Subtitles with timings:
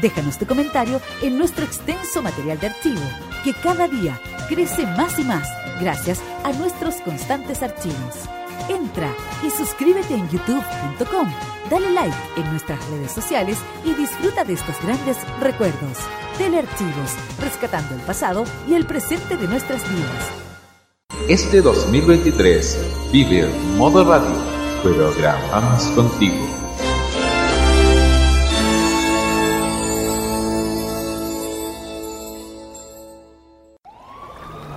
[0.00, 3.02] Déjanos tu comentario en nuestro extenso material de archivo,
[3.44, 5.48] que cada día crece más y más
[5.80, 8.14] gracias a nuestros constantes archivos.
[8.68, 9.12] Entra
[9.44, 11.28] y suscríbete en youtube.com,
[11.68, 15.98] dale like en nuestras redes sociales y disfruta de estos grandes recuerdos.
[16.38, 20.30] Telearchivos, rescatando el pasado y el presente de nuestras vidas.
[21.28, 24.34] Este 2023 vive modo radio,
[24.82, 26.61] programamos contigo.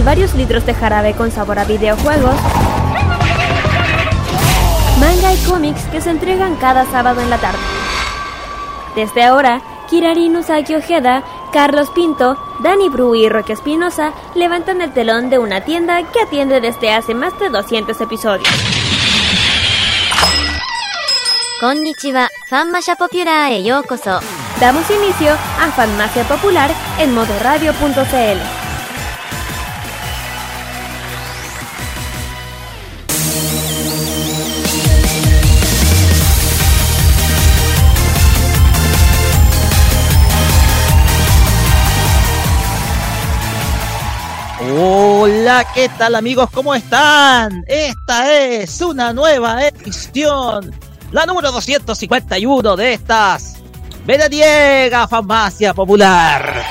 [0.00, 2.34] y varios litros de jarabe con sabor a videojuegos,
[4.98, 7.58] manga y cómics que se entregan cada sábado en la tarde.
[8.96, 15.28] Desde ahora, Kirari Usagi Ojeda, Carlos Pinto, Dani Bru y Roque Espinosa levantan el telón
[15.28, 18.48] de una tienda que atiende desde hace más de 200 episodios.
[21.60, 23.62] Konnichiwa, Fanmasha Popular e.
[24.60, 28.59] Damos inicio a Fanmacia Popular en modoradio.cl.
[44.82, 46.48] Hola, ¿qué tal amigos?
[46.50, 47.64] ¿Cómo están?
[47.66, 50.74] Esta es una nueva edición,
[51.12, 53.58] la número 251 de estas
[54.06, 56.64] veraniega farmacia popular.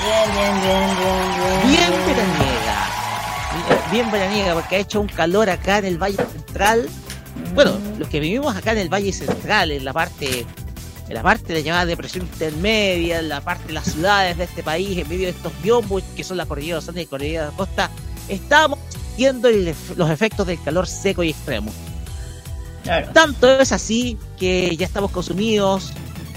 [0.00, 1.26] Bien, bien, bien, bien,
[1.66, 1.90] bien.
[1.90, 2.78] Bien veraniega.
[3.90, 6.88] Bien, veraniega porque ha hecho un calor acá en el Valle Central.
[7.52, 10.46] Bueno, los que vivimos acá en el Valle Central, en la parte
[11.12, 14.44] en la parte de la llamada depresión intermedia, en la parte de las ciudades de
[14.44, 17.44] este país, en medio de estos biombos que son la cordillera de Andes y cordillera
[17.44, 17.90] de la costa,
[18.28, 18.78] estamos
[19.18, 21.70] viendo los efectos del calor seco y extremo.
[22.82, 23.10] Claro.
[23.12, 25.92] Tanto es así que ya estamos consumidos.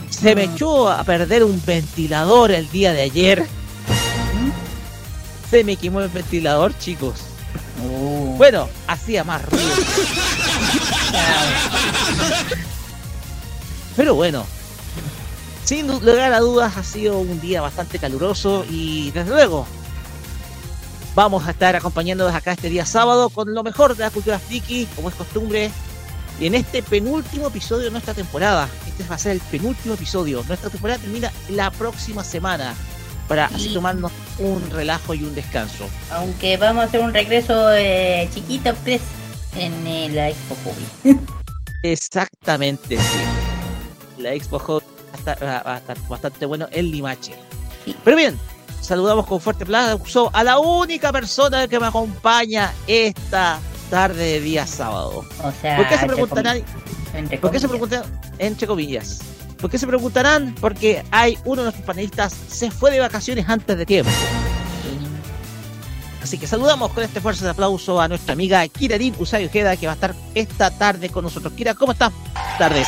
[0.10, 3.46] Se me echó a perder un ventilador el día de ayer.
[5.50, 7.22] Se me quemó el ventilador, chicos.
[7.82, 9.70] Uh, Bueno, hacía más ruido.
[13.96, 14.46] Pero bueno,
[15.66, 19.66] sin lugar a dudas ha sido un día bastante caluroso y desde luego
[21.16, 24.86] vamos a estar acompañándonos acá este día sábado con lo mejor de la cultura friki,
[24.96, 25.72] como es costumbre.
[26.40, 30.44] Y en este penúltimo episodio de nuestra temporada, este va a ser el penúltimo episodio,
[30.48, 32.74] nuestra temporada termina la próxima semana
[33.30, 33.74] para así Sí.
[33.74, 35.88] tomarnos un relajo y un descanso.
[36.12, 39.02] aunque vamos a hacer un regreso eh, chiquito, pues,
[39.56, 41.18] en eh, la Expo Hobby.
[41.84, 44.22] Exactamente, sí.
[44.22, 44.82] La Expo a
[45.32, 47.36] estar, va a estar bastante bueno en Limache.
[47.84, 47.96] Sí.
[48.04, 48.40] Pero bien,
[48.82, 53.60] saludamos con fuerte aplauso a la única persona que me acompaña esta
[53.90, 55.24] tarde de día sábado.
[55.44, 56.64] O sea, ¿Por qué se preguntarán?
[57.14, 58.04] entre ¿Por qué se preguntan?
[58.40, 59.20] Entre comillas.
[59.60, 60.54] ¿Por qué se preguntarán?
[60.60, 64.12] Porque hay uno de nuestros panelistas se fue de vacaciones antes de tiempo.
[66.22, 69.94] Así que saludamos con este fuerte aplauso a nuestra amiga Kirarin Usagi Ojeda que va
[69.94, 71.54] a estar esta tarde con nosotros.
[71.54, 72.12] Kira, ¿cómo estás?
[72.58, 72.88] Tardes.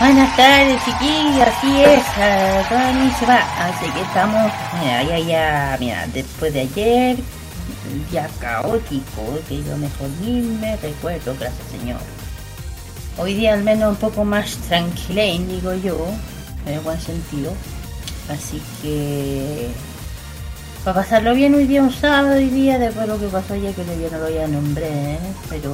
[0.00, 3.38] Buenas tardes, chiquillos, así es, eh, konnichiwa.
[3.60, 7.16] Así que estamos, mira, ya, ya, mira, después de ayer,
[8.10, 12.00] día caótico, que yo mejor ni me recuerdo, gracias señor.
[13.16, 15.96] Hoy día al menos un poco más tranquilén, digo yo,
[16.66, 17.52] en el buen sentido.
[18.28, 19.68] Así que,
[20.84, 23.72] para pasarlo bien hoy día, un sábado, hoy día, después de lo que pasó ayer,
[23.72, 25.18] que yo no lo ya nombré, ¿eh?
[25.48, 25.72] pero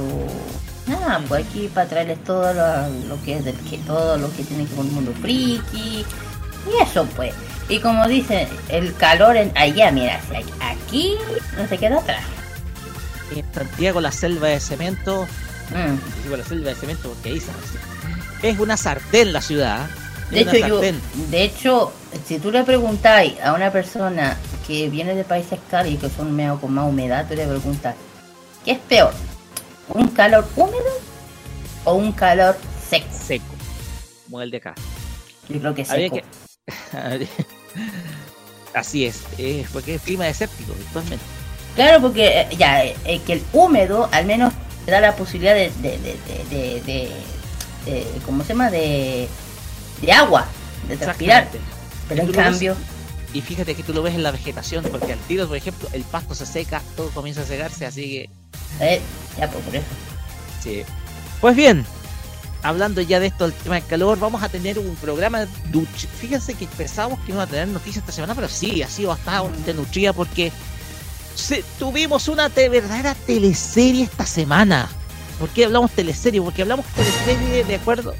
[0.87, 4.43] Nada, pues aquí para traerles todo lo, lo que es del que todo lo que
[4.43, 6.05] tiene que ver con el mundo friki y
[6.81, 7.33] eso pues.
[7.69, 10.19] Y como dicen, el calor en allá, mira,
[10.61, 11.15] aquí
[11.57, 12.23] no se queda atrás.
[13.35, 15.27] En Santiago, la selva de cemento,
[15.69, 16.23] Mm.
[16.23, 18.47] digo la selva de cemento porque ahí se.
[18.49, 19.87] Es una sartén la ciudad.
[20.31, 20.43] ¿eh?
[20.43, 21.93] De hecho yo, de hecho,
[22.27, 24.35] si tú le preguntáis a una persona
[24.67, 27.95] que viene de países cálidos que son medio con más humedad, tú le preguntas,
[28.65, 29.13] ¿qué es peor?
[29.93, 30.99] ¿Un calor húmedo
[31.85, 32.57] o un calor
[32.89, 33.07] seco?
[33.11, 33.45] Seco.
[34.25, 34.75] Como el de acá.
[35.49, 36.15] Yo creo que seco.
[36.17, 37.27] que-
[38.73, 41.23] Así es, eh, porque es clima desértico virtualmente.
[41.75, 44.53] Claro, porque eh, ya, eh, que el húmedo al menos
[44.85, 45.97] te da la posibilidad de, de,
[46.49, 46.81] de,
[47.85, 48.69] de, ¿cómo se llama?
[48.71, 49.27] De,
[50.01, 50.47] de agua,
[50.87, 51.49] de transpirar.
[52.07, 52.75] Pero en ves- cambio,
[53.33, 56.03] Y fíjate que tú lo ves en la vegetación, porque al tiro, por ejemplo, el
[56.03, 58.29] pasto se seca, todo comienza a secarse, así que
[58.79, 59.01] eh,
[59.37, 59.85] ya pues, por eso.
[60.63, 60.83] Sí.
[61.39, 61.85] Pues bien,
[62.63, 66.07] hablando ya de esto del tema del calor, vamos a tener un programa duch.
[66.19, 69.09] Fíjense que pensábamos que no iba a tener noticias esta semana, pero sí, ha sido
[69.09, 70.51] bastante nutrida porque
[71.35, 74.87] se- tuvimos una te- verdadera teleserie esta semana.
[75.39, 76.41] ¿Por qué hablamos teleserie?
[76.41, 78.13] Porque hablamos teleserie de acuerdo,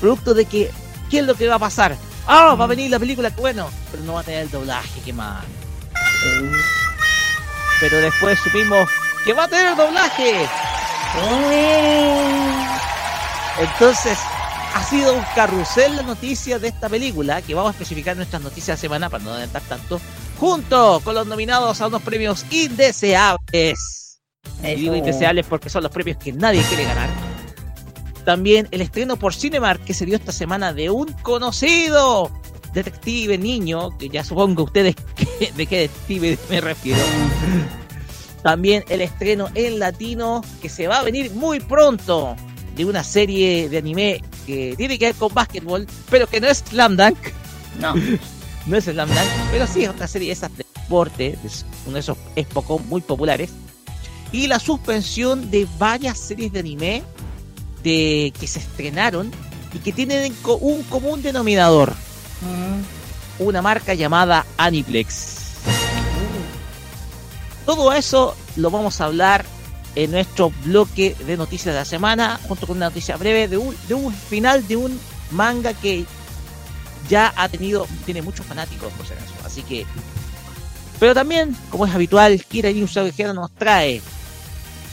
[0.00, 0.70] producto de que,
[1.10, 1.96] ¿qué es lo que va a pasar?
[2.26, 5.12] Ah, va a venir la película, bueno, pero no va a tener el doblaje, qué
[5.12, 5.42] mal.
[6.24, 6.52] Eh,
[7.80, 8.88] Pero después supimos
[9.24, 10.44] que va a tener doblaje.
[11.52, 12.66] eh,
[13.60, 14.18] Entonces,
[14.74, 18.78] ha sido un carrusel de noticias de esta película, que vamos a especificar nuestras noticias
[18.78, 20.00] de semana para no adelantar tanto,
[20.38, 24.20] junto con los nominados a unos premios indeseables.
[24.62, 27.08] Y digo indeseables porque son los premios que nadie quiere ganar.
[28.24, 32.30] También el estreno por Cinemark que se dio esta semana de un conocido
[32.74, 37.00] detective niño, que ya supongo ustedes que- de qué detective me refiero.
[38.48, 42.34] También el estreno en latino que se va a venir muy pronto
[42.74, 46.64] de una serie de anime que tiene que ver con básquetbol, pero que no es
[46.66, 47.18] Slam Dunk.
[47.78, 47.94] No,
[48.66, 51.38] No es Slam Dunk, pero sí es otra serie de esas de deporte,
[51.84, 53.50] uno de esos es poco muy populares.
[54.32, 57.02] Y la suspensión de varias series de anime
[57.82, 59.30] de, que se estrenaron
[59.74, 61.92] y que tienen un común denominador,
[62.40, 65.37] Mm, una marca llamada Aniplex.
[67.68, 69.44] Todo eso lo vamos a hablar
[69.94, 73.76] en nuestro bloque de noticias de la semana, junto con una noticia breve de un,
[73.88, 74.98] de un final de un
[75.32, 76.06] manga que
[77.10, 79.34] ya ha tenido, tiene muchos fanáticos por si acaso.
[79.44, 79.84] Así que,
[80.98, 84.00] pero también, como es habitual, Kira News Viajera nos trae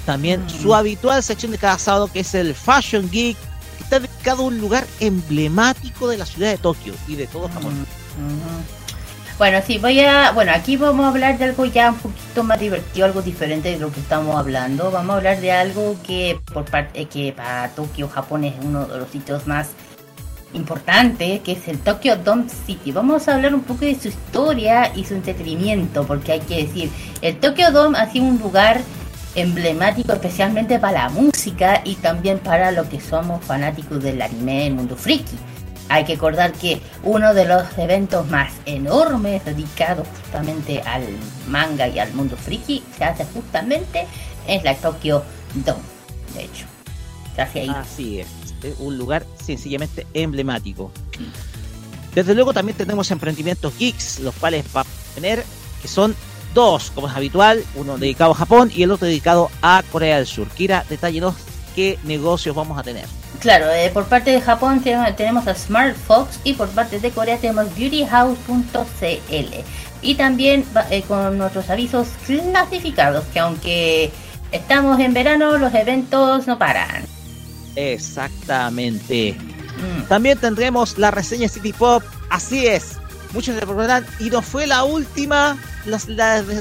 [0.05, 0.49] también Mm.
[0.49, 3.37] su habitual sección de cada sábado, que es el Fashion Geek,
[3.77, 7.47] que está dedicado a un lugar emblemático de la ciudad de Tokio y de todo
[7.47, 7.71] Japón.
[7.73, 8.74] Ujú.
[9.37, 10.31] Bueno, sí, voy a.
[10.31, 13.79] Bueno, aquí vamos a hablar de algo ya un poquito más divertido, algo diferente de
[13.79, 14.91] lo que estamos hablando.
[14.91, 18.97] Vamos a hablar de algo que por parte que para Tokio, Japón es uno de
[18.97, 19.71] los sitios más
[20.53, 22.93] importantes, que es el Tokyo Dome City.
[22.93, 26.89] Vamos a hablar un poco de su historia y su entretenimiento, porque hay que decir,
[27.21, 28.79] el Tokyo Dome ha sido un lugar
[29.35, 34.75] emblemático especialmente para la música y también para lo que somos fanáticos del anime, el
[34.75, 35.35] mundo friki.
[35.89, 41.03] Hay que recordar que uno de los eventos más enormes dedicados justamente al
[41.47, 44.07] manga y al mundo friki se hace justamente
[44.47, 45.23] en la Tokyo
[45.53, 45.79] Dome.
[46.33, 46.65] De hecho,
[47.37, 47.69] hace ahí.
[47.69, 48.27] Así es,
[48.63, 50.91] es un lugar sencillamente emblemático.
[52.13, 55.43] Desde luego también tenemos emprendimientos geeks, los cuales va a tener,
[55.81, 56.15] que son
[56.53, 60.25] dos, como es habitual, uno dedicado a Japón y el otro dedicado a Corea del
[60.25, 60.47] Sur.
[60.47, 61.35] Kira, detállenos
[61.75, 63.05] qué negocios vamos a tener.
[63.39, 67.11] Claro, eh, por parte de Japón te- tenemos a Smart Fox y por parte de
[67.11, 69.55] Corea tenemos beautyhouse.cl.
[70.01, 74.11] Y también eh, con nuestros avisos clasificados, que aunque
[74.51, 77.03] estamos en verano, los eventos no paran.
[77.75, 79.33] Exactamente.
[79.33, 80.03] Mm.
[80.07, 82.97] También tendremos la reseña City Pop, así es.
[83.33, 86.07] Muchos recordarán, y no fue la última, las,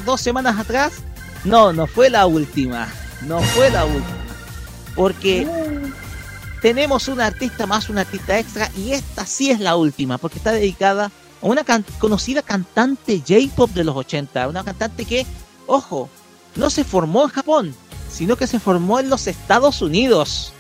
[0.05, 0.95] dos semanas atrás.
[1.45, 2.89] No, no fue la última,
[3.23, 4.25] no fue la última.
[4.97, 5.47] Porque
[6.65, 10.51] tenemos una artista más, una artista extra, y esta sí es la última, porque está
[10.51, 11.63] dedicada a una
[11.99, 15.27] conocida cantante J-pop de los 80, una cantante que,
[15.67, 16.09] ojo,
[16.57, 17.75] no se formó en Japón,
[18.11, 20.55] sino que se formó en los Estados Unidos.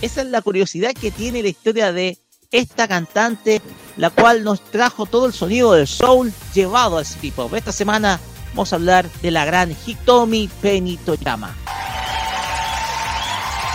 [0.00, 2.18] Esa es la curiosidad que tiene la historia de
[2.50, 3.60] esta cantante,
[3.98, 7.52] la cual nos trajo todo el sonido del soul llevado al city pop.
[7.52, 8.18] Esta semana
[8.54, 11.54] vamos a hablar de la gran Hitomi Penny Toyama.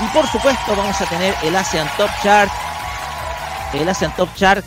[0.03, 2.51] Y por supuesto vamos a tener el Asian Top Chart.
[3.73, 4.63] El Asian Top Chart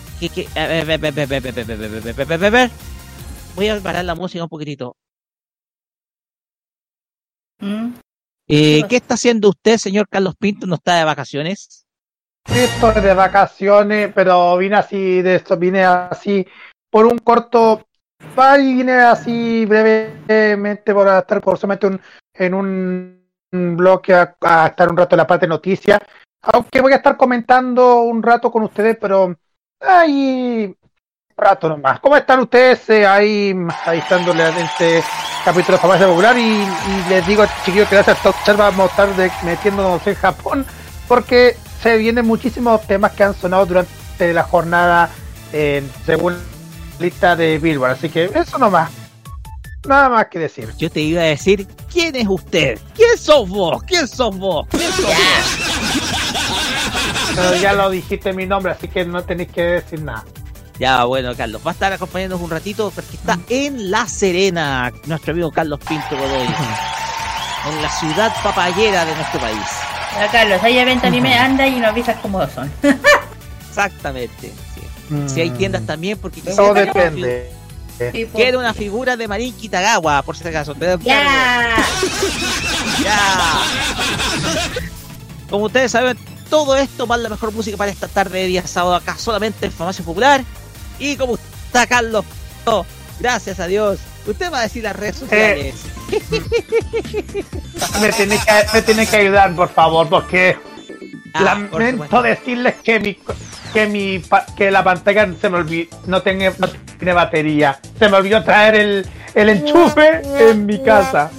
[3.54, 4.97] voy a parar la música un poquitito.
[8.47, 10.66] ¿Qué está haciendo usted, señor Carlos Pinto?
[10.66, 11.87] ¿No está de vacaciones?
[12.47, 16.47] Estoy de vacaciones, pero vine así de esto, vine así
[16.90, 17.85] por un corto
[18.58, 22.00] vine así brevemente por estar por solamente un,
[22.35, 23.18] en un
[23.50, 25.99] bloque a, estar un rato en la parte de noticias,
[26.43, 29.35] aunque voy a estar comentando un rato con ustedes, pero
[29.81, 30.75] ahí
[31.37, 32.00] rato nomás.
[32.00, 33.55] ¿Cómo están ustedes eh, ahí,
[33.93, 35.02] estándole a este
[35.45, 36.37] capítulo de Farmacia Popular?
[36.37, 36.67] Y,
[37.09, 40.67] les digo, chiquillos, que gracias a Top vamos a estar de- metiéndonos en Japón,
[41.07, 45.11] porque se vienen muchísimos temas que han sonado durante la jornada
[45.52, 46.37] en según
[46.99, 47.93] lista de Billboard.
[47.93, 49.08] Así que eso nomás.
[49.87, 50.68] Nada más que decir.
[50.76, 52.78] Yo te iba a decir, ¿quién es usted?
[52.94, 53.82] ¿Quién sos vos?
[53.85, 54.66] ¿Quién sos vos?
[54.70, 55.14] ¿Quién sos vos?
[57.35, 60.25] Pero ya lo dijiste mi nombre, así que no tenéis que decir nada.
[60.78, 65.32] Ya, bueno, Carlos, va a estar acompañándonos un ratito porque está en La Serena, nuestro
[65.32, 66.47] amigo Carlos Pinto Godoy,
[67.68, 69.66] en la ciudad papayera de nuestro país.
[70.14, 72.70] Ya, Carlos, hay evento anime, anda y nos avisas cómo son.
[73.68, 74.52] Exactamente.
[74.75, 75.28] sí.
[75.28, 77.58] Si hay tiendas también, porque Todo depende.
[78.35, 80.75] Quiero una figura de Marín Kitagawa, por si acaso.
[80.75, 81.76] Ya.
[83.02, 83.61] Ya.
[85.50, 86.19] Como ustedes saben,
[86.50, 89.73] todo esto más la mejor música para esta tarde de día sábado acá solamente en
[89.73, 90.45] Farmacia Popular.
[90.99, 91.37] Y como
[91.67, 92.25] está Carlos,
[93.21, 93.99] gracias a Dios.
[94.26, 95.75] Usted va a decir las redes sociales.
[98.00, 100.68] Me tiene que, me tiene que ayudar, por favor, porque por
[101.45, 102.23] lamento supuesto.
[102.23, 103.18] decirles que mi
[103.73, 106.68] que mi pa- que la pantalla se me olvidó, no tiene, no
[106.99, 107.78] tiene batería.
[107.99, 111.30] Se me olvidó traer el, el enchufe en mi casa.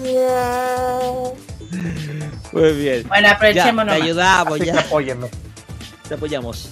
[2.51, 3.07] Muy bien.
[3.07, 4.73] Bueno, Ya, aprovechemos te ayudamos, Así que ya.
[6.07, 6.69] Te apoyamos.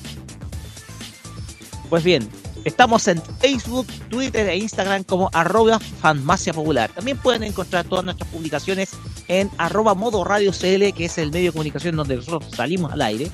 [1.90, 2.28] Pues bien,
[2.66, 6.92] estamos en Facebook, Twitter e Instagram como arroba farmacia popular.
[6.94, 8.92] También pueden encontrar todas nuestras publicaciones
[9.28, 13.02] en arroba modo radio CL, que es el medio de comunicación donde nosotros salimos al
[13.02, 13.32] aire.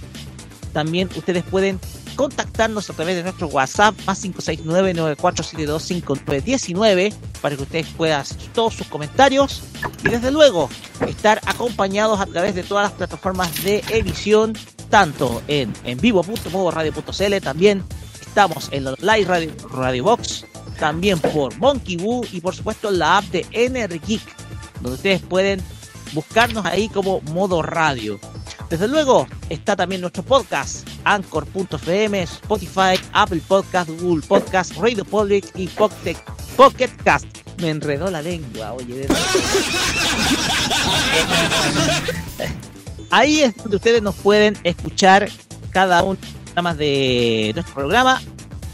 [0.73, 1.79] También ustedes pueden
[2.15, 8.87] contactarnos a través de nuestro WhatsApp más 569-9472-5919 para que ustedes puedan hacer todos sus
[8.87, 9.63] comentarios
[10.03, 10.69] y desde luego
[11.07, 14.57] estar acompañados a través de todas las plataformas de emisión
[14.89, 17.83] tanto en, en vivo.modoradio.cl también
[18.33, 20.43] estamos en la Live Radio, Radio Box
[20.79, 23.43] también por Monkey Boo y por supuesto en la app de
[24.07, 24.23] Geek
[24.81, 25.61] donde ustedes pueden
[26.13, 28.19] buscarnos ahí como modo radio
[28.71, 35.67] desde luego está también nuestro podcast, Anchor.fm, Spotify, Apple Podcast, Google Podcast, Radio Public y
[35.67, 36.17] Pocket,
[36.57, 37.27] Pocket Cast.
[37.61, 39.05] Me enredó la lengua, oye.
[43.11, 45.29] Ahí es donde ustedes nos pueden escuchar
[45.69, 46.17] cada uno
[46.61, 48.21] más de nuestro programa.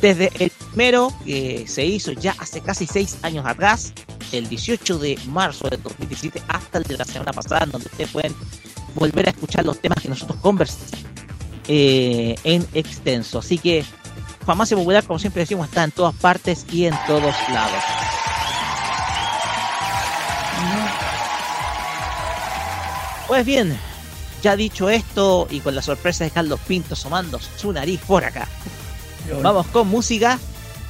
[0.02, 3.94] Desde el primero que se hizo ya hace casi seis años atrás,
[4.32, 8.34] el 18 de marzo de 2017, hasta el de la semana pasada, donde ustedes pueden
[8.96, 10.92] volver a escuchar los temas que nosotros conversamos
[11.68, 13.40] eh, en extenso.
[13.40, 13.84] Así que
[14.46, 17.84] Farmacia Popular, como siempre decimos, está en todas partes y en todos lados.
[23.28, 23.80] Pues bien,
[24.42, 28.48] ya dicho esto y con la sorpresa de Carlos Pinto asomando su nariz por acá,
[29.42, 30.40] vamos con música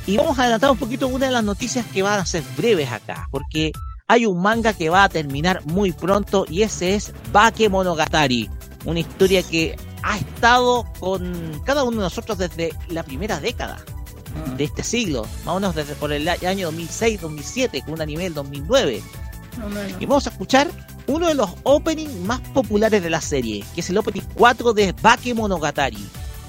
[0.05, 2.91] y vamos a adelantar un poquito una de las noticias que van a ser breves
[2.91, 3.71] acá, porque
[4.07, 8.49] hay un manga que va a terminar muy pronto y ese es Bake Monogatari,
[8.85, 13.77] una historia que ha estado con cada uno de nosotros desde la primera década
[14.57, 18.33] de este siglo, más o menos desde por el año 2006-2007, con un anime del
[18.33, 19.01] 2009.
[19.99, 20.69] Y vamos a escuchar
[21.09, 24.93] uno de los openings más populares de la serie, que es el opening 4 de
[25.01, 25.97] Bake Monogatari.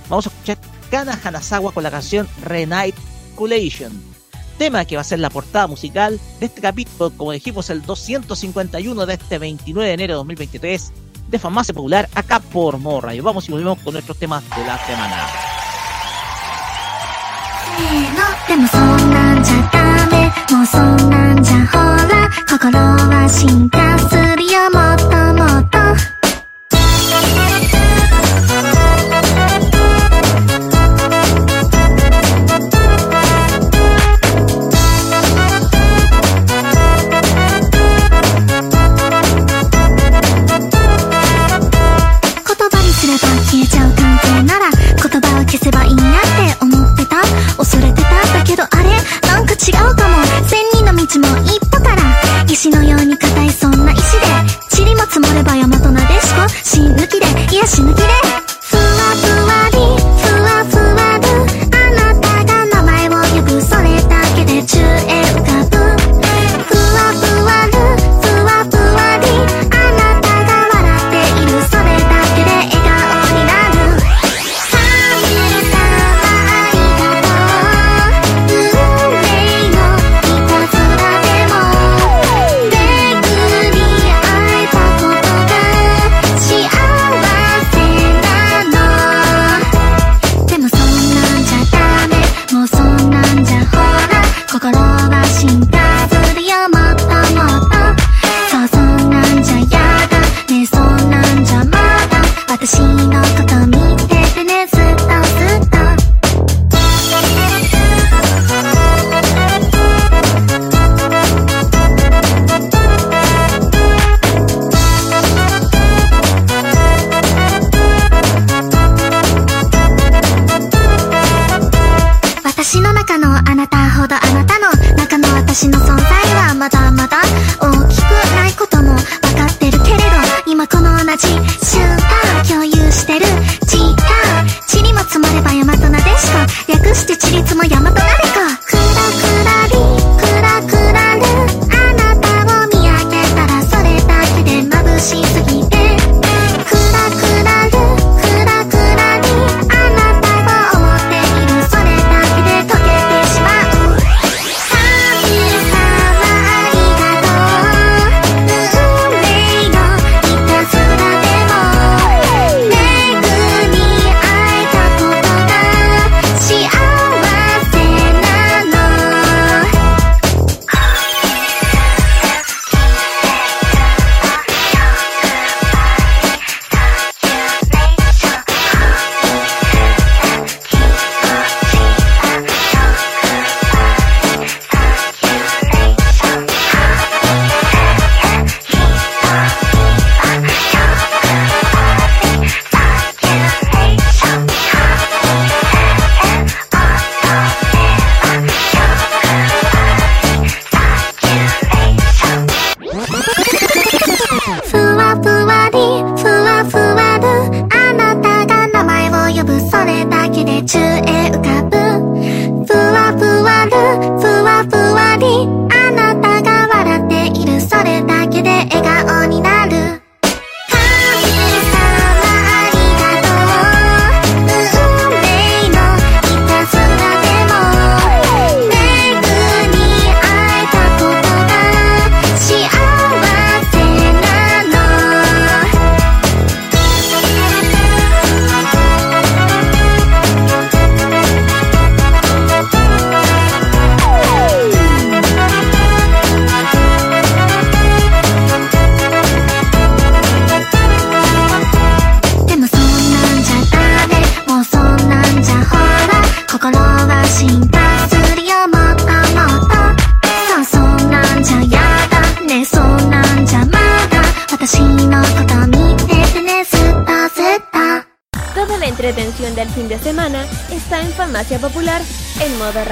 [0.09, 0.59] Vamos a escuchar
[0.91, 2.99] Kana Hanazawa con la canción Renite
[3.37, 3.91] Culation,
[4.59, 9.07] tema que va a ser la portada musical de este capítulo, como dijimos, el 251
[9.07, 10.93] de este 29 de enero de 2023
[11.29, 13.15] de Farmacia Popular, acá por Morra.
[13.15, 15.27] Y vamos y volvemos con nuestros temas de la semana.
[24.51, 24.90] Yama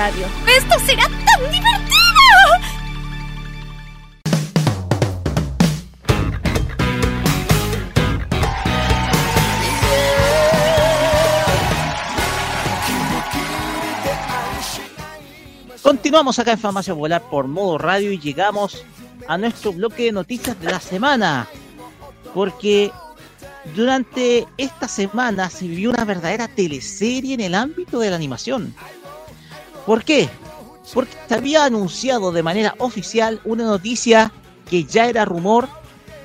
[0.09, 1.99] ¡Esto será tan divertido!
[15.83, 18.83] Continuamos acá en Farmacia Popular por modo radio y llegamos
[19.27, 21.47] a nuestro bloque de noticias de la semana.
[22.33, 22.91] Porque
[23.77, 28.75] durante esta semana se vivió una verdadera teleserie en el ámbito de la animación.
[29.89, 30.29] ¿Por qué?
[30.93, 34.31] Porque se había anunciado de manera oficial una noticia
[34.69, 35.67] que ya era rumor,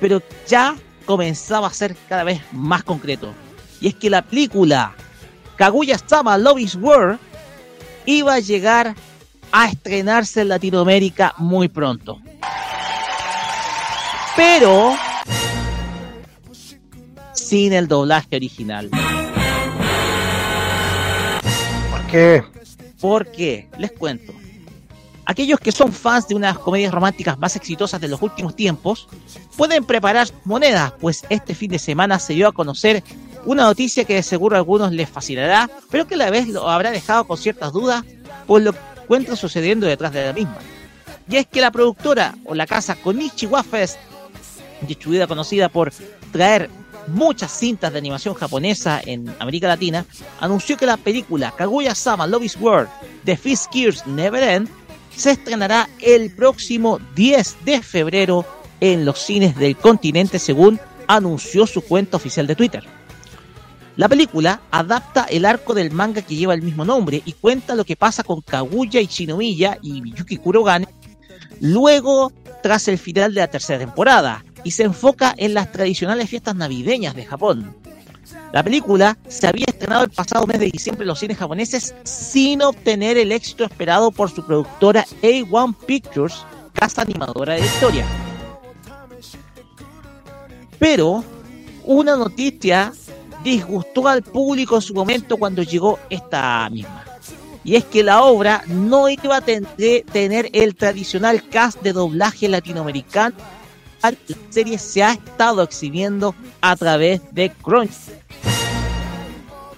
[0.00, 3.32] pero ya comenzaba a ser cada vez más concreto.
[3.80, 4.92] Y es que la película
[5.56, 7.18] Kaguya-sama Love is War
[8.04, 8.94] iba a llegar
[9.50, 12.20] a estrenarse en Latinoamérica muy pronto.
[14.36, 14.94] Pero
[17.32, 18.90] sin el doblaje original.
[21.90, 22.44] ¿Por qué?
[23.04, 23.68] ¿Por qué?
[23.76, 24.32] Les cuento.
[25.26, 29.08] Aquellos que son fans de unas comedias románticas más exitosas de los últimos tiempos
[29.58, 33.04] pueden preparar monedas, pues este fin de semana se dio a conocer
[33.44, 36.70] una noticia que de seguro a algunos les fascinará, pero que a la vez lo
[36.70, 38.06] habrá dejado con ciertas dudas
[38.46, 40.56] por lo que encuentra sucediendo detrás de la misma.
[41.28, 43.98] Y es que la productora o la casa Konichiwa Fest,
[44.80, 45.92] distribuida conocida por
[46.32, 46.70] traer
[47.08, 50.04] muchas cintas de animación japonesa en América Latina,
[50.40, 52.88] anunció que la película Kaguya-sama Love War
[53.24, 54.68] de Fist Gears Never End
[55.16, 58.44] se estrenará el próximo 10 de febrero
[58.80, 62.84] en los cines del continente según anunció su cuenta oficial de Twitter.
[63.96, 67.84] La película adapta el arco del manga que lleva el mismo nombre y cuenta lo
[67.84, 70.88] que pasa con Kaguya y Shinomiya y Yuki Kurogane
[71.60, 76.56] luego tras el final de la tercera temporada y se enfoca en las tradicionales fiestas
[76.56, 77.76] navideñas de Japón.
[78.52, 82.62] La película se había estrenado el pasado mes de diciembre en los cines japoneses sin
[82.62, 88.06] obtener el éxito esperado por su productora A1 Pictures, casa animadora de la historia.
[90.78, 91.24] Pero
[91.84, 92.92] una noticia
[93.42, 97.04] disgustó al público en su momento cuando llegó esta misma.
[97.64, 103.34] Y es que la obra no iba a tener el tradicional cast de doblaje latinoamericano.
[104.04, 104.12] La
[104.50, 108.10] serie se ha estado exhibiendo a través de Crunch.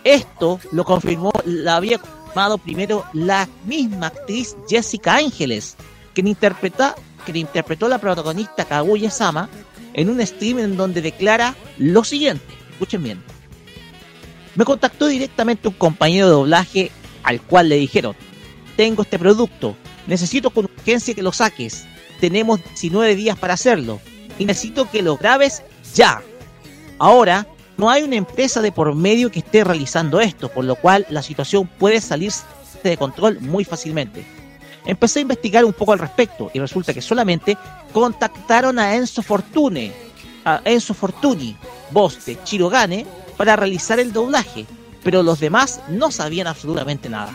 [0.03, 5.77] Esto lo confirmó, la había confirmado primero la misma actriz Jessica Ángeles,
[6.13, 9.49] quien, interpreta, quien interpretó la protagonista Kaguya Sama
[9.95, 12.53] en un stream en donde declara lo siguiente.
[12.73, 13.23] Escuchen bien.
[14.57, 16.91] Me contactó directamente un compañero de doblaje
[17.23, 18.17] al cual le dijeron,
[18.77, 19.77] tengo este producto,
[20.09, 21.87] necesito con urgencia que lo saques,
[22.19, 24.01] tenemos 19 días para hacerlo
[24.39, 25.63] y necesito que lo grabes
[25.95, 26.23] ya.
[26.99, 27.47] Ahora,
[27.77, 31.23] no hay una empresa de por medio que esté realizando esto, por lo cual la
[31.23, 32.45] situación puede salirse
[32.83, 34.25] de control muy fácilmente.
[34.87, 37.59] Empecé a investigar un poco al respecto y resulta que solamente
[37.93, 39.93] contactaron a Enzo Fortune,
[40.45, 41.57] a Enzo Fortuni,
[41.91, 43.05] voz de Chirogane,
[43.37, 44.65] para realizar el doblaje,
[45.03, 47.35] pero los demás no sabían absolutamente nada.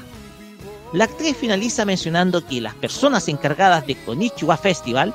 [0.94, 5.14] La actriz finaliza mencionando que las personas encargadas de Konichiwa Festival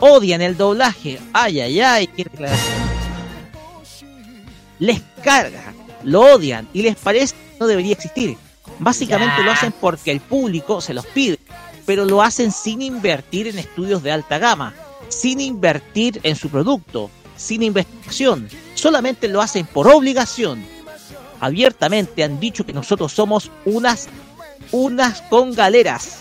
[0.00, 1.20] odian el doblaje.
[1.32, 2.26] Ay, ay, ay, qué.
[4.78, 8.36] Les carga, lo odian y les parece que no debería existir.
[8.78, 11.38] Básicamente lo hacen porque el público se los pide,
[11.86, 14.74] pero lo hacen sin invertir en estudios de alta gama,
[15.08, 18.48] sin invertir en su producto, sin investigación.
[18.74, 20.62] Solamente lo hacen por obligación.
[21.40, 24.08] Abiertamente han dicho que nosotros somos unas,
[24.72, 26.18] unas con galeras.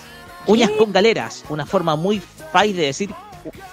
[0.47, 1.43] Uñas con galeras.
[1.49, 3.09] Una forma muy fácil de decir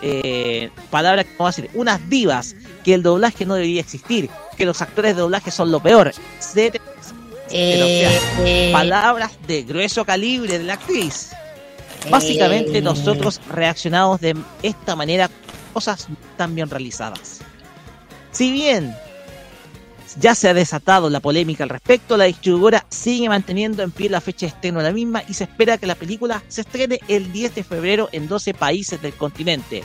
[0.00, 1.70] eh, palabras que no va a decir.
[1.74, 2.54] Unas divas.
[2.84, 4.28] Que el doblaje no debería existir.
[4.56, 6.12] Que los actores de doblaje son lo peor.
[6.38, 6.84] etcétera.
[6.98, 7.16] O sea,
[7.54, 11.30] Eh, palabras de grueso calibre de la actriz.
[12.10, 12.82] Básicamente Eh.
[12.82, 15.30] nosotros reaccionamos de esta manera
[15.72, 17.40] cosas tan bien realizadas.
[18.32, 18.94] Si bien
[20.18, 24.20] ya se ha desatado la polémica al respecto, la distribuidora sigue manteniendo en pie la
[24.20, 27.32] fecha de estreno de la misma y se espera que la película se estrene el
[27.32, 29.84] 10 de febrero en 12 países del continente.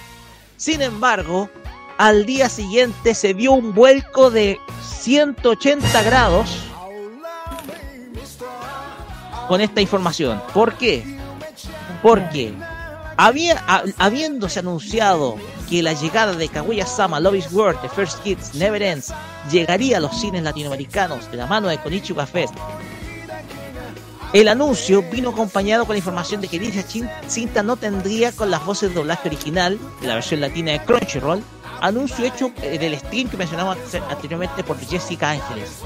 [0.57, 1.49] Sin embargo,
[1.97, 4.59] al día siguiente se dio un vuelco de
[5.01, 6.49] 180 grados
[9.47, 10.41] con esta información.
[10.53, 11.03] ¿Por qué?
[12.03, 12.53] Porque
[13.15, 15.37] había, ha- habiéndose anunciado
[15.69, 19.13] que la llegada de Kaguya-sama Love is War The First Kids Never Ends
[19.51, 22.53] llegaría a los cines latinoamericanos de la mano de Konichiwa Fest,
[24.33, 26.83] el anuncio vino acompañado con la información de que dicha
[27.27, 31.41] cinta no tendría con las voces de doblaje original de la versión latina de Crunchyroll,
[31.79, 33.77] anuncio hecho eh, del stream que mencionamos
[34.09, 35.79] anteriormente por Jessica Ángeles.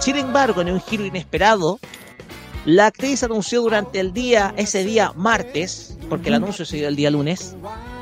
[0.00, 1.78] Sin embargo, en un giro inesperado,
[2.64, 6.96] la actriz anunció durante el día, ese día martes, porque el anuncio se dio el
[6.96, 7.54] día lunes,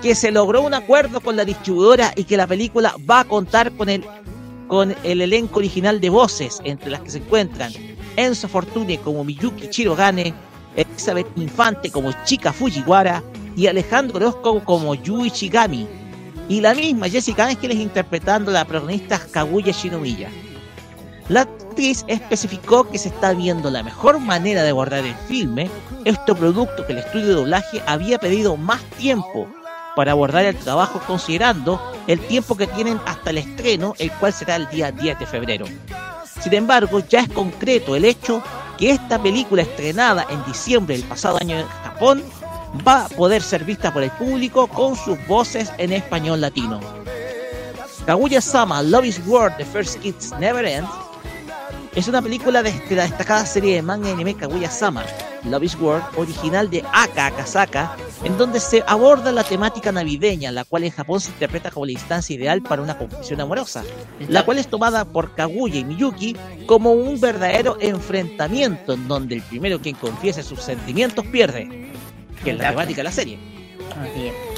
[0.02, 3.72] que se logró un acuerdo con la distribuidora y que la película va a contar
[3.72, 4.04] con el,
[4.66, 7.72] con el elenco original de voces, entre las que se encuentran
[8.16, 10.34] Enzo Fortune como Miyuki Chirogane,
[10.76, 13.22] Elizabeth Infante como Chica Fujiwara
[13.56, 15.86] y Alejandro Orozco como Yui Shigami.
[16.48, 20.30] Y la misma Jessica Ángeles interpretando la protagonista Kaguya Shinomiya.
[21.28, 25.70] La actriz especificó que se está viendo la mejor manera de abordar el filme,
[26.04, 29.46] este producto que el estudio de doblaje había pedido más tiempo
[29.98, 34.54] para abordar el trabajo considerando el tiempo que tienen hasta el estreno, el cual será
[34.54, 35.66] el día 10 de febrero.
[36.40, 38.40] Sin embargo, ya es concreto el hecho
[38.78, 42.22] que esta película estrenada en diciembre del pasado año en Japón
[42.86, 46.78] va a poder ser vista por el público con sus voces en español latino.
[48.06, 50.86] Kaguya-sama Love is War The First Kids Never End
[51.98, 55.04] es una película de la destacada serie de manga y anime Kaguya-sama
[55.44, 60.64] Love is War, original de Aka Akasaka, en donde se aborda la temática navideña, la
[60.64, 63.82] cual en Japón se interpreta como la instancia ideal para una confesión amorosa,
[64.28, 69.42] la cual es tomada por Kaguya y Miyuki como un verdadero enfrentamiento en donde el
[69.42, 71.90] primero quien confiese sus sentimientos pierde,
[72.44, 73.57] que es la temática de la serie.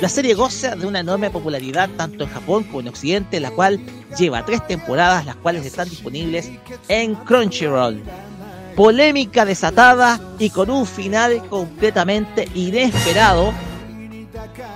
[0.00, 3.80] La serie goza de una enorme popularidad tanto en Japón como en Occidente, la cual
[4.18, 6.50] lleva tres temporadas, las cuales están disponibles
[6.88, 8.02] en Crunchyroll.
[8.76, 13.52] Polémica desatada y con un final completamente inesperado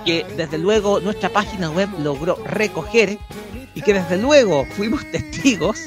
[0.05, 3.17] que desde luego nuestra página web logró recoger
[3.73, 5.79] y que desde luego fuimos testigos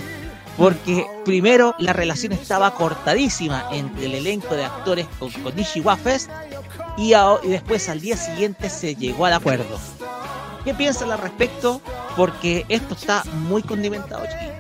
[0.58, 6.28] porque primero la relación estaba cortadísima entre el elenco de actores con Konishiwa Fest
[6.98, 9.78] y, a- y después al día siguiente se llegó al acuerdo.
[10.64, 11.80] ¿Qué piensan al respecto?
[12.16, 14.54] Porque esto está muy condimentado, chiquillos.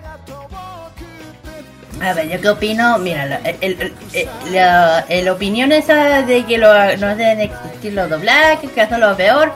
[2.00, 6.44] A ver, yo qué opino, mira, la, el, el- el- la- el opinión esa de
[6.46, 9.52] que lo, no deben existir los doblajes, que son lo peor,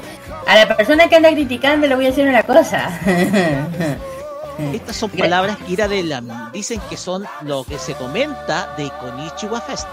[0.49, 2.91] a la persona que anda criticando le voy a decir una cosa.
[4.59, 8.91] Estas son palabras que era de la, dicen que son lo que se comenta de
[9.01, 9.89] Konichiwa Fest.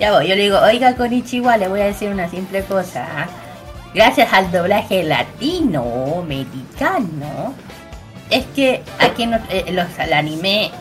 [0.00, 3.06] Ya voy, yo le digo, oiga con Ichiwa, le voy a decir una simple cosa.
[3.16, 3.26] ¿ah?
[3.94, 7.54] Gracias al doblaje latino, americano,
[8.30, 10.72] es que aquí eh, los, el anime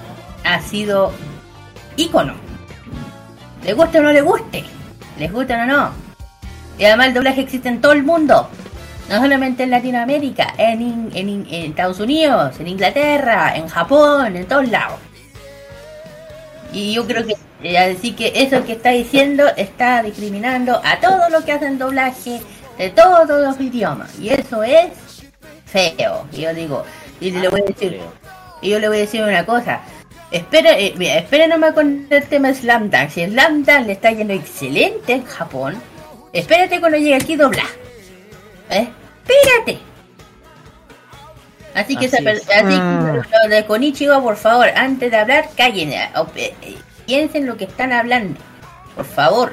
[0.44, 1.12] ha sido
[1.96, 2.34] ícono.
[3.64, 4.64] Le guste o no le guste,
[5.20, 5.92] les guste o no.
[6.80, 8.50] Y además el doblaje existe en todo el mundo.
[9.14, 14.68] No solamente en Latinoamérica, en, en en Estados Unidos, en Inglaterra, en Japón, en todos
[14.68, 14.98] lados.
[16.72, 21.30] Y yo creo que eh, así que eso que está diciendo está discriminando a todo
[21.30, 22.42] lo que hacen doblaje
[22.80, 24.18] de todos los idiomas.
[24.20, 24.88] Y eso es
[25.68, 26.26] feo.
[26.32, 26.84] Y yo digo,
[27.20, 28.00] y le voy a decir,
[28.64, 29.82] y yo le voy a decir una cosa.
[30.32, 33.10] Espera, eh, mira, espera nomás con el tema Slam Dunk.
[33.12, 35.76] Si Slam Dunk le está yendo excelente en Japón,
[36.32, 37.68] espérate cuando llegue aquí doblar.
[38.72, 38.88] ¿Eh?
[39.26, 39.80] Espérate.
[41.76, 42.50] Así que, Así esa per- es.
[42.50, 46.10] así que lo de Konichiwa, por favor, antes de hablar, cállense.
[46.16, 48.40] o- eh, eh, Piensen lo que están hablando.
[48.96, 49.52] Por favor.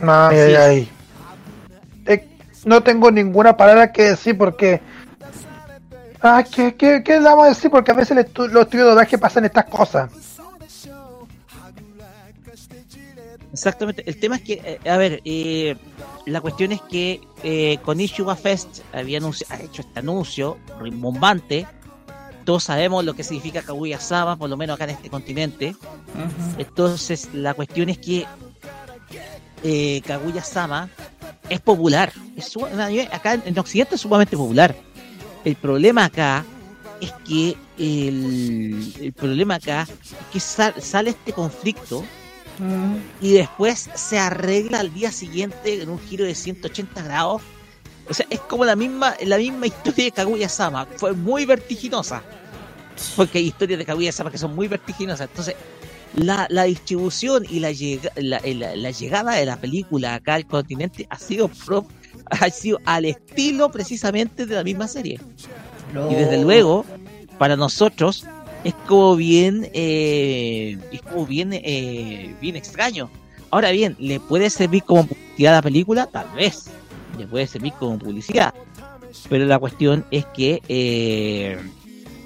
[0.00, 0.90] Ay, ay, ay.
[2.06, 2.28] Eh,
[2.64, 4.80] no tengo ninguna palabra que decir porque.
[6.20, 7.70] Ah, ¿qué, qué, qué le vamos a decir?
[7.70, 10.10] Porque a veces el estu- los estudios de doblaje pasan estas cosas.
[13.52, 14.02] Exactamente.
[14.06, 15.76] El tema es que, eh, a ver, eh,
[16.26, 21.66] la cuestión es que eh, Konichiwa Fest había ha hecho este anuncio rimbombante.
[22.44, 25.74] Todos sabemos lo que significa Kaguya-sama, por lo menos acá en este continente.
[26.58, 28.26] Entonces, la cuestión es que
[29.62, 30.88] eh, Kaguya-sama
[31.48, 32.12] es popular.
[32.36, 34.74] Es anime- acá en, en Occidente es sumamente popular.
[35.44, 36.44] El problema acá
[37.00, 42.04] es que el, el problema acá es que sal- sale este conflicto
[43.20, 47.42] y después se arregla al día siguiente en un giro de 180 grados.
[48.10, 50.86] O sea, es como la misma, la misma historia de Kaguya-sama.
[50.96, 52.22] Fue muy vertiginosa.
[53.16, 55.28] Porque hay historias de Kaguya-sama que son muy vertiginosas.
[55.28, 55.54] Entonces,
[56.16, 58.40] la, la distribución y la, llega- la,
[58.90, 61.86] llegada de la película acá al continente ha sido, pro-
[62.30, 65.20] ha sido al estilo precisamente de la misma serie.
[66.10, 66.84] Y desde luego,
[67.38, 68.24] para nosotros,
[68.64, 73.10] es como bien, eh, es como bien, eh, bien extraño.
[73.50, 76.06] Ahora bien, ¿le puede servir como publicidad a la película?
[76.06, 76.66] Tal vez.
[77.18, 78.52] Le puede servir como publicidad.
[79.28, 81.58] Pero la cuestión es que eh,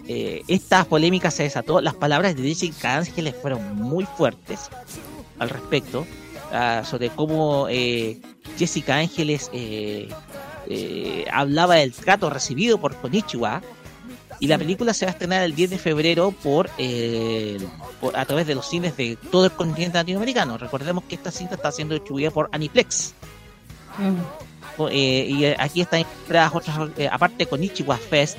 [0.09, 1.81] eh, esta polémica se desató.
[1.81, 4.69] Las palabras de Jessica Ángeles fueron muy fuertes
[5.39, 6.07] al respecto.
[6.53, 8.21] ah, sobre cómo eh,
[8.59, 10.09] Jessica Ángeles eh,
[10.69, 13.63] eh, hablaba del trato recibido por Konichiwa
[14.43, 17.59] Y la película se va a estrenar el 10 de febrero por, eh,
[18.01, 20.59] por- a través de los cines de todo el continente latinoamericano.
[20.59, 23.15] Recordemos que esta cinta está siendo distribuida por Aniplex.
[23.99, 24.87] Mm.
[24.91, 26.05] Eh, y eh, aquí están
[26.53, 28.37] otras, eh, aparte con Ichiwa Fest,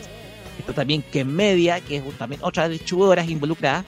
[0.59, 3.85] está también que Media, que es también otra distribuidoras involucradas,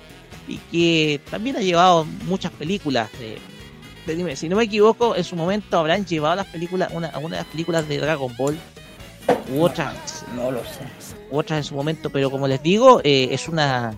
[0.47, 4.35] y que también ha llevado muchas películas de.
[4.37, 7.51] Si no me equivoco, en su momento habrán llevado las películas, una, una de las
[7.51, 8.57] películas de Dragon Ball,
[9.51, 11.04] u otras, No lo sé.
[11.37, 13.93] Otras en su momento, pero como les digo, eh, es una.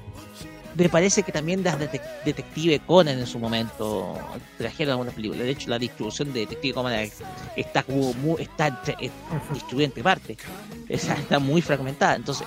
[0.76, 1.89] Me parece que también las de
[2.23, 4.13] Detective Conan en su momento
[4.60, 5.43] trajeron algunas películas.
[5.43, 7.10] De hecho, la distribución de Detective Conan
[7.56, 9.10] está como muy, está entre- eh,
[9.52, 10.38] distribuida entre partes.
[10.88, 12.15] Está muy fragmentada.
[12.15, 12.45] Entonces,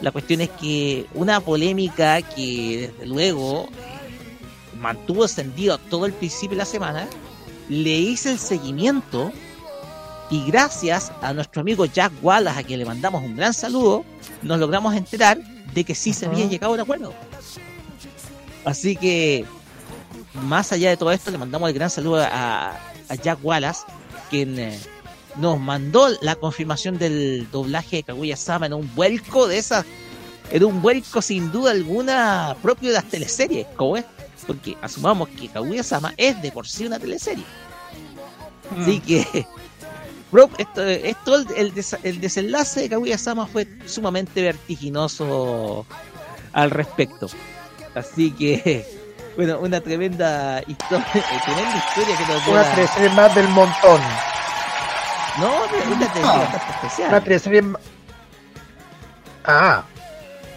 [0.00, 6.56] la cuestión es que una polémica que desde luego eh, mantuvo encendido todo el principio
[6.56, 7.06] de la semana,
[7.68, 9.30] le hice el seguimiento
[10.30, 14.04] y gracias a nuestro amigo Jack Wallace, a quien le mandamos un gran saludo,
[14.42, 15.38] nos logramos enterar
[15.74, 17.12] de que sí se había llegado a un acuerdo.
[18.64, 19.44] Así que,
[20.34, 23.80] más allá de todo esto, le mandamos el gran saludo a, a Jack Wallace,
[24.30, 24.78] quien eh,
[25.36, 29.84] nos mandó la confirmación del doblaje de Kaguya-sama en un vuelco de esas,
[30.52, 34.04] en un vuelco sin duda alguna propio de las teleseries, como es,
[34.46, 37.44] porque asumamos que Kaguya-sama es de por sí una teleserie.
[38.78, 39.46] Así que
[40.32, 45.86] bro, esto, esto el, el des- el desenlace de Kaguya-sama fue sumamente vertiginoso
[46.52, 47.28] al respecto.
[47.94, 48.84] Así que,
[49.36, 51.06] bueno, una tremenda historia,
[51.44, 54.00] tremenda historia que nos Una teleserie más del montón.
[55.38, 57.08] No, pero una bastante especial.
[57.08, 57.78] Una
[59.44, 59.84] Ah,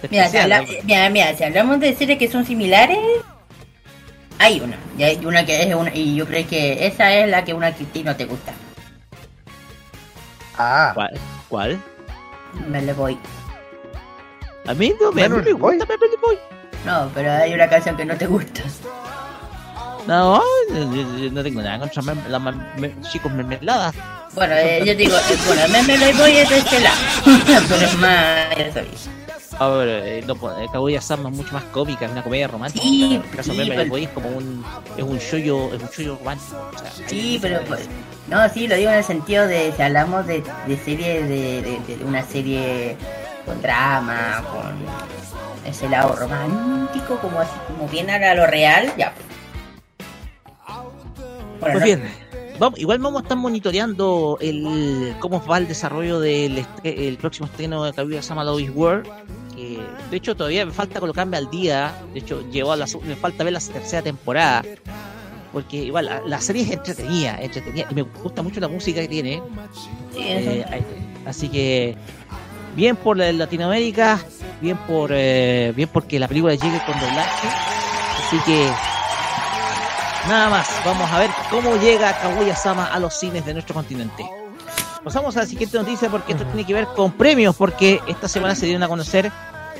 [0.09, 0.37] Mira, si
[0.83, 2.97] mira, mira, si hablamos de series que son similares,
[4.39, 4.75] hay una.
[4.97, 5.95] Y hay una que es una.
[5.95, 8.51] Y yo creo que esa es la que una que a ti no te gusta.
[10.57, 10.91] Ah.
[10.93, 11.19] ¿Cuál?
[11.49, 11.81] ¿Cuál?
[12.67, 13.17] Me le voy.
[14.67, 15.85] A mí no me, a mí me gusta
[16.21, 16.39] Boy.
[16.85, 18.61] No, pero hay una canción que no te gusta.
[20.07, 22.23] No, yo- yo no tengo nada contra mem-
[22.77, 23.95] me- chicos mermeladas.
[24.33, 26.97] Bueno, eh, yo digo, eh, bueno, me, me le voy es de este lado.
[27.69, 28.57] pero es más.
[28.57, 28.79] Eso
[29.51, 29.53] es.
[29.61, 32.83] A ver, eh, no, puedo- eh, Kaguya-sama es mucho más cómica, es una comedia romántica.
[32.83, 34.65] Sí, en el caso de sí, pero- Boy es como un,
[34.97, 36.69] es un shoyo, es un shoyo romántico.
[36.73, 37.87] o sea, Sí, pero pues,
[38.27, 41.95] no, sí, lo digo en el sentido de si hablamos de, de serie de, de-
[41.97, 42.97] de una serie
[43.45, 44.73] con drama, con
[45.69, 49.13] ese lado romántico, como así, como bien a lo real, ya.
[51.59, 52.13] Bueno, Pues no- bien,
[52.63, 57.45] vamos, igual vamos a estar monitoreando el cómo va el desarrollo del estre- el próximo
[57.47, 59.03] estreno de Kaguya-sama Love is War.
[59.55, 61.93] Que, de hecho, todavía me falta colocarme al día.
[62.13, 64.63] De hecho, llevo a la, me falta ver la tercera temporada.
[65.51, 67.85] Porque igual la, la serie es entretenida, entretenida.
[67.91, 69.41] Y me gusta mucho la música que tiene.
[70.11, 70.19] Sí.
[70.19, 70.65] Eh,
[71.27, 71.95] así que
[72.75, 74.19] bien por la- Latinoamérica,
[74.61, 77.47] bien por eh, bien porque la película llegue con doblaje.
[78.25, 78.67] Así que
[80.27, 84.25] nada más, vamos a ver cómo llega Kaguya-sama a los cines de nuestro continente.
[85.03, 88.55] Pasamos a la siguiente noticia porque esto tiene que ver con premios, porque esta semana
[88.55, 89.31] se dieron a conocer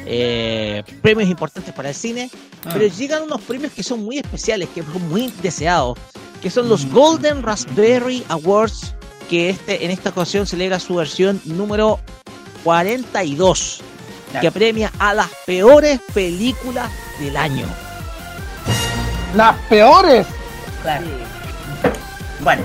[0.06, 2.29] eh, premios importantes para el cine,
[2.73, 5.97] pero llegan unos premios que son muy especiales, que son muy deseados,
[6.41, 8.95] que son los Golden Raspberry Awards,
[9.29, 11.99] que este en esta ocasión celebra su versión número
[12.65, 13.82] 42,
[14.41, 17.92] que premia a las peores películas del año.
[19.34, 20.26] Las peores.
[20.82, 21.06] Claro.
[22.41, 22.63] Bueno.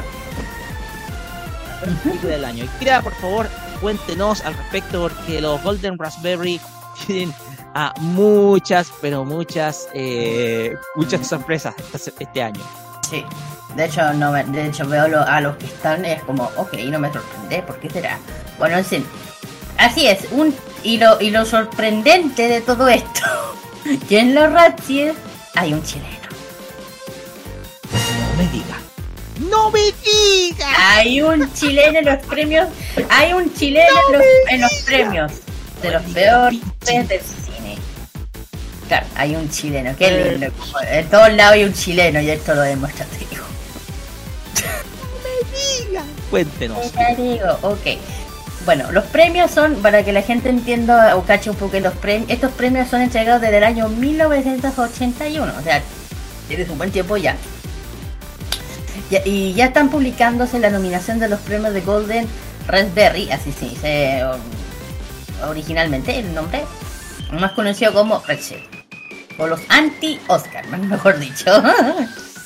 [2.02, 2.64] película del año.
[2.64, 3.48] Y Kira, por favor,
[3.81, 6.61] cuéntenos al respecto porque los Golden Raspberry
[7.07, 7.33] tienen
[7.74, 12.61] a muchas, pero muchas, eh, muchas sorpresas este, este año.
[13.09, 13.24] Sí.
[13.76, 16.72] De hecho, no me- de hecho veo lo- a los que están, es como, ok,
[16.87, 18.18] no me sorprende, ¿por qué será?
[18.59, 19.07] Bueno, en fin.
[19.76, 23.20] Así es, un y lo, y lo sorprendente de todo esto,
[24.09, 25.14] que en los Razzies
[25.54, 26.16] hay un chileno.
[29.38, 30.96] ¡No me diga!
[30.96, 32.68] Hay un chileno en los premios,
[33.09, 35.33] hay un chileno en, los, en los premios
[35.83, 37.79] de los peores del cine.
[38.88, 40.46] Claro, hay un chileno, qué lindo.
[40.90, 43.44] En todos lados hay un chileno y esto lo demuestra, te digo.
[46.31, 46.92] Cuéntenos.
[46.92, 47.98] Ya digo, ok.
[48.64, 52.31] Bueno, los premios son, para que la gente entienda o cache un poco los premios,
[52.31, 55.81] estos premios son entregados desde el año 1981, o sea,
[56.48, 57.37] tienes un buen tiempo ya.
[59.11, 62.29] Y ya están publicándose la nominación de los premios de Golden
[62.66, 66.64] Raspberry, así se dice um, originalmente el nombre,
[67.33, 68.40] más conocido como Red
[69.38, 71.62] o los anti-Oscar, mejor dicho,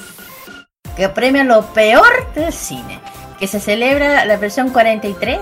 [0.97, 3.01] que premian lo peor del cine,
[3.41, 5.41] que se celebra la versión 43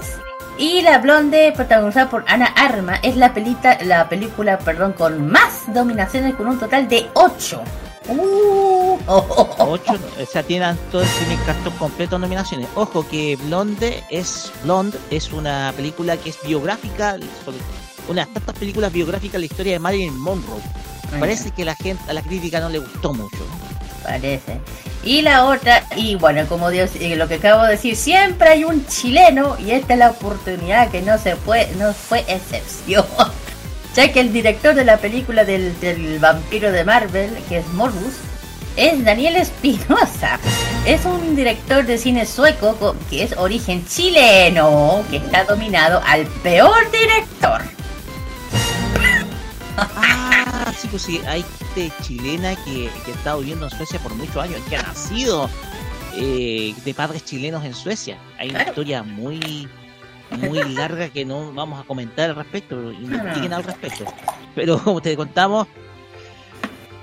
[0.58, 5.68] Y La Blonde, protagonizada por Ana Arma, es la, pelita, la película perdón, con más
[5.68, 7.62] nominaciones, con un total de 8.
[8.08, 9.64] Uh, oh, oh, oh.
[9.72, 12.66] Ocho, o sea, tienen todo tiene cartón completo de nominaciones.
[12.74, 17.58] Ojo que Blonde es Blonde es una película que es biográfica, sobre-
[18.08, 20.60] una de tantas películas biográficas de la historia de Marilyn Monroe.
[21.18, 23.38] Parece que la gente, a la crítica no le gustó mucho.
[24.02, 24.60] Parece.
[25.04, 28.64] Y la otra, y bueno, como Dios, eh, lo que acabo de decir, siempre hay
[28.64, 33.04] un chileno y esta es la oportunidad que no se fue, no fue excepción.
[33.94, 38.14] Ya que el director de la película del, del vampiro de Marvel, que es Morbus,
[38.76, 40.38] es Daniel Espinosa.
[40.86, 46.24] Es un director de cine sueco co- que es origen chileno, que está dominado al
[46.42, 47.62] peor director.
[49.76, 54.36] Ah, sí, pues sí, hay gente chilena que, que está viviendo en Suecia por muchos
[54.36, 55.48] años, que ha nacido
[56.14, 58.18] eh, de padres chilenos en Suecia.
[58.38, 58.70] Hay una Claro.
[58.72, 59.68] historia muy
[60.38, 64.04] muy larga que no vamos a comentar al respecto, investiguen al respecto.
[64.54, 65.66] Pero como te contamos,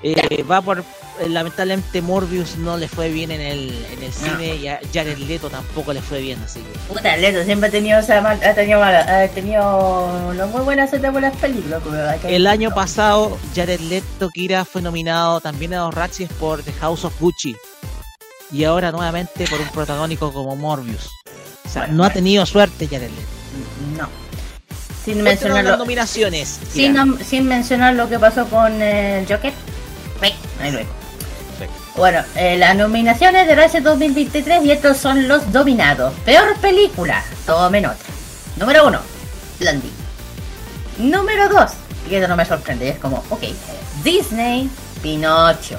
[0.04, 0.80] eh, va por
[1.20, 5.18] eh, lamentablemente Morbius no le fue bien en el, en el cine y a Jared
[5.18, 8.54] Leto tampoco le fue bien, así que Puta, Leto siempre ha tenido esa mal- ha
[8.54, 11.82] tenido mala- ha tenido no muy buenas setas por las películas.
[12.26, 17.04] El año pasado, Jared Leto Kira fue nominado también a los Razzies por The House
[17.04, 17.56] of Gucci.
[18.52, 21.10] Y ahora nuevamente por un protagónico como Morbius.
[21.66, 24.02] O sea, no ha tenido suerte Jared Leto.
[24.02, 24.10] No.
[25.04, 26.60] Sin mencionar, las nominaciones.
[26.72, 29.54] sin, nom- sin mencionar lo que pasó con eh, Joker.
[30.62, 30.90] Ahí luego.
[31.96, 36.14] Bueno, eh, las nominaciones de Razzie 2023 y estos son los dominados.
[36.26, 37.98] Peor película, tomen nota.
[38.58, 39.00] Número 1,
[39.60, 39.90] Blondie.
[41.00, 41.72] Número 2,
[42.12, 43.44] y eso no me sorprende, es como, ok,
[44.04, 44.70] Disney,
[45.02, 45.78] Pinocho.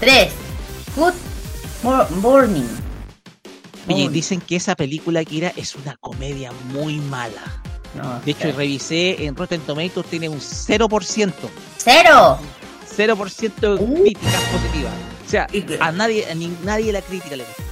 [0.00, 0.32] 3,
[0.96, 1.14] Good
[1.82, 2.64] Mor- Morning.
[3.88, 7.42] Oye, dicen que esa película, Kira, es una comedia muy mala.
[7.94, 11.32] No, De hecho, revisé en Rotten Tomatoes, tiene un 0%.
[11.78, 12.38] ¡Cero!
[12.96, 14.02] 0% de Uh.
[14.02, 14.92] críticas positivas.
[15.26, 15.46] O sea,
[15.80, 17.62] a nadie, a ni- nadie la crítica le gusta.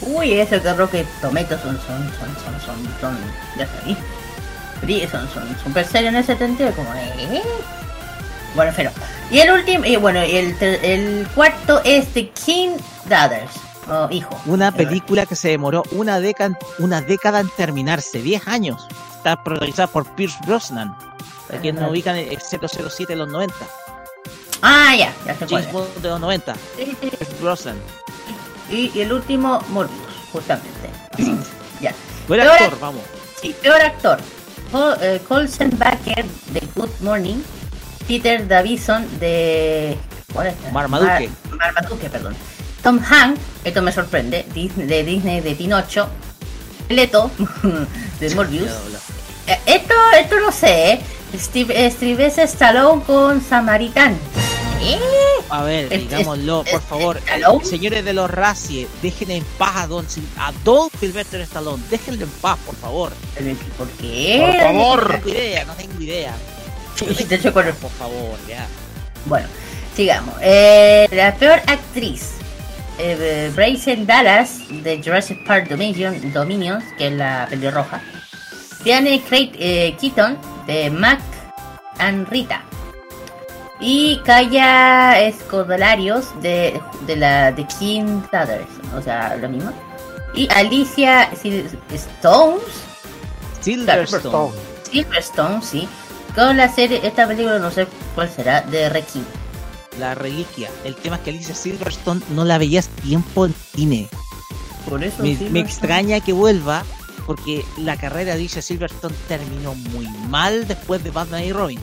[0.00, 3.18] Uy, eso que creo que Tometos son, son, son, son, son, son,
[3.58, 3.96] ya sabí.
[5.10, 7.42] Son, son super serios en ese sentido, como, eh.
[8.54, 8.90] Bueno, pero.
[9.30, 12.70] Y el último, y bueno, el, el cuarto es The King
[13.06, 13.52] Daughters,
[13.88, 14.40] o hijo.
[14.46, 18.86] Una película que se demoró una década, una década en terminarse, 10 años.
[19.16, 20.96] Está protagonizada por Pierce Brosnan.
[21.46, 23.54] Para quienes no ubican el 007 de los 90.
[24.62, 25.72] Ah, ya, ya se James.
[25.72, 26.54] Bond de los 90.
[27.00, 27.76] Pierce Brosnan.
[28.70, 29.98] Y, y el último, Morbius,
[30.30, 30.90] justamente.
[31.80, 31.94] ya.
[32.28, 33.00] Buen actor, ac- vamos.
[33.40, 34.18] Sí, peor actor.
[34.70, 36.22] Col- eh, Colson Baker
[36.52, 37.36] de Good Morning.
[38.08, 39.96] Peter Davison de.
[40.32, 40.54] ¿Cuál es?
[40.72, 41.28] Marmaduke.
[41.50, 42.34] Mar- Marmaduke, perdón.
[42.82, 46.08] Tom Hanks, esto me sorprende, de Disney de Pinocho.
[46.88, 47.30] Leto
[48.20, 48.70] de Morbius.
[49.46, 50.92] Eh, Esto, esto no sé.
[50.94, 51.00] eh.
[51.38, 54.16] Steve, eh, Sylvester Stallone con Samaritan.
[54.80, 54.98] ¿Eh?
[55.50, 57.16] A ver, digámoslo, es- por favor.
[57.18, 57.64] Stallone.
[57.64, 60.06] Señores de los Razzie, dejen en paz a Don,
[60.38, 61.82] a Don Sylvester Stallone.
[61.90, 63.12] Déjenlo en paz, por favor.
[63.76, 64.38] ¿Por qué?
[64.40, 64.52] No
[65.18, 66.34] tengo idea, no tengo idea.
[67.06, 68.66] De hecho, con el- Por favor, ya.
[69.26, 69.46] Bueno,
[69.94, 70.34] sigamos.
[70.40, 72.34] Eh, la peor actriz.
[72.98, 78.00] Eh, Brazen Dallas de Jurassic Park Dominion, Dominions, que es la pelirroja.
[78.82, 80.36] Diane Craig eh, Keaton
[80.66, 81.20] de Mac
[81.98, 82.62] and Rita.
[83.80, 89.70] Y Kaya Escodolarios de, de la de King Daughters, o sea, lo mismo.
[90.34, 92.62] Y Alicia Sil- Stones,
[93.60, 94.52] Silverstone.
[94.90, 95.88] Silverstone, sí,
[96.46, 99.24] con la serie, esta película no sé cuál será, de Requiem.
[99.98, 100.70] La reliquia.
[100.84, 104.08] El tema es que Alicia Silverstone no la veías tiempo en cine.
[104.88, 106.84] Por eso Me, me extraña que vuelva
[107.26, 111.80] porque la carrera de Alicia Silverstone terminó muy mal después de Batman y Robin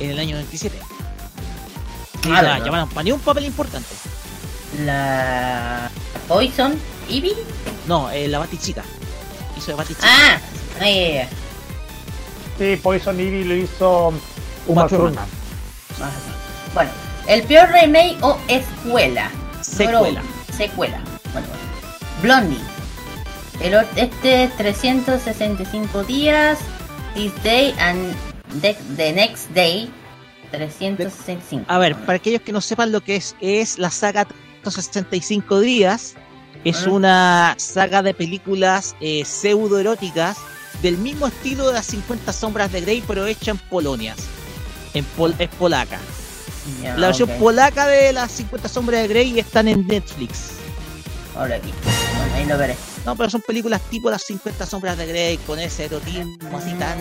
[0.00, 0.78] en el año 97.
[2.24, 3.94] Y Ah, la llamaron para ni un papel importante.
[4.84, 5.90] La
[6.26, 6.74] Poison
[7.10, 7.34] Ivy.
[7.86, 8.82] No, eh, la Batichica.
[9.56, 10.06] Hizo de Batichica.
[10.08, 10.40] Ah,
[12.58, 14.12] Sí, Poison Ivy lo hizo
[14.66, 15.26] Uma Thurman.
[16.74, 16.90] Bueno,
[17.28, 19.30] el peor remake o escuela.
[19.60, 20.22] Secuela.
[20.56, 21.00] Secuela.
[21.32, 21.62] Bueno, bueno.
[22.20, 22.58] Blondie.
[23.60, 26.58] El, este es 365 días.
[27.14, 28.12] This day and
[28.60, 29.88] the, the next day.
[30.50, 31.64] 365.
[31.68, 34.24] A ver, para aquellos que no sepan lo que es, es la saga
[34.62, 36.16] 365 días.
[36.64, 40.38] Es una saga de películas eh, pseudoeróticas
[40.82, 44.14] del mismo estilo de las 50 sombras de Grey, pero hecha en Polonia.
[44.94, 45.98] En pol- es polaca.
[46.82, 47.36] Ya, la versión ok.
[47.38, 50.50] polaca de las 50 sombras de Grey están en Netflix.
[51.36, 51.72] Ahora aquí.
[52.16, 52.76] Bueno, ahí lo veré.
[53.06, 56.98] No, pero son películas tipo las 50 sombras de Grey con ese erotismo así tan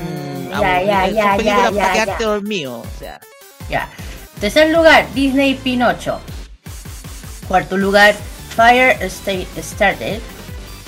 [0.50, 0.86] Ya, ya, aburrido.
[0.88, 2.04] ya, son ya, películas ya, para ya.
[2.06, 3.20] quedarte dormido, o sea,
[3.70, 3.90] Ya.
[4.40, 6.20] Tercer lugar, Disney Pinocho.
[7.48, 8.16] Cuarto lugar,
[8.56, 10.20] Fire State Started.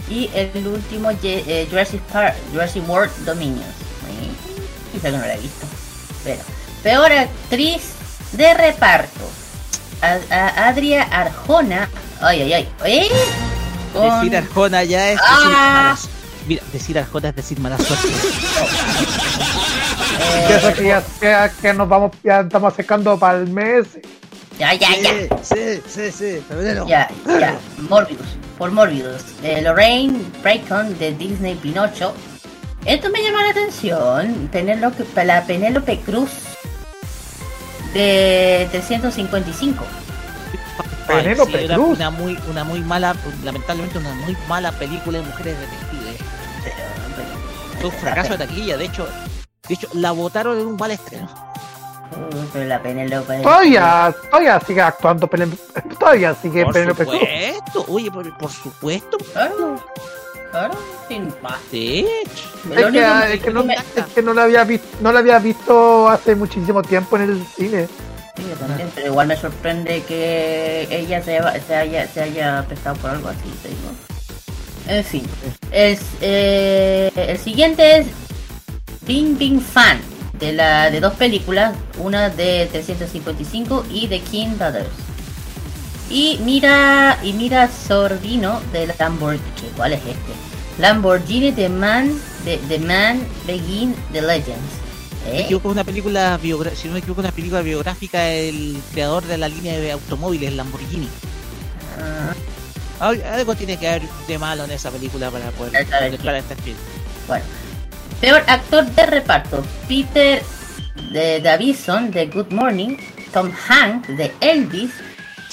[0.09, 3.69] Y el último, eh, Jurassic Park, Jurassic World Dominion.
[4.09, 4.31] Eh,
[4.93, 5.67] Quizá que no la he visto.
[6.23, 6.41] Pero,
[6.83, 7.81] peor actriz
[8.33, 9.29] de reparto.
[10.31, 11.89] Adria Arjona.
[12.21, 12.69] Ay, ay, ay.
[12.85, 13.07] ¿Eh?
[13.93, 15.83] Con- decir Arjona ya es decir Ah.
[15.95, 16.09] malas-
[16.47, 18.07] Mira, decir Arjona es decir mala suerte.
[20.47, 23.85] Que eso que ya, que, que nos vamos, ya estamos acercando para el mes.
[24.57, 25.11] Ya, ya, ya.
[25.43, 26.85] Sí, sí, sí, febrero.
[26.87, 27.55] Ya, ya.
[27.89, 28.19] Morbius.
[28.59, 29.41] Por Morbius.
[29.41, 32.13] De Lorraine Bracon de Disney Pinocho.
[32.85, 34.49] Esto me llama la atención.
[34.51, 36.29] Penélope, la Penélope Cruz
[37.93, 39.83] de 355.
[41.07, 41.97] Penélope Sí, Cruz.
[41.97, 46.21] una muy, una muy mala, lamentablemente una muy mala película de mujeres detectives.
[47.79, 49.07] Fue un fracaso de taquilla, de hecho,
[49.67, 51.48] de hecho la votaron en un mal estreno.
[52.11, 53.39] Uh, pero la Penélope.
[53.41, 55.57] Todavía, todavía sigue actuando Penélope,
[55.99, 57.19] todavía sigue Por Penélope Cruz.
[57.19, 59.17] supuesto, oye, por, por supuesto.
[59.31, 59.83] Claro,
[60.51, 60.73] claro,
[61.07, 61.59] sin más.
[61.69, 62.07] Sí.
[62.75, 65.37] Es que, es que no, me- es que no la había visto, no la había
[65.39, 67.87] visto hace muchísimo tiempo en el cine.
[68.35, 72.63] Sí, yo también, pero igual me sorprende que ella se, haya- se haya, se haya
[72.67, 73.91] prestado por algo así, te digo.
[74.87, 75.23] En fin,
[75.71, 78.07] es, eh, el siguiente es
[79.01, 79.99] Bing Bing Fan,
[80.39, 84.89] de, la, de dos películas, una de 355 y de King Brothers.
[86.09, 89.43] Y mira, y mira Sorbino de Lamborghini,
[89.75, 90.33] ¿cuál es este?
[90.79, 94.57] Lamborghini The Man, de The Man Begin the Legends.
[95.25, 95.41] Me ¿Eh?
[95.43, 96.39] equivoco, es una película
[96.75, 101.09] si no me equivoco, una película biográfica del creador de la línea de automóviles Lamborghini.
[102.01, 102.33] Ah.
[103.05, 105.85] Al- Algo tiene que haber de malo en esa película para poder
[106.23, 106.77] para este film.
[107.27, 107.45] Bueno,
[108.21, 110.43] peor actor de reparto: Peter
[111.11, 112.97] de Davison de Good Morning,
[113.33, 114.91] Tom Hanks de Elvis,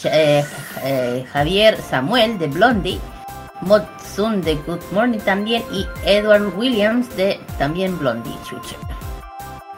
[0.04, 0.44] eh,
[0.82, 3.00] eh, Javier Samuel de Blondie,
[3.62, 3.82] Mod
[4.14, 8.36] Sun de Good Morning también y Edward Williams de también Blondie.
[8.48, 8.76] Chucha.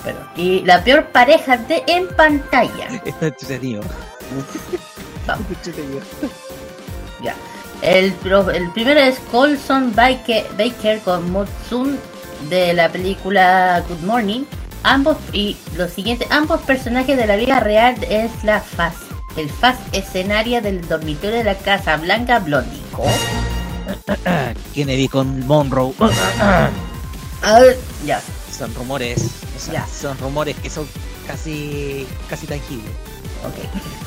[0.04, 2.88] Pero, y la peor pareja de en pantalla.
[3.04, 3.82] Está entretenido.
[5.26, 5.46] Vamos.
[7.22, 7.34] Ya.
[7.82, 8.14] El,
[8.54, 11.98] el primero es Colson Baker, Baker con Motsun
[12.48, 14.44] de la película Good Morning.
[14.82, 18.94] Ambos y los siguientes, ambos personajes de la vida real es la faz,
[19.36, 22.80] el faz escenario del dormitorio de la Casa Blanca Blondie.
[24.74, 25.92] Kennedy con Monroe.
[28.04, 28.20] Ya.
[28.56, 29.18] son rumores,
[29.56, 29.86] o sea, Ya.
[29.86, 30.86] son rumores que son
[31.26, 32.90] casi casi tangibles.
[33.44, 33.54] Ok.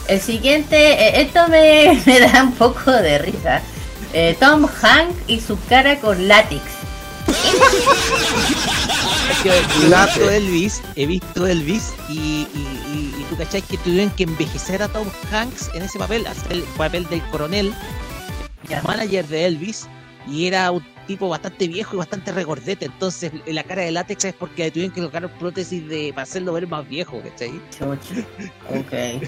[0.08, 3.62] El siguiente, eh, esto me, me da un poco de risa.
[4.14, 6.62] Eh, Tom Hanks y su cara con látex.
[9.30, 12.14] Es que he visto Elvis, he visto Elvis y,
[12.54, 16.28] y, y, y tú cachai que tuvieron que envejecer a Tom Hanks en ese papel,
[16.28, 17.74] hacer el papel del coronel,
[18.68, 18.82] Ya.
[18.84, 19.88] manager de Elvis,
[20.28, 24.34] y era un tipo bastante viejo y bastante regordete, entonces la cara de látex es
[24.34, 27.52] porque tuvieron que colocar prótesis de para hacerlo ver más viejo, ¿cachai?
[28.70, 29.24] Ok.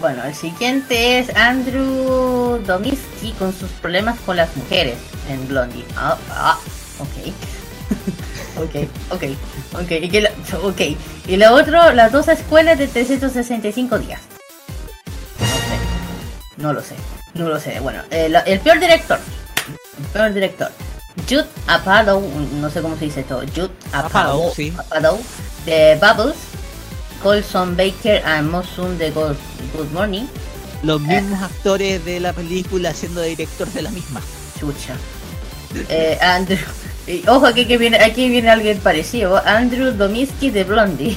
[0.00, 4.96] Bueno, el siguiente es Andrew Domisky con sus problemas con las mujeres
[5.28, 5.84] en Blondie.
[5.96, 6.58] Ah, ah,
[6.98, 7.34] ok.
[8.64, 9.22] ok, ok,
[9.82, 9.90] ok.
[9.90, 10.32] Y, que la-
[11.26, 14.20] y lo otro, las dos escuelas de 365 días.
[16.56, 16.94] No lo sé.
[17.34, 17.80] No lo sé.
[17.80, 19.18] Bueno, el, el peor director.
[19.98, 20.70] El peor director.
[21.28, 22.20] Jude Apatow,
[22.60, 23.40] no sé cómo se dice esto.
[23.54, 24.08] Jude Apatow,
[24.48, 24.72] Apatow, sí.
[24.76, 25.20] Apatow,
[25.66, 26.36] de Bubbles.
[27.22, 29.36] Colson Baker and Mosun de Good,
[29.74, 30.24] Good Morning.
[30.82, 34.20] Los mismos actores de la película siendo director de la misma.
[34.60, 34.94] Chucha.
[35.88, 36.58] Eh, Andrew.
[37.06, 39.36] Y ojo, aquí, que viene, aquí viene alguien parecido.
[39.46, 41.16] Andrew Domisky de Blondie.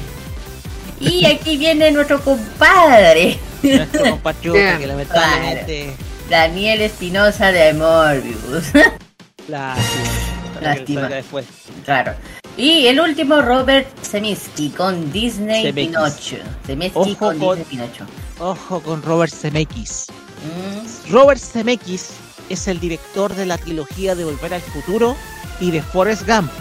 [1.00, 3.40] Y aquí viene nuestro compadre.
[3.64, 5.94] Nuestro compatriota que lamentablemente
[6.30, 8.74] Daniel Espinosa de Morbius.
[9.48, 10.62] lástima.
[10.62, 11.02] Lástima.
[11.10, 11.46] Después.
[11.86, 12.14] claro.
[12.58, 15.92] Y el último, Robert Zemeckis con Disney Zemeckis.
[15.92, 16.38] Pinocho.
[16.66, 18.06] Zemeckis Ojo con con- Disney Pinocho.
[18.40, 20.08] Ojo con Robert Zemeckis.
[20.44, 22.10] Mm, Robert Zemeckis
[22.50, 25.16] es el director de la trilogía de Volver al Futuro
[25.60, 26.52] y de Forrest Gump.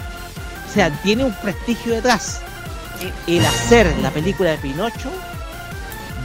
[0.69, 2.41] O sea, tiene un prestigio detrás.
[3.27, 5.11] El hacer la película de Pinocho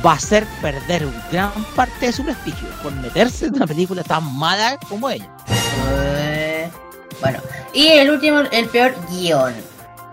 [0.04, 4.24] va a hacer perder gran parte de su prestigio por meterse en una película tan
[4.36, 5.28] mala como ella.
[5.88, 6.68] Eh,
[7.20, 7.38] Bueno,
[7.72, 9.54] y el último, el peor guion.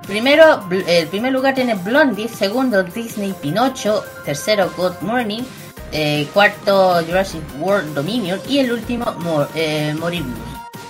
[0.05, 5.43] Primero, el primer lugar tiene Blondie, segundo Disney Pinocho, tercero Good Morning,
[5.91, 10.25] eh, cuarto Jurassic World Dominion y el último Mor eh, Morbius.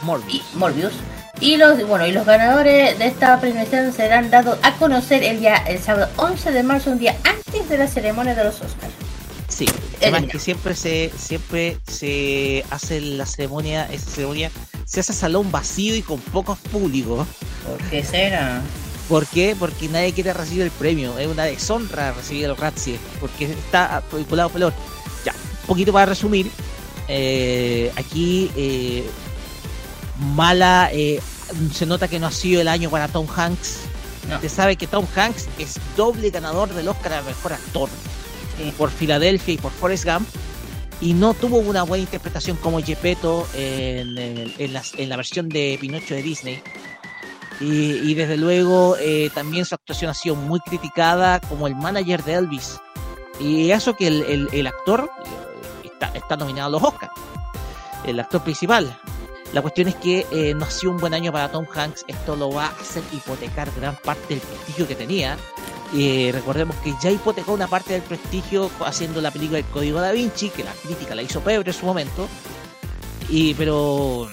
[0.03, 0.43] Morbius.
[0.53, 0.93] y Morbius.
[1.41, 5.55] Y los, bueno, y los ganadores de esta premiación serán dados a conocer el día
[5.55, 8.93] el sábado 11 de marzo, un día antes de la ceremonia de los Oscars.
[9.47, 9.65] Sí,
[10.01, 14.51] además que siempre se siempre se hace la ceremonia, esa ceremonia
[14.85, 17.25] se hace a salón vacío y con pocos públicos.
[17.65, 18.61] ¿Por qué será?
[19.07, 19.55] ¿Por qué?
[19.57, 21.17] Porque nadie quiere recibir el premio.
[21.17, 24.73] Es una deshonra recibir el Razzie, porque está vinculado pelor.
[25.25, 26.51] Ya, un poquito para resumir.
[27.07, 29.09] eh, aquí eh,
[30.19, 31.19] mala eh,
[31.73, 33.79] se nota que no ha sido el año para Tom Hanks.
[34.27, 34.35] No.
[34.35, 37.89] Usted sabe que Tom Hanks es doble ganador del Oscar a mejor actor
[38.57, 38.73] Sí.
[38.77, 40.27] por Filadelfia y por Forrest Gump.
[41.01, 45.47] Y no tuvo una buena interpretación como Gepetto en, en- en las- en la versión
[45.47, 46.61] de Pinocho de Disney.
[47.61, 52.23] Y, y desde luego eh, también su actuación ha sido muy criticada como el manager
[52.23, 52.77] de Elvis.
[53.39, 57.13] Y eso que el, el- el actor eh, está, está nominado a los Oscars,
[58.03, 58.97] el actor principal.
[59.53, 62.05] La cuestión es que eh, no ha sido un buen año para Tom Hanks.
[62.07, 65.37] Esto lo va a hacer hipotecar gran parte del prestigio que tenía.
[65.95, 70.11] Eh, recordemos que ya hipotecó una parte del prestigio haciendo la película El Código da
[70.11, 72.27] Vinci, que la crítica la hizo pebre en su momento.
[73.27, 74.27] Y, pero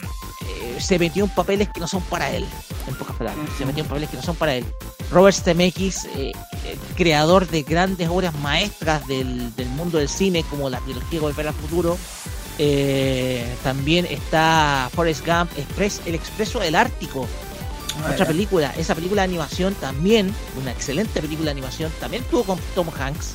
[0.46, 2.46] eh, se metió en papeles que no son para él,
[2.86, 3.48] en pocas palabras.
[3.56, 4.66] Se metió en papeles que no son para él.
[5.10, 6.32] Robert Zemeckis, eh,
[6.94, 11.54] creador de grandes obras maestras del, del mundo del cine, como la trilogía Volver al
[11.54, 11.96] Futuro.
[12.58, 17.26] Eh, también está Forrest Gump, Express, El Expreso del Ártico,
[18.12, 22.58] otra película, esa película de animación también, una excelente película de animación, también tuvo con
[22.74, 23.32] Tom Hanks.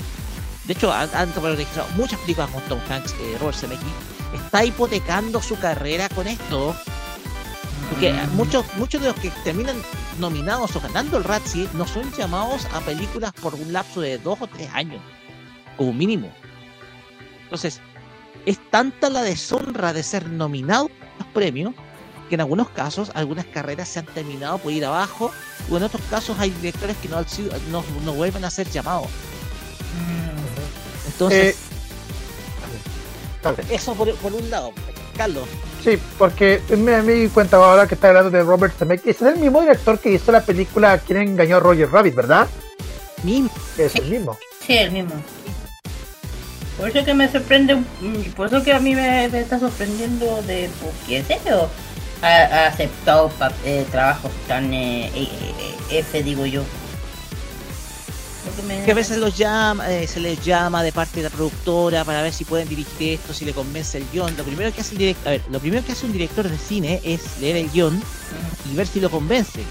[0.65, 3.87] De hecho, han, han registrado muchas películas con Tom Hanks, eh, Robert Zemeckis.
[4.35, 6.75] Está hipotecando su carrera con esto.
[7.89, 8.35] Porque Mm.
[8.35, 9.75] muchos, muchos de los que terminan
[10.19, 14.39] nominados o ganando el Razzie no son llamados a películas por un lapso de dos
[14.39, 15.01] o tres años,
[15.75, 16.31] como mínimo.
[17.43, 17.81] Entonces,
[18.45, 21.73] es tanta la deshonra de ser nominado a los premios
[22.29, 25.31] que en algunos casos algunas carreras se han terminado por ir abajo
[25.69, 28.69] o en otros casos hay directores que no, han sido- no, no vuelven a ser
[28.69, 29.07] llamados.
[31.07, 31.55] Entonces,
[33.43, 34.71] Eh, eso por, por un lado.
[35.17, 35.43] Carlos,
[35.83, 39.15] Sí, porque me, me di cuenta ahora que está hablando de Robert Zemeckis.
[39.15, 42.47] Es el mismo director que hizo la película Quien engañó a Roger Rabbit, ¿verdad?
[43.23, 43.49] mismo.
[43.77, 44.37] Es el mismo.
[44.65, 45.11] Sí, el mismo.
[46.81, 50.41] Por eso que me sorprende, mm, por eso que a mí me, me está sorprendiendo
[50.47, 51.69] de, porque en serio,
[52.23, 55.27] ha, ha aceptado pa- eh, trabajos tan eh, eh,
[55.91, 56.63] eh, F, digo yo.
[58.67, 62.03] Me- que a veces los llama, eh, se les llama de parte de la productora
[62.03, 64.35] para ver si pueden dirigir esto, si le convence el guion.
[64.35, 66.57] Lo primero que hace el director, a ver, lo primero que hace un director de
[66.57, 68.01] cine es leer el guion
[68.71, 69.61] y ver si lo convence.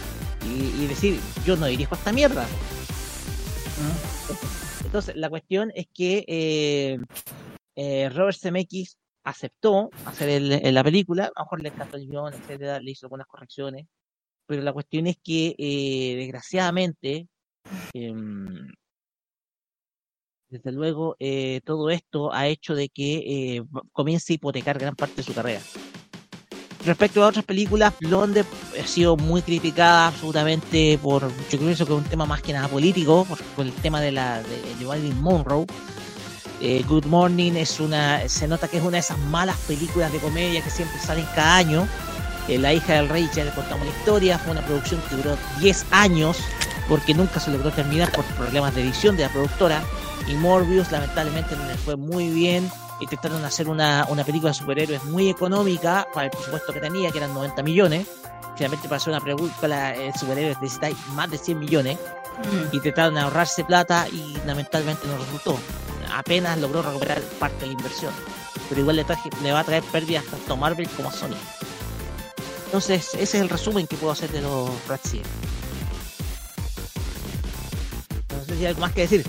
[0.46, 2.46] Y, y decir, yo no dirijo esta mierda.
[4.90, 6.98] Entonces, la cuestión es que eh,
[7.76, 12.08] eh, Robert Zemeckis aceptó hacer el- el- la película, a lo mejor le encantó el
[12.08, 13.86] guion, etcétera, le hizo algunas correcciones,
[14.46, 17.28] pero la cuestión es que, eh, desgraciadamente,
[17.94, 18.66] em,
[20.48, 23.62] desde luego, eh, todo esto ha hecho de que eh,
[23.92, 25.60] comience a hipotecar gran parte de su carrera.
[26.84, 28.44] Respecto a otras películas, Blonde
[28.82, 32.68] ha sido muy criticada absolutamente por, yo creo que es un tema más que nada
[32.68, 35.66] político, por, el tema de la de Marilyn Monroe.
[36.62, 40.18] Eh, Good Morning es una, se nota que es una de esas malas películas de
[40.18, 41.88] comedia que siempre salen cada año.
[42.48, 45.36] Eh, la hija del rey, ya le contamos la historia, fue una producción que duró
[45.60, 46.38] 10 años
[46.88, 49.82] porque nunca se logró terminar por problemas de edición de la productora.
[50.28, 52.70] Y Morbius lamentablemente no le fue muy bien.
[53.00, 57.18] Intentaron hacer una, una película de superhéroes muy económica para el presupuesto que tenía, que
[57.18, 58.06] eran 90 millones.
[58.56, 61.98] Finalmente para hacer una película de superhéroes necesitáis más de 100 millones.
[62.38, 62.74] Mm.
[62.74, 65.58] Intentaron ahorrarse plata y lamentablemente no resultó.
[66.14, 68.12] Apenas logró recuperar parte de la inversión.
[68.68, 71.36] Pero igual le, traje- le va a traer pérdidas tanto a Marvel como a Sony.
[72.66, 75.22] Entonces, ese es el resumen que puedo hacer de los Razzie.
[78.36, 79.24] No sé si hay algo más que decir.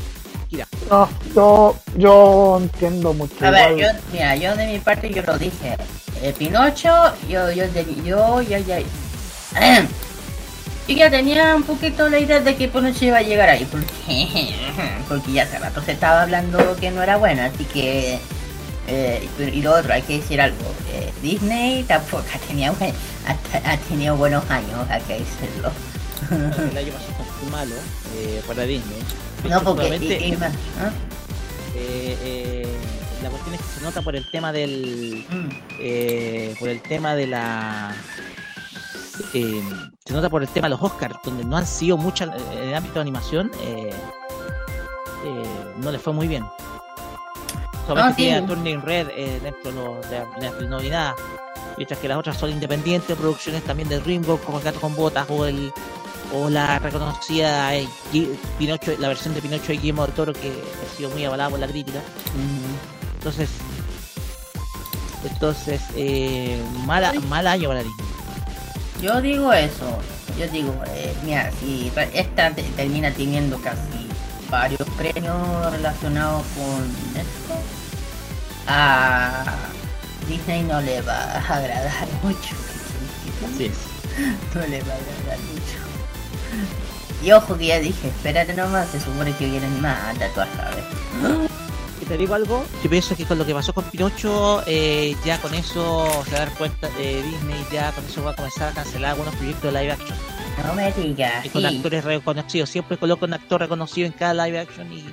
[0.89, 3.33] No, yo, yo entiendo mucho.
[3.45, 5.77] A ver, yo, mira, yo de mi parte yo lo dije.
[6.21, 6.89] Eh, Pinocho,
[7.29, 8.79] yo, yo, de- yo, ya, ya.
[10.87, 13.87] Yo ya tenía un poquito la idea de que Pinocho iba a llegar ahí, porque,
[15.07, 18.19] porque ya hace rato se estaba hablando que no era buena, así que.
[18.87, 20.57] eh, y- y lo otro, hay que decir algo.
[20.91, 22.93] eh, Disney tampoco ha tenido, buen-
[23.27, 25.71] ha, ha tenido buenos años, hay que decirlo.
[26.71, 27.75] El año pasado fue malo
[28.17, 28.97] eh, para Disney.
[29.49, 29.97] No, porque.
[29.97, 30.51] Y- y ¿ah?
[31.75, 32.77] eh, eh,
[33.23, 35.25] la cuestión es que se nota por el tema del.
[35.29, 35.49] Mm.
[35.79, 37.95] eh, por el tema de la.
[39.33, 39.61] eh,
[40.05, 42.75] se nota por el tema de los Oscars, donde no han sido muchas en el
[42.75, 43.51] ámbito de animación,
[45.77, 46.43] no les fue muy bien.
[47.87, 48.27] Solamente sí.
[48.27, 49.07] tiene a Turning Red
[49.41, 51.15] dentro de, las nominadas.
[51.77, 55.25] mientras que las otras son independientes, producciones también de DreamWorks como El Gato con Botas
[55.29, 55.71] o el
[56.33, 57.87] o la reconocida eh,
[58.57, 61.59] Pinocho, la versión de Pinocho de Guillermo del Toro que ha sido muy avalada por
[61.59, 61.99] la crítica.
[63.17, 63.49] Entonces,
[65.23, 68.05] entonces eh, mala, mal año para Disney.
[69.01, 69.97] Yo digo eso.
[70.39, 74.07] Yo digo, eh, mira, si esta te- termina teniendo casi
[74.49, 77.53] varios premios relacionados con esto,
[78.67, 79.43] a
[80.27, 82.55] Disney no le va a agradar mucho.
[83.53, 83.73] Así es.
[84.55, 85.80] No le va a agradar mucho.
[87.23, 90.83] Y ojo que ya dije, espérate nomás, se supone que vienen más, a saber.
[92.01, 95.39] Y te digo algo, yo pienso que con lo que pasó con Pinocho, eh, ya
[95.39, 98.69] con eso se va a dar cuenta de Disney, ya con eso va a comenzar
[98.69, 100.17] a cancelar algunos proyectos de live action.
[100.65, 101.67] No me digas, Y con sí.
[101.77, 105.05] actores reconocidos, siempre coloca un actor reconocido en cada live action y,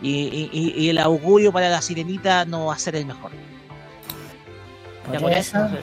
[0.00, 3.32] y, y- y- y el augurio para la sirenita no va a ser el mejor.
[5.12, 5.76] Ya Por con eso, eso,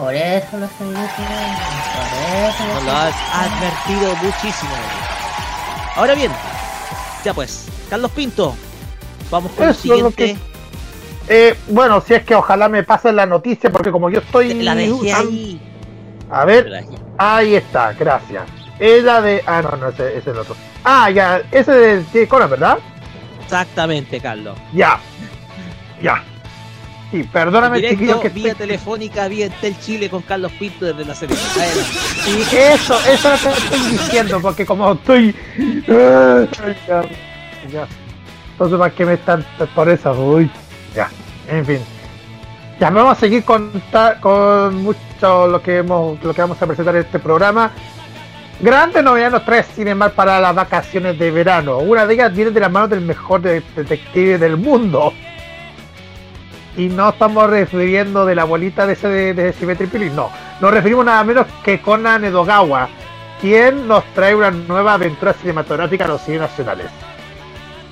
[0.00, 1.58] por eso lo estoy diciendo.
[1.94, 4.70] Por eso lo nos estoy lo has advertido muchísimo.
[5.96, 6.32] Ahora bien,
[7.24, 8.54] ya pues, Carlos Pinto,
[9.30, 10.36] vamos con Eso es el siguiente.
[11.28, 14.54] Eh, bueno, si es que ojalá me pasen la noticia, porque como yo estoy.
[14.62, 15.60] La dejé usando- ahí.
[16.30, 16.84] A ver,
[17.18, 18.44] ahí está, gracias.
[18.78, 19.42] Es la de.
[19.46, 20.56] Ah, no, no, ese, ese es el otro.
[20.82, 22.78] Ah, ya, ese de, de Conan, ¿verdad?
[23.44, 24.56] Exactamente, Carlos.
[24.72, 24.98] Ya.
[26.02, 26.24] Ya.
[27.12, 31.04] Sí, perdóname, Directo, chiquillos, que vía estoy- telefónica, vía Entel Chile con Carlos Pinto desde
[31.04, 31.36] la serie.
[32.26, 35.34] Y eso, eso es lo que estoy diciendo, porque como estoy.
[35.86, 37.02] Ya,
[37.70, 37.86] ya.
[38.52, 39.44] Entonces, ¿para qué me están
[39.74, 40.12] por eso?
[40.12, 40.50] Uy,
[40.94, 41.10] ya,
[41.48, 41.78] en fin.
[42.80, 43.70] Ya vamos a seguir con,
[44.20, 47.70] con mucho lo que hemos, lo que vamos a presentar en este programa.
[48.60, 51.78] Grandes novedades nos trae Cinemark para las vacaciones de verano.
[51.78, 55.12] Una de ellas viene de la mano del mejor de- detective del mundo.
[56.76, 60.30] Y no estamos refiriendo de la bolita de ese de, de Pilling, no.
[60.60, 62.88] Nos referimos nada menos que Conan Edogawa,
[63.40, 66.86] quien nos trae una nueva aventura cinematográfica a los cines nacionales.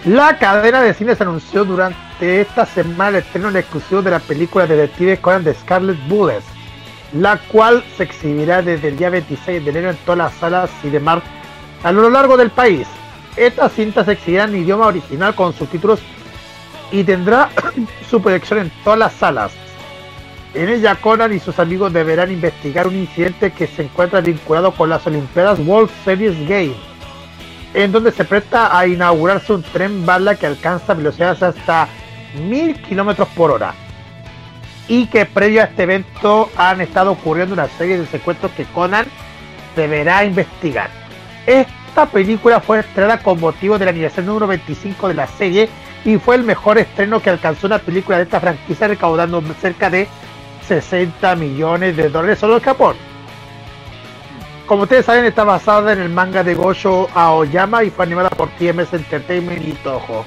[0.07, 4.67] La cadena de cines anunció durante esta semana el estreno en exclusivo de la película
[4.67, 6.47] Detective Conan de Scarlet Bullets,
[7.13, 11.23] la cual se exhibirá desde el día 26 de enero en todas las salas Cinemark
[11.83, 12.87] a lo largo del país.
[13.37, 16.01] Esta cinta se exhibirá en idioma original con subtítulos
[16.93, 17.51] y tendrá
[18.11, 19.53] su proyección en todas las salas.
[20.53, 24.89] En ella Conan y sus amigos deberán investigar un incidente que se encuentra vinculado con
[24.89, 26.77] las Olimpiadas World Series Games,
[27.73, 31.87] en donde se presta a inaugurarse un tren bala que alcanza velocidades hasta
[32.35, 33.75] 1000 kilómetros por hora.
[34.89, 39.07] Y que previo a este evento han estado ocurriendo una serie de secuestros que Conan
[39.77, 40.91] deberá investigar.
[41.47, 45.69] Esta película fue estrenada con motivo del aniversario número 25 de la serie
[46.05, 50.09] y fue el mejor estreno que alcanzó una película de esta franquicia recaudando cerca de
[50.67, 52.97] 60 millones de dólares solo en Japón.
[54.67, 58.49] Como ustedes saben, está basada en el manga de Gosho Aoyama y fue animada por
[58.51, 60.25] TMS Entertainment y Toho.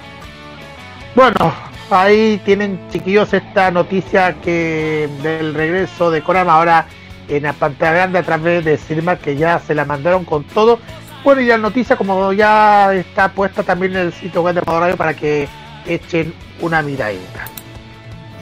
[1.16, 1.54] Bueno,
[1.90, 6.88] ahí tienen chiquillos esta noticia que del regreso de Conan ahora
[7.30, 10.80] en la pantalla grande a través de Cinema que ya se la mandaron con todo.
[11.24, 14.82] Bueno, y la noticia como ya está puesta también en el sitio web de Modo
[14.82, 15.48] Radio para que
[15.86, 17.46] echen una miradita.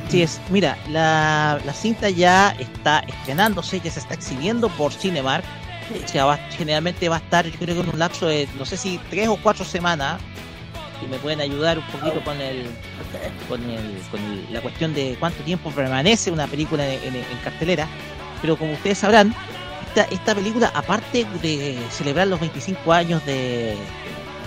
[0.07, 5.43] Así es, mira, la, la cinta ya está estrenándose, ya se está exhibiendo por Cinemark.
[6.03, 8.65] O sea, va- generalmente va a estar, yo creo que en un lapso de, no
[8.65, 10.19] sé si tres o cuatro semanas.
[11.03, 12.67] Y me pueden ayudar un poquito con el,
[13.49, 17.37] con el, con el- la cuestión de cuánto tiempo permanece una película en, en- en
[17.43, 17.87] cartelera.
[18.41, 19.33] Pero como ustedes sabrán,
[19.87, 23.75] esta, esta película, aparte de celebrar los 25 años de,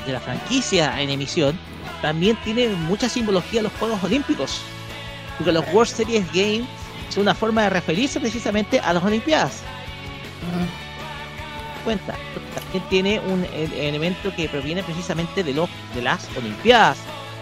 [0.07, 1.59] de la franquicia en emisión,
[2.05, 4.61] también tiene mucha simbología los Juegos Olímpicos.
[5.39, 6.67] Porque los World Series Games
[7.09, 9.63] es una forma de referirse precisamente a las Olimpiadas.
[11.83, 12.15] Cuenta,
[12.55, 16.99] también tiene un e- elemento que proviene precisamente de, los, de las Olimpiadas.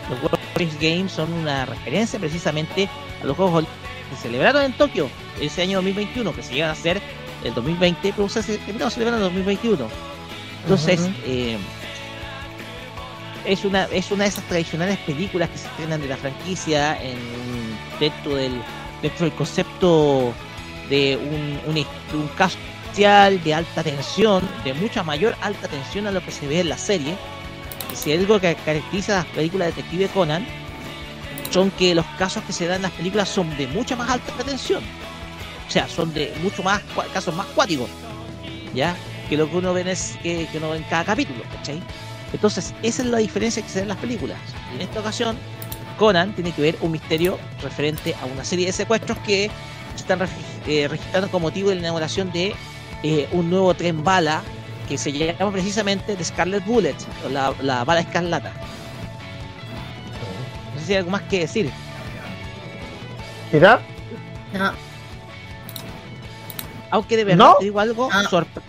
[0.09, 2.89] Los World Series Games son una referencia precisamente
[3.21, 5.11] a los Juegos Olímpicos que se celebraron en Tokio
[5.41, 7.03] ese año 2021, que se iban a hacer
[7.43, 9.89] el 2020, pero se terminó celebrando en 2021.
[10.63, 11.59] Entonces, eh,
[13.45, 17.17] es una es una de esas tradicionales películas que se estrenan de la franquicia en,
[17.99, 18.61] dentro del
[19.01, 20.33] dentro del concepto
[20.89, 21.87] de un, un,
[22.19, 26.47] un caso especial de alta tensión, de mucha mayor alta tensión a lo que se
[26.47, 27.17] ve en la serie.
[27.95, 30.47] Si hay algo que caracteriza las películas de Detective Conan,
[31.51, 34.33] son que los casos que se dan en las películas son de mucha más alta
[34.45, 34.83] tensión.
[35.67, 36.83] O sea, son de mucho más
[37.13, 37.89] casos más cuáticos,
[38.75, 38.95] ¿ya?
[39.29, 41.83] Que lo que uno ve es, que, que uno ve en cada capítulo, ¿cachai?
[42.33, 44.39] Entonces, esa es la diferencia que se da en las películas.
[44.75, 45.37] En esta ocasión,
[45.99, 49.51] Conan tiene que ver un misterio referente a una serie de secuestros que
[49.95, 50.21] están
[50.67, 52.55] eh, registrando con motivo de la inauguración de
[53.03, 54.43] eh, un nuevo tren bala
[54.89, 58.53] que se llama precisamente The Scarlet Bullet, o la, la bala escarlata.
[60.75, 61.71] No sé si hay algo más que decir.
[63.53, 63.81] ¿Mira?
[64.55, 64.73] No,
[66.91, 67.55] Aunque de verdad ¿No?
[67.59, 68.23] te digo algo, Ah.
[68.31, 68.63] sorpre-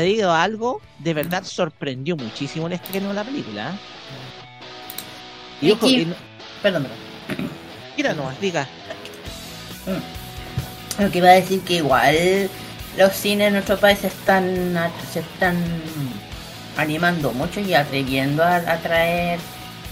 [0.00, 3.70] digo algo, de verdad sorprendió muchísimo el estreno de la película.
[3.70, 5.66] ¿eh?
[5.66, 6.14] Y ojo, no-
[6.62, 7.50] perdón, perdón.
[7.96, 8.66] mira nomás, diga.
[10.98, 12.50] Lo que iba a decir que igual
[12.96, 14.74] los cines en nuestro país están,
[15.12, 15.56] se están
[16.76, 19.38] animando mucho y atreviendo a, a traer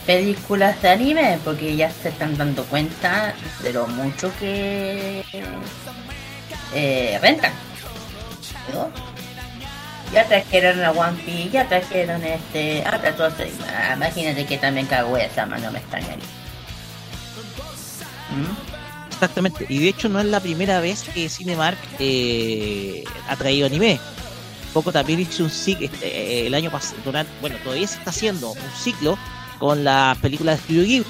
[0.06, 5.24] películas de anime porque ya se están dando cuenta de lo mucho que
[6.74, 7.52] eh, rentan.
[8.74, 8.90] ¿no?
[10.12, 13.44] Ya trajeron a One Piece, ya trajeron este, hasta todo esto.
[13.68, 16.24] Ah, Imagínate que también Kaguya-sama no me extrañaría.
[18.30, 19.12] ¿Mm?
[19.12, 19.66] Exactamente.
[19.68, 24.00] Y de hecho no es la primera vez que Cinemark eh, ha traído anime.
[24.72, 26.96] Poco también hizo un ciclo el año pasado,
[27.40, 29.18] bueno, todavía se está haciendo un ciclo
[29.58, 31.06] con las películas de Studio Ghibli.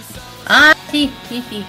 [0.47, 1.65] Ah, sí, sí, sí.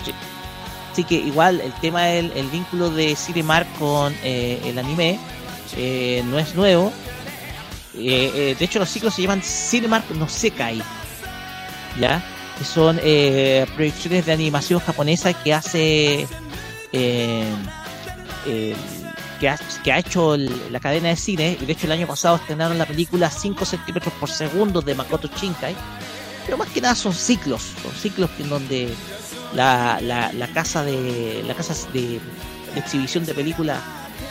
[0.91, 5.19] Así que igual el tema del el vínculo de Cinemark con eh, el anime
[5.77, 6.91] eh, no es nuevo.
[7.95, 10.81] Eh, eh, de hecho los ciclos se llaman Cinemark no Sekai.
[11.99, 12.23] ¿Ya?
[12.57, 16.27] Que son eh, proyecciones de animación japonesa que hace
[16.91, 17.49] que,
[19.49, 21.57] ha, hecho la cadena de cine.
[21.59, 25.27] Y de hecho el año pasado estrenaron la película 5 centímetros por segundo de Makoto
[25.27, 25.75] Shinkai.
[26.45, 28.93] Pero más que nada son ciclos, son ciclos en donde
[29.53, 32.19] la, la, casa de la casa de,
[32.73, 33.79] de exhibición de películas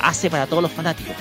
[0.00, 1.14] hace para todos los fanáticos.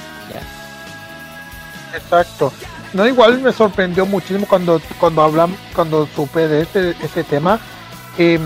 [1.95, 2.51] Exacto.
[2.93, 7.59] No, igual me sorprendió muchísimo cuando cuando hablamos, cuando supe de este, este tema.
[8.17, 8.41] Em,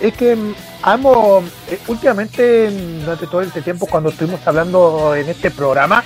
[0.00, 0.54] es que em,
[0.84, 6.02] hemos, eh, últimamente, en- durante todo este tiempo, cuando estuvimos hablando en este programa,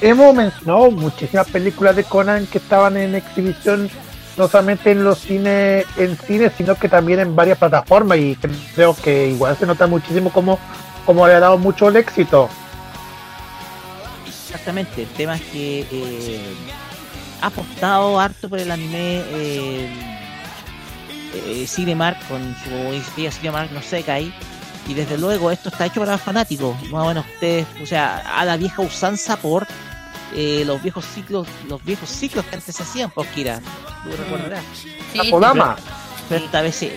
[0.00, 3.90] hemos mencionado muchísimas películas de Conan que estaban en exhibición,
[4.36, 8.18] no solamente en los cines, en cines, sino que también en varias plataformas.
[8.18, 8.36] Y
[8.76, 10.58] creo que igual se nota muchísimo como,
[11.04, 12.48] como le ha dado mucho el éxito.
[14.48, 16.40] Exactamente, el tema es que eh,
[17.42, 19.88] ha apostado harto por el anime eh,
[21.34, 24.32] eh, Cinemark con su iniciativa Cinemark no sé ahí
[24.88, 28.44] y desde luego esto está hecho para fanáticos más o menos ustedes o sea a
[28.46, 29.66] la vieja usanza por
[30.34, 33.60] eh, los viejos ciclos los viejos ciclos que antes se hacían por Kira
[34.04, 34.64] tú recordarás.
[35.12, 35.76] Sí, Kodama.
[36.28, 36.90] pero esta vez sí.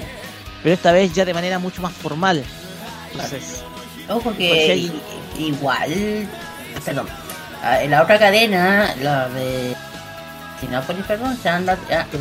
[0.63, 2.43] Pero esta vez ya de manera mucho más formal.
[3.11, 3.61] Entonces
[4.07, 5.01] Ojo que hay-
[5.39, 6.29] igual,
[6.85, 7.07] perdón,
[7.81, 9.75] en la otra cadena, la de
[10.59, 11.77] Cinepolis, perdón, se han ha,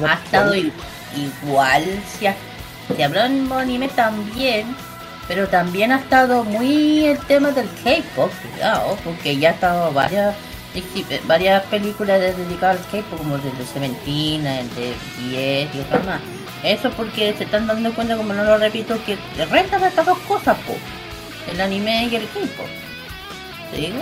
[0.08, 0.72] ha estado i-
[1.16, 1.84] igual,
[2.18, 2.34] se, ha,
[2.94, 4.74] se habló en anime también,
[5.28, 10.34] pero también ha estado muy el tema del K-pop, cuidado, porque ya ha estado varias
[10.74, 14.94] eh, varias películas de- dedicadas al K-pop, como el de Seventeen, el de
[15.30, 16.20] 10 y otras más.
[16.62, 19.16] Eso porque se están dando cuenta, como no lo repito, que
[19.46, 20.76] rentan estas dos cosas, po
[21.50, 22.66] el anime y el K-pop.
[23.72, 23.98] ¿Te digo?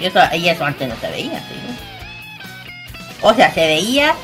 [0.00, 1.74] Y eso, y eso antes no se veía, ¿te digo?
[3.22, 4.14] O sea, se veía,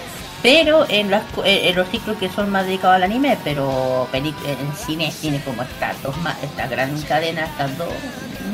[0.43, 4.35] pero en, las, co- en los ciclos que son más dedicados al anime, pero peli-
[4.47, 7.89] en cine tiene como estas dos más, esta gran cadena, estas dos,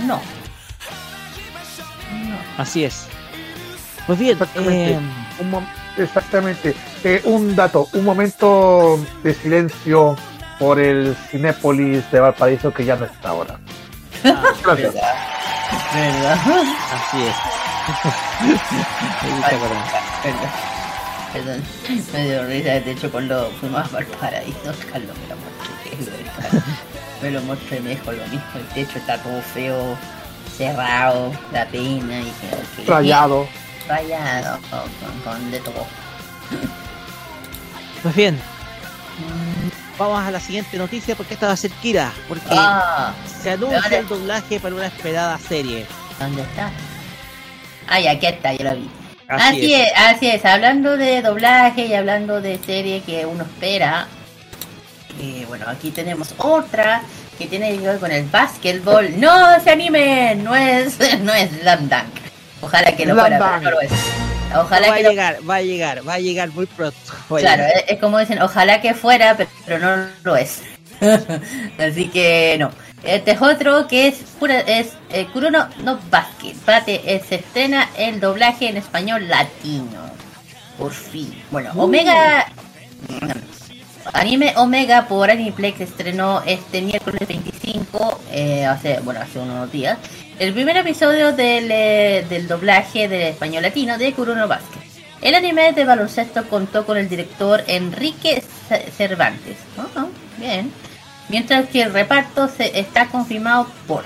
[0.07, 0.21] no.
[2.59, 3.07] así es
[4.07, 4.91] pues bien Exactamente.
[4.93, 4.99] eh,
[5.41, 5.67] Un
[6.03, 6.75] exactamente.
[7.05, 10.17] Eh, un dato, un momento de silencio
[10.59, 13.59] por el Cinépolis de Valparaíso que ya no está ahora.
[14.65, 14.95] Gracias.
[15.95, 16.39] ¿Verdad?
[16.95, 17.37] así es
[19.23, 19.85] Me gusta acordar.
[20.23, 20.51] Perdón.
[21.33, 21.63] Perdón.
[22.13, 26.61] Me dio risa, de hecho cuando fuimos a Valparaíso, Carlos me lo mostré,
[27.23, 29.97] me lo mostré y me dijo lo mismo, el techo está todo feo,
[30.57, 32.49] cerrado, la pena, y dije,
[32.83, 32.89] ok.
[32.89, 33.49] Rayado.
[33.89, 35.87] Rayado, con, con de todo.
[38.03, 38.41] Pues bien,
[40.01, 43.81] vamos a la siguiente noticia porque esta va a ser Kira, porque Ah, se anuncia
[43.83, 43.99] vale.
[43.99, 45.87] el doblaje para una esperada serie.
[46.19, 46.71] ¿dónde está?
[47.89, 48.91] Ay, aquí está, ya lo vi.
[49.29, 49.89] Así, Así, es.
[49.89, 49.93] es.
[49.97, 54.07] así es, hablando de doblaje y hablando de serie que uno espera,
[55.21, 57.03] eh, bueno, aquí tenemos otra
[57.39, 59.19] que tiene que ver con el básquetbol.
[59.21, 62.15] No se animen, no es, no es Slam Dunk.
[62.61, 63.91] Ojalá que Slam fuera, pero no lo es.
[64.55, 66.97] Ojalá va a que no llegar, va a llegar, va a llegar muy pronto.
[67.31, 67.85] A Claro, llegar.
[67.89, 70.63] es, como dicen, ojalá que fuera, pero, pero no lo es.
[71.79, 72.71] Así que no.
[73.03, 76.55] Este es otro que es pura, es eh, Kurono no Basket.
[76.67, 80.11] Pate, eh, se estrena el doblaje en español latino.
[80.77, 81.43] Por fin.
[81.51, 82.47] Bueno, Omega.
[84.13, 89.99] Anime Omega por Aniplex estrenó este miércoles 25 25, eh, hace, bueno, hace unos días,
[90.41, 94.81] el primer episodio del, eh, del doblaje del español latino de Kurono Basket.
[95.21, 98.43] El anime de baloncesto contó con el director Enrique
[98.97, 99.59] Cervantes.
[99.77, 100.73] Oh, oh, bien.
[101.29, 104.05] Mientras que el reparto se está confirmado por.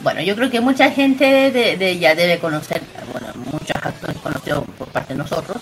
[0.00, 2.80] Bueno, yo creo que mucha gente de, de- ya debe conocer,
[3.12, 5.58] bueno, muchos actores conocidos por parte de nosotros,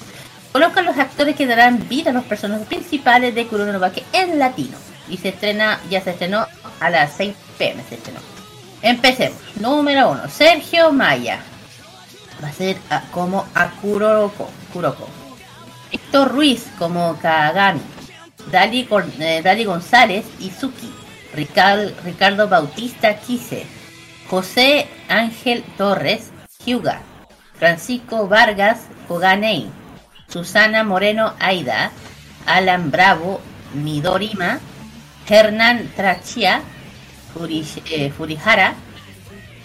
[0.53, 4.39] colocan los actores que darán vida a los personajes principales de Kurono no Bake en
[4.39, 4.79] latino.
[5.09, 6.47] Y se estrena, ya se estrenó
[6.79, 8.36] a las 6 pm se estrenó.
[8.87, 9.39] Empecemos.
[9.57, 10.29] Número 1.
[10.29, 11.41] Sergio Maya.
[12.43, 14.49] Va a ser a- como a Kuroko.
[16.27, 17.81] Ruiz como Kagami.
[18.53, 20.93] Dali, eh, Dali González Izuki.
[21.35, 23.67] Rical- Ricardo Bautista Quise.
[24.31, 26.31] José Ángel Torres
[26.65, 27.01] Hyuga.
[27.59, 29.69] Francisco Vargas Koganei.
[30.29, 31.91] Susana Moreno Aida.
[32.47, 33.41] Alan Bravo
[33.75, 34.61] Midorima.
[35.29, 36.63] Hernán Trachia
[37.37, 38.13] Furi- eh.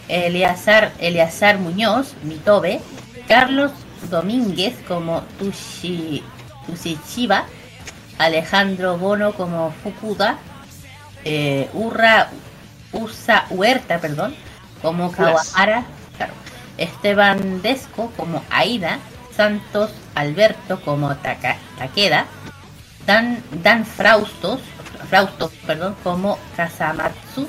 [0.07, 2.81] Eleazar, Eleazar Muñoz, Mitobe,
[3.27, 3.71] Carlos
[4.09, 6.21] Domínguez como Tushi,
[6.65, 7.45] Tushichiba,
[8.17, 10.37] Alejandro Bono como Fukuda,
[11.23, 12.29] eh, Urra
[12.91, 14.35] Usa Huerta, perdón,
[14.81, 15.85] como Kawahara,
[16.17, 16.33] claro,
[16.77, 18.99] Esteban Desco como Aida,
[19.35, 22.25] Santos Alberto como Taka- Takeda,
[23.05, 24.59] Dan, Dan Fraustos,
[25.09, 27.47] Fraustos perdón, como Kasamatsu,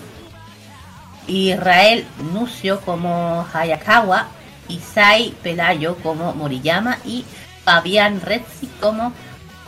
[1.26, 4.28] Israel Nucio como Hayakawa,
[4.68, 7.24] Isai Pelayo como Moriyama y
[7.64, 9.12] Fabián Rezzi como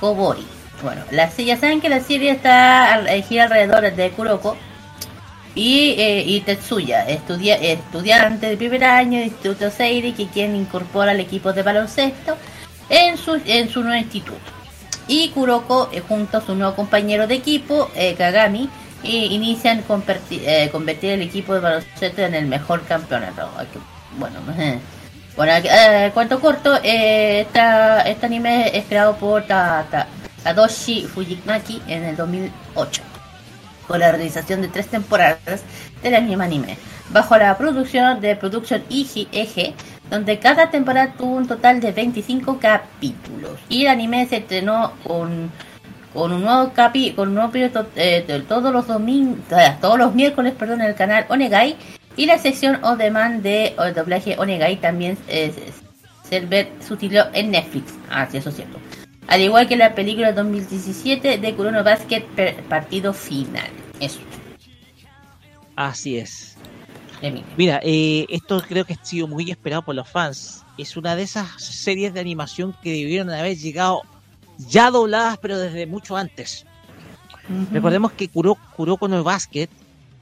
[0.00, 0.46] Kobori.
[0.82, 4.56] Bueno, la, ya saben que la serie está eh, gira alrededor de Kuroko
[5.54, 11.20] y, eh, Tetsuya, estudia- estudiante de primer año de Instituto Seiri, que quien incorpora al
[11.20, 12.36] equipo de baloncesto
[12.88, 14.50] en su, en su nuevo instituto.
[15.06, 18.68] Y Kuroko, eh, junto a su nuevo compañero de equipo, eh, Kagami,
[19.04, 23.48] y inician converti- eh, convertir el equipo de baloncesto en el mejor campeonato.
[23.72, 23.78] Que-
[24.18, 24.78] Bueno, eh.
[25.36, 30.06] bueno eh, cuento corto, eh, esta, este anime es creado por Ta- Ta-
[31.12, 33.02] Fujimaki en el 2008
[33.88, 35.62] con la realización de tres temporadas
[36.02, 36.78] del mismo anime,
[37.10, 38.82] bajo la producción de Production
[39.32, 39.74] Eje,
[40.10, 43.58] donde cada temporada tuvo un total de 25 capítulos.
[43.68, 45.50] Y el anime se estrenó con,
[46.14, 49.36] con un nuevo capi, con un nuevo periodo, eh, todos los domingos,
[49.80, 51.76] todos los miércoles, perdón, en el canal Onegai
[52.16, 55.52] y la sección on demand de o, doblaje Onegai también eh,
[56.22, 57.92] server sutiló en Netflix.
[58.08, 58.78] Ah, sí, eso es cierto.
[59.26, 63.68] Al igual que la película 2017 de Kurono Basket per- partido final.
[64.00, 64.20] Eso.
[65.76, 66.56] Así es.
[67.56, 70.62] Mira, eh, esto creo que ha sido muy esperado por los fans.
[70.76, 74.02] Es una de esas series de animación que debieron haber llegado
[74.58, 76.64] ya dobladas, pero desde mucho antes.
[77.72, 79.68] Recordemos que Kuro, Kuroko no Basket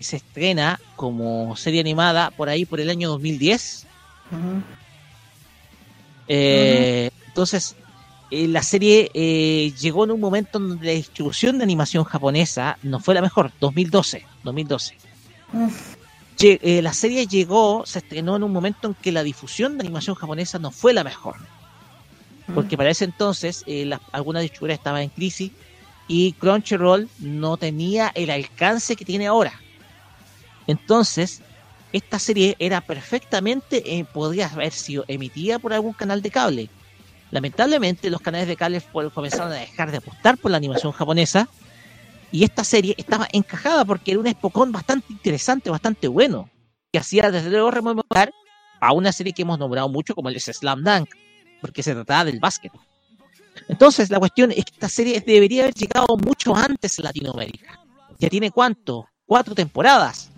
[0.01, 3.87] se estrena como serie animada por ahí por el año 2010.
[4.33, 4.63] Ujú.
[6.29, 7.77] Eh, Entonces,
[8.31, 12.99] eh, la serie eh, llegó en un momento donde la distribución de animación japonesa no
[13.01, 14.97] fue la mejor, 2012, 2012.
[15.53, 15.95] Uf.
[16.39, 19.83] Lle- eh, la serie llegó, se estrenó en un momento en que la difusión de
[19.83, 21.37] animación japonesa no fue la mejor.
[22.55, 25.53] Porque para ese entonces eh, algunas distribuidoras estaban en crisis
[26.09, 29.53] y Crunchyroll no tenía el alcance que tiene ahora.
[30.67, 31.41] Entonces,
[31.93, 36.71] esta serie era perfectamente, eh, podría haber sido emitida por algún canal de cable.
[37.31, 38.83] Lamentablemente, los canales de cable
[39.15, 41.49] comenzaron a dejar de apostar por la animación japonesa
[42.31, 46.49] y esta serie estaba encajada porque era un espocón bastante interesante, bastante bueno,
[46.93, 48.33] que hacía desde luego rememorar
[48.81, 51.09] a una serie que hemos nombrado mucho como el Slam Dunk,
[51.63, 52.73] porque se trataba del básquet.
[53.69, 57.79] Entonces, la cuestión es que esta serie debería haber llegado mucho antes a Latinoamérica.
[58.19, 59.07] Ya tiene cuánto?
[59.25, 60.29] Cuatro temporadas.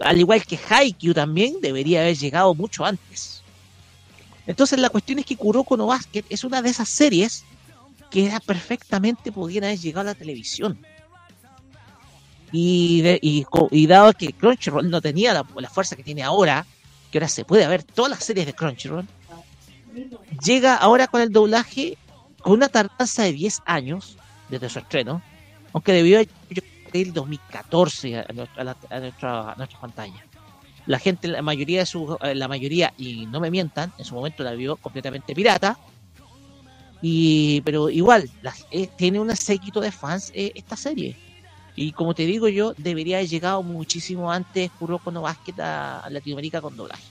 [0.00, 3.42] Al igual que Haikyuu también debería haber llegado mucho antes.
[4.46, 7.44] Entonces, la cuestión es que Kuroko no Basket es una de esas series
[8.10, 10.78] que era perfectamente podían haber llegado a la televisión.
[12.52, 16.64] Y, de- y, dado que Crunchyroll no tenía la fuerza que tiene ahora,
[17.10, 19.06] que ahora se puede ver todas las series de Crunchyroll,
[20.44, 21.96] llega ahora con el doblaje
[22.40, 24.16] con una tardanza de 10 años
[24.48, 25.22] desde su estreno,
[25.72, 26.20] aunque debió
[26.92, 30.24] el 2014 a, nuestra- a la- a nuestra, pantalla.
[30.86, 34.14] La gente, la mayoría de su, eh, la mayoría, y no me mientan, en su
[34.14, 35.76] momento la vio completamente pirata,
[37.02, 38.28] y pero igual,
[38.70, 41.16] eh, tiene un séquito de fans eh, esta serie.
[41.76, 46.60] Y como te digo yo, debería haber llegado muchísimo antes Kuroko no Basket a Latinoamérica
[46.60, 47.04] con doblaje.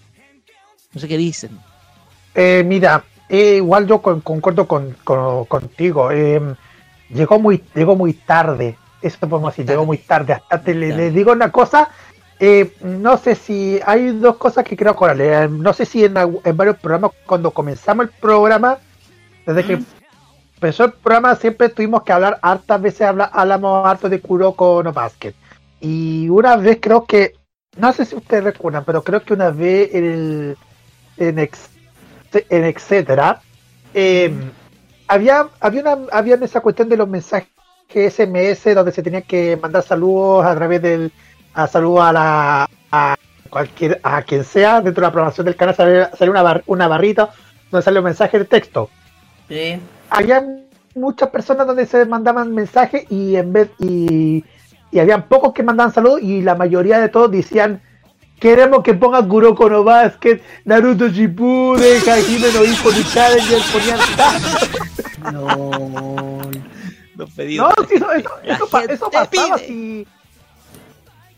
[0.94, 1.58] No sé qué dicen.
[2.40, 6.12] Eh, mira, eh, igual yo con- concuerdo con, con- contigo.
[6.12, 6.40] eh,
[7.10, 8.78] llegó muy llegó muy tarde.
[9.02, 10.34] Eso podemos decir, llegó muy tarde.
[10.34, 11.90] Hasta te, le, les digo una cosa,
[12.40, 15.34] eh, no sé si hay dos cosas que quiero acordarle.
[15.46, 18.78] Eh, No sé si en, varios programas, cuando comenzamos el programa,
[19.46, 19.80] desde que
[20.56, 24.94] empezó el programa, siempre tuvimos que hablar hartas veces, habla, hablamos harto de Kuroko no
[24.94, 25.34] Basket.
[25.82, 27.34] Y una vez creo que,
[27.78, 30.58] no sé si ustedes recuerdan, pero creo que una vez en, el,
[31.18, 31.70] en, ex-
[32.32, 33.42] etcétera,
[33.94, 34.34] eh,
[35.08, 37.48] había, había, una, había esa cuestión de los mensajes
[37.94, 41.12] SMS donde se tenían que mandar saludos a través del
[41.54, 43.16] a saludos a la a
[43.50, 46.88] cualquier a quien sea dentro de la programación del canal sale, sale una, bar- una
[46.90, 47.30] barrita
[47.72, 48.90] donde sale un mensaje de texto.
[49.48, 49.80] Sí.
[50.10, 50.46] había
[50.96, 54.44] muchas personas donde se mandaban mensajes y en vez y,
[54.92, 57.82] y habían pocos que mandaban saludos y la mayoría de todos decían
[58.40, 64.00] queremos que ponga Kuroko no Basket, Naruto Shippuden, Hajime no Ippo ni Challenger, ponían
[65.32, 66.42] No.
[67.16, 67.74] Los No, pedidos.
[67.90, 69.68] sí, eso, eso, eso, eso pasaba pide.
[69.68, 70.08] sí.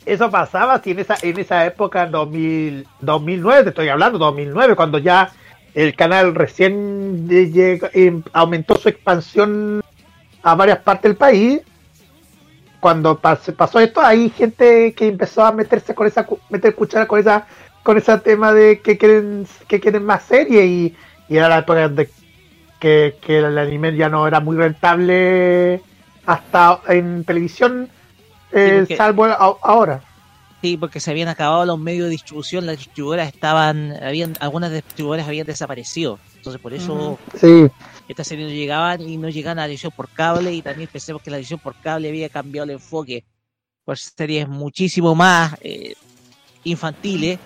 [0.06, 4.76] Eso pasaba sí, en esa, en esa época, en 2000, 2009, te estoy hablando, 2009,
[4.76, 5.32] cuando ya
[5.76, 9.82] el canal recién llega- em, aumentó su expansión
[10.42, 11.62] a varias partes del país.
[12.80, 17.20] Cuando pas- pasó esto, hay gente que empezó a meterse con esa, meter cuchara con
[17.20, 17.46] esa,
[17.84, 20.96] con ese tema de que quieren, que quieren más serie y,
[21.28, 22.10] y era la época de
[22.80, 25.82] que, que el anime ya no era muy rentable
[26.26, 27.90] hasta en televisión,
[28.52, 30.02] eh, porque- salvo a- ahora.
[30.62, 35.26] Sí, porque se habían acabado los medios de distribución, las distribuidoras estaban, habían, algunas distribuidoras
[35.28, 36.20] habían desaparecido.
[36.36, 37.68] Entonces por eso Sí,
[38.10, 41.22] estas series no llegaban y no llegaban a la edición por cable y también pensemos
[41.22, 43.24] que la edición por cable había cambiado el enfoque
[43.86, 45.94] por series muchísimo más eh,
[46.64, 47.40] infantiles.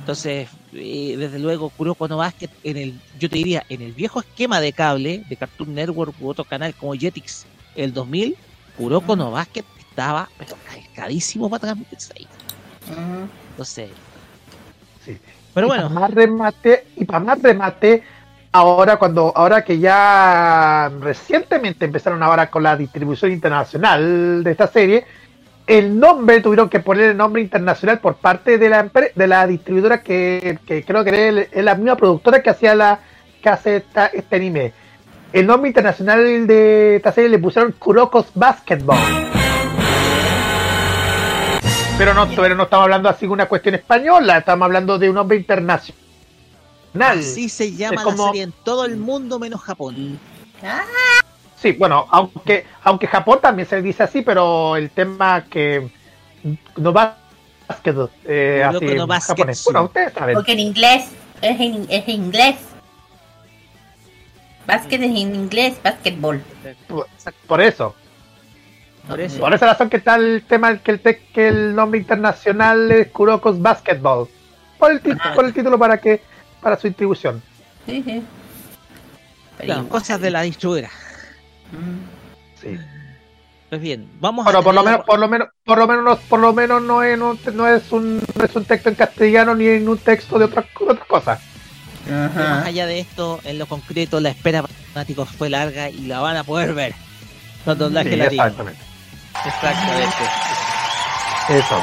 [0.00, 4.20] Entonces, eh, desde luego, Kuroko no Basket, en el, yo te diría, en el viejo
[4.20, 8.36] esquema de cable de Cartoon Network u otro canal como Jetix, el 2000,
[8.76, 12.26] Kuroko no Basket estaba pero calcadísimo para transmitirse ahí.
[13.50, 13.90] Entonces,
[15.04, 15.18] sí.
[15.52, 18.02] pero Y bueno, para más remate, y para más remate,
[18.58, 25.04] ahora cuando, ahora que ya recientemente empezaron ahora con la distribución internacional de esta serie,
[25.66, 30.02] el nombre tuvieron que poner el nombre internacional por parte de la de la distribuidora
[30.02, 33.00] que, creo que es la misma productora que hacía la
[33.42, 34.72] que hace esta- este anime.
[35.32, 38.98] El nombre internacional de esta serie le pusieron Kuroko's Basketball.
[41.98, 45.16] Pero no, pero no estamos hablando así de una cuestión española, estamos hablando de un
[45.16, 46.07] nombre internacional.
[47.00, 50.18] Así se llama Es como- la serie en todo el mundo menos Japón.
[50.62, 50.82] Ah,
[51.60, 55.90] Sí, bueno, aunque aunque Japón también se dice así, pero el tema que
[56.76, 57.16] no va
[57.66, 59.64] basket, eh, así no japonés.
[59.64, 60.34] Bueno, ustedes saben.
[60.36, 61.06] porque en inglés
[61.42, 62.56] es en, es en inglés.
[64.66, 66.42] Básquet es en inglés, basketball.
[66.86, 67.06] Por,
[67.46, 67.94] por eso,
[69.08, 69.40] Por eso.
[69.40, 73.60] por esa razón que está el tema que el que el nombre internacional es Kuroko's
[73.60, 74.28] Basketball.
[74.78, 75.32] Por el, Ah.
[75.34, 76.22] por el título para que
[76.60, 77.42] para su distribución.
[77.86, 78.22] Sí, sí.
[79.58, 80.90] Claro, cosas de la distribuidora.
[81.72, 82.60] Mm.
[82.60, 82.78] Sí.
[83.68, 86.16] Pues bien, vamos Bueno, a por lo menos, por lo menos, por lo menos, no-
[86.28, 89.54] por lo menos no es, un, no es un, no es un texto en castellano
[89.54, 91.40] ni en un texto de otras de otras cosas.
[92.08, 96.20] Más allá de esto, en lo concreto, la espera para fanáticos fue larga y la
[96.20, 96.94] van a poder ver.
[97.66, 98.80] Los doblajes Sí, exactamente.
[99.44, 100.16] Exactamente.
[101.50, 101.80] Eso.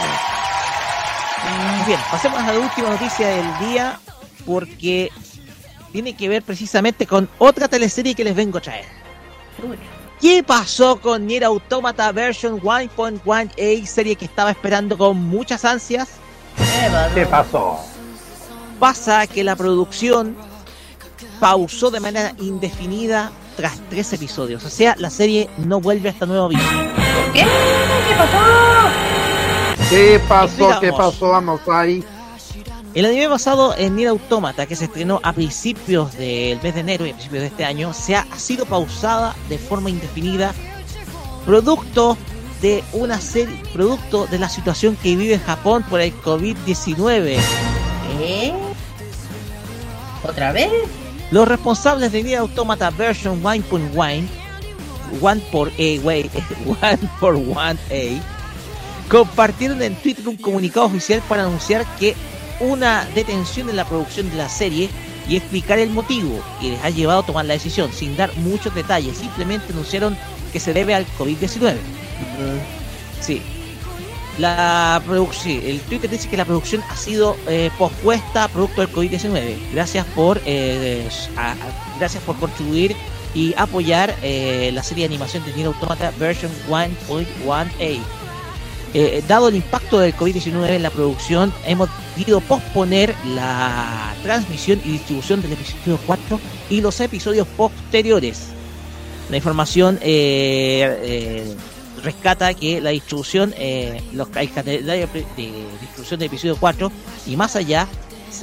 [1.86, 3.99] Bien, pasemos a la última noticia del día
[4.45, 5.11] porque
[5.91, 8.85] tiene que ver precisamente con otra teleserie que les vengo a traer.
[10.19, 16.09] ¿Qué pasó con Nier Automata version 1.1a, serie que estaba esperando con muchas ansias?
[17.13, 17.79] ¿Qué pasó?
[18.79, 20.35] Pasa que la producción
[21.39, 24.63] pausó de manera indefinida tras tres episodios.
[24.65, 26.63] O sea, la serie no vuelve hasta nuevo aviso.
[27.33, 27.45] ¿Qué?
[28.07, 28.37] ¿Qué pasó?
[29.89, 30.45] ¿Qué pasó?
[30.45, 30.79] Explicamos.
[30.79, 31.29] ¿Qué pasó?
[31.29, 32.03] Vamos ahí.
[32.95, 37.05] El anime basado en Nier Automata, que se estrenó a principios del mes de enero
[37.05, 40.53] y a principios de este año, se ha, ha sido pausada de forma indefinida,
[41.45, 42.17] producto
[42.61, 47.37] de una serie, producto de la situación que vive Japón por el COVID-19.
[48.17, 48.53] ¿Qué?
[50.23, 50.71] ¿Otra vez?
[51.31, 54.25] Los responsables de Nier Automata version 1.1,
[55.19, 56.31] one por A, wait,
[56.65, 62.15] one for one A, compartieron en Twitter un comunicado oficial para anunciar que
[62.59, 64.89] una detención en la producción de la serie
[65.27, 68.73] y explicar el motivo que les ha llevado a tomar la decisión, sin dar muchos
[68.75, 69.17] detalles.
[69.17, 70.17] Simplemente anunciaron
[70.53, 71.75] que se debe al COVID-19.
[73.21, 73.41] Sí.
[74.37, 79.71] La producción, el Twitter dice que la producción ha sido eh, pospuesta producto del COVID-19.
[79.73, 81.55] Gracias por eh, a- a-
[81.97, 82.95] gracias por contribuir
[83.33, 87.99] y apoyar eh, la serie de animación de Nier Automata version 1.1a.
[88.97, 94.91] Eh, dado el impacto del COVID-19 en la producción, hemos decidido posponer la transmisión y
[94.93, 96.39] distribución del episodio 4
[96.69, 98.47] y los episodios posteriores.
[99.29, 101.55] La información eh, eh,
[102.05, 104.45] rescata que la distribución, eh, los de
[105.81, 106.89] distribución del episodio 4
[107.27, 107.89] y más allá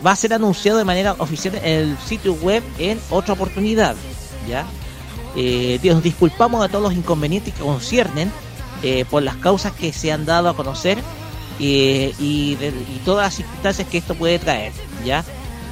[0.05, 3.97] va a ser anunciado de manera oficial en el sitio web en otra oportunidad.
[4.47, 4.67] ¿ya?
[5.35, 8.31] Eh, nos disculpamos a todos los inconvenientes que conciernen
[8.83, 10.99] eh, por las causas que se han dado a conocer
[11.61, 12.57] eh, y,
[13.05, 14.73] todas las circunstancias que esto puede traer.
[15.05, 15.25] ¿ya?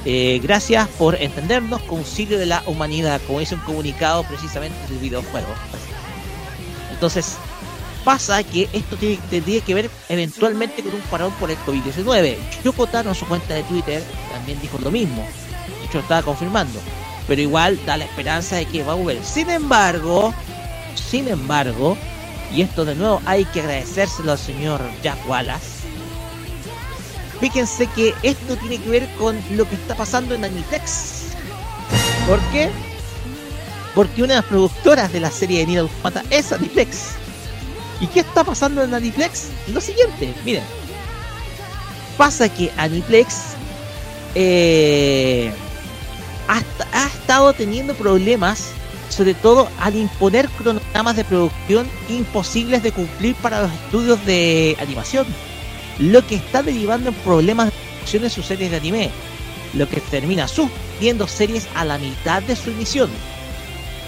[0.05, 5.47] Eh, gracias por entendernos, concilio de la humanidad, como dice un comunicado precisamente del videojuego.
[6.91, 7.37] Entonces,
[8.03, 8.97] pasa que esto
[9.29, 12.37] tendría que ver eventualmente con un parón por el COVID-19.
[12.63, 15.25] Yoko Taro en su cuenta de Twitter también dijo lo mismo.
[15.79, 16.79] De hecho, estaba confirmando.
[17.27, 19.23] Pero igual da la esperanza de que va a volver.
[19.23, 20.33] Sin embargo,
[20.95, 21.97] sin embargo,
[22.53, 25.81] y esto de nuevo hay que agradecérselo al señor Jack Wallace.
[27.39, 31.23] Fíjense que esto tiene que ver con lo que está pasando en Aniplex.
[32.27, 32.69] ¿Por qué?
[33.95, 37.13] Porque una de las productoras de la serie de Nier Automata es Aniplex.
[37.99, 39.47] ¿Y qué está pasando en Aniplex?
[39.67, 40.63] Lo siguiente, miren.
[42.17, 43.55] Pasa que Aniplex
[44.35, 45.51] eh,
[46.47, 46.61] ha,
[46.93, 48.71] ha estado teniendo problemas,
[49.11, 55.25] sobre todo al imponer cronogramas de producción imposibles de cumplir para los estudios de animación,
[55.99, 59.11] lo que está derivando en problemas de producción en sus series de anime,
[59.73, 63.09] lo que termina suspendiendo series a la mitad de su emisión.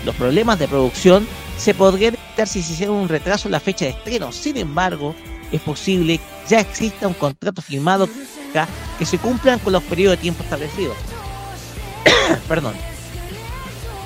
[0.06, 1.28] Los problemas de producción
[1.58, 4.32] se podrían evitar si se hiciera un retraso en la fecha de estreno.
[4.32, 5.16] Sin embargo,
[5.52, 8.08] es posible que ya exista un contrato firmado
[8.98, 10.96] que- se cumplan con los periodos de tiempo establecidos.
[12.48, 12.74] Perdón.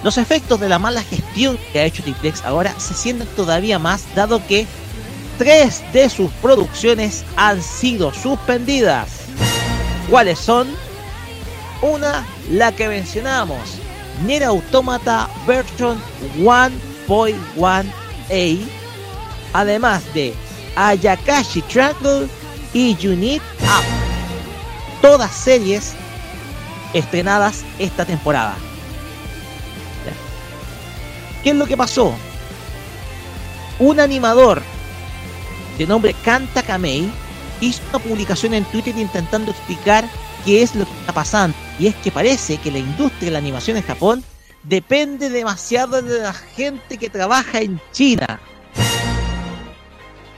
[0.07, 4.05] Los efectos de la mala gestión que ha hecho Triplex ahora se sienten todavía más
[4.15, 4.65] dado que
[5.37, 9.09] tres de sus producciones han sido suspendidas.
[10.09, 10.69] ¿Cuáles son?
[11.81, 13.59] Una, la que mencionamos,
[14.25, 16.01] Nier Automata version
[16.37, 18.59] 1.1a,
[19.51, 20.33] además de
[20.77, 22.29] Ayakashi Triangle
[22.73, 23.83] y Unit Up.
[25.01, 25.95] Todas series
[26.93, 28.55] estrenadas esta temporada.
[31.43, 32.13] ¿Qué es lo que pasó?
[33.79, 34.61] Un animador
[35.77, 37.09] de nombre Kanta Kamei
[37.61, 40.09] hizo una publicación en Twitter intentando explicar
[40.45, 41.55] qué es lo que está pasando.
[41.79, 44.23] Y es que parece que la industria de la animación en Japón
[44.63, 48.39] depende demasiado de la gente que trabaja en China.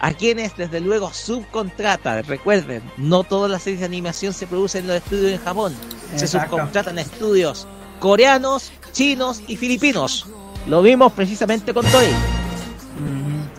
[0.01, 2.23] A quienes desde luego subcontratan.
[2.23, 5.75] Recuerden, no todas las series de animación se producen en los estudios en Japón.
[6.15, 7.67] Se subcontratan estudios
[7.99, 10.25] coreanos, chinos y filipinos.
[10.67, 12.13] Lo vimos precisamente con Toei.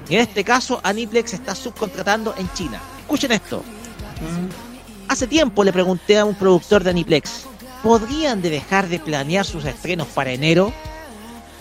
[0.09, 2.81] En este caso, Aniplex está subcontratando en China.
[3.01, 3.63] Escuchen esto.
[5.09, 7.45] Hace tiempo le pregunté a un productor de Aniplex,
[7.83, 10.73] ¿podrían de dejar de planear sus estrenos para enero?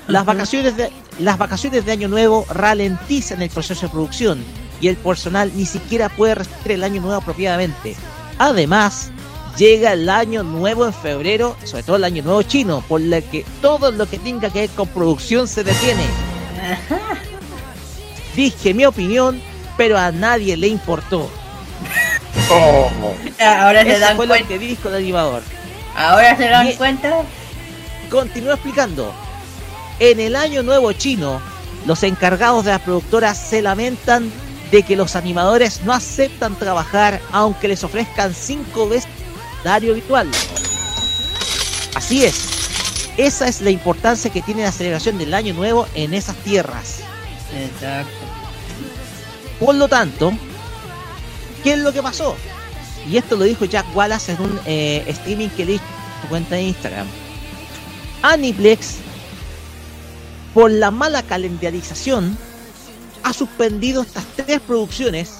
[0.07, 4.43] Las vacaciones de, las vacaciones de Año Nuevo ralentizan el proceso de producción
[4.81, 7.95] y el personal ni siquiera puede recibir el Año Nuevo apropiadamente.
[8.39, 9.11] Además,
[9.57, 13.45] llega el Año Nuevo en febrero, sobre todo el Año Nuevo chino, por lo que
[13.61, 16.03] todo lo que tenga que ver con producción se detiene.
[18.35, 19.41] Dije mi opinión,
[19.77, 21.29] pero a nadie le importó.
[23.39, 24.47] Ahora se dan fue lo cuenta.
[24.47, 25.41] que dijo el animador.
[25.95, 27.21] Ahora se dan Y- cuenta.
[28.09, 29.13] Continúa explicando.
[29.99, 31.41] En el año nuevo chino,
[31.85, 34.31] los encargados de las productoras se lamentan
[34.71, 39.09] de que los animadores no aceptan trabajar aunque les ofrezcan cinco veces
[39.59, 40.29] el salario habitual.
[41.95, 42.59] Así es.
[43.17, 46.99] Esa es la importancia que tiene la celebración del año nuevo en esas tierras.
[47.53, 48.11] Exacto.
[49.59, 50.31] Por lo tanto,
[51.63, 52.35] ¿qué es lo que pasó?
[53.09, 56.27] Y esto lo dijo Jack Wallace en un eh, streaming que le hizo en su
[56.29, 57.07] cuenta de Instagram.
[58.21, 58.95] Aniplex,
[60.53, 62.37] por la mala calendarización,
[63.23, 65.39] ha suspendido estas tres producciones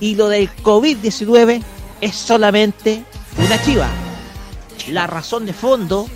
[0.00, 1.62] y lo del COVID-19
[2.00, 3.04] es solamente
[3.38, 3.88] una chiva.
[4.88, 6.08] La razón de fondo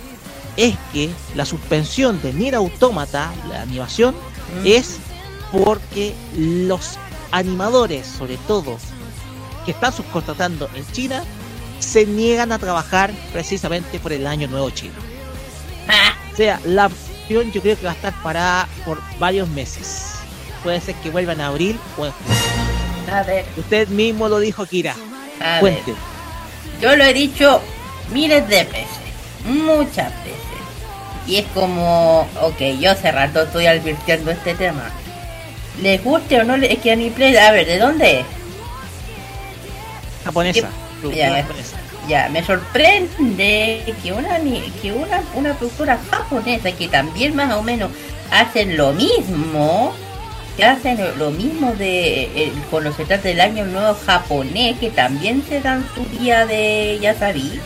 [0.57, 4.15] es que la suspensión de Nier Automata, la animación,
[4.63, 4.97] es
[5.51, 6.97] porque los
[7.31, 8.77] animadores, sobre todo,
[9.65, 11.23] que están subcontratando en China,
[11.79, 14.93] se niegan a trabajar precisamente por el año nuevo chino.
[16.31, 20.13] O sea, la opción yo creo que va a estar parada por varios meses.
[20.63, 22.51] Puede ser que vuelvan a abril o en junio.
[23.57, 24.95] Usted mismo lo dijo, Kira.
[25.59, 25.93] Cuente.
[26.81, 27.61] Yo lo he dicho
[28.11, 28.87] miles de veces,
[29.45, 30.37] muchas veces.
[31.27, 34.89] Y es como, ok, yo hace rato estoy advirtiendo este tema.
[35.81, 36.55] ¿Les guste o no?
[36.55, 38.25] Es que Aniplay, a ver, ¿de dónde es?
[40.25, 40.59] Japonesa.
[40.61, 40.69] Ya,
[41.01, 41.77] productora japonesa.
[42.07, 47.63] ya, me sorprende que una ni- que una, una productora japonesa que también más o
[47.63, 47.89] menos
[48.31, 49.93] hacen lo mismo,
[50.63, 55.61] hacen lo mismo de eh, cuando se trata del año nuevo japonés, que también se
[55.61, 57.59] dan su día de ya sabí.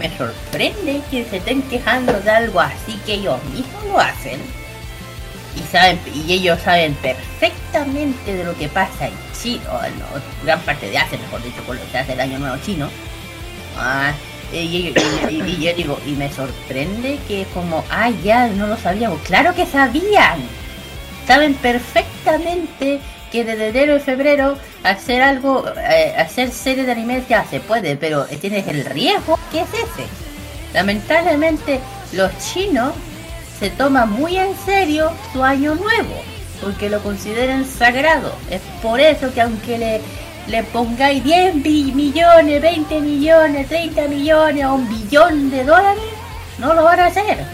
[0.00, 4.40] Me sorprende que se estén quejando de algo así que ellos mismos lo hacen.
[5.56, 10.58] Y saben, y ellos saben perfectamente de lo que pasa en China, o no, gran
[10.62, 12.88] parte de Asia, mejor dicho, con lo que hace el año nuevo chino.
[13.78, 14.12] Ah,
[14.52, 14.94] y, y-
[15.30, 19.20] y- yo digo, y me sorprende que como, ah, ya, no lo sabíamos.
[19.22, 20.40] Claro que sabían.
[21.26, 23.00] Saben perfectamente
[23.32, 27.96] que desde enero y febrero hacer algo, eh, hacer series de anime ya se puede,
[27.96, 30.06] pero tienes el riesgo que es ese.
[30.74, 31.80] Lamentablemente
[32.12, 32.92] los chinos
[33.58, 36.14] se toman muy en serio su año nuevo,
[36.60, 38.34] porque lo consideran sagrado.
[38.50, 40.00] Es por eso que aunque le,
[40.48, 46.02] le pongáis 10 bi- millones, 20 millones, 30 millones o un billón de dólares,
[46.58, 47.44] no lo van a hacer.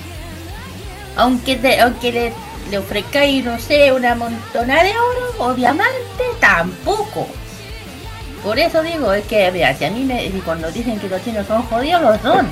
[1.17, 2.33] Aunque, aunque le,
[2.71, 7.27] le ofrezcáis, no sé, una montonada de oro o diamante, tampoco.
[8.43, 11.47] Por eso digo, es que, mira, si a mí me, cuando dicen que los chinos
[11.47, 12.49] son jodidos, los son.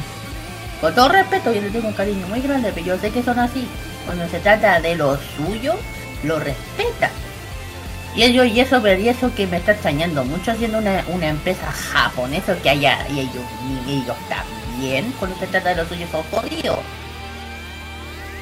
[0.80, 3.38] Con todo respeto, yo les tengo un cariño muy grande, pero yo sé que son
[3.38, 3.66] así.
[4.04, 5.74] Cuando se trata de lo suyo,
[6.24, 7.10] lo respetan.
[8.14, 11.70] Y ellos, y eso, y eso que me está extrañando mucho siendo una, una empresa
[11.70, 13.44] japonesa que haya, y ellos,
[13.86, 16.78] y ellos también, cuando se trata de lo suyo, son jodidos.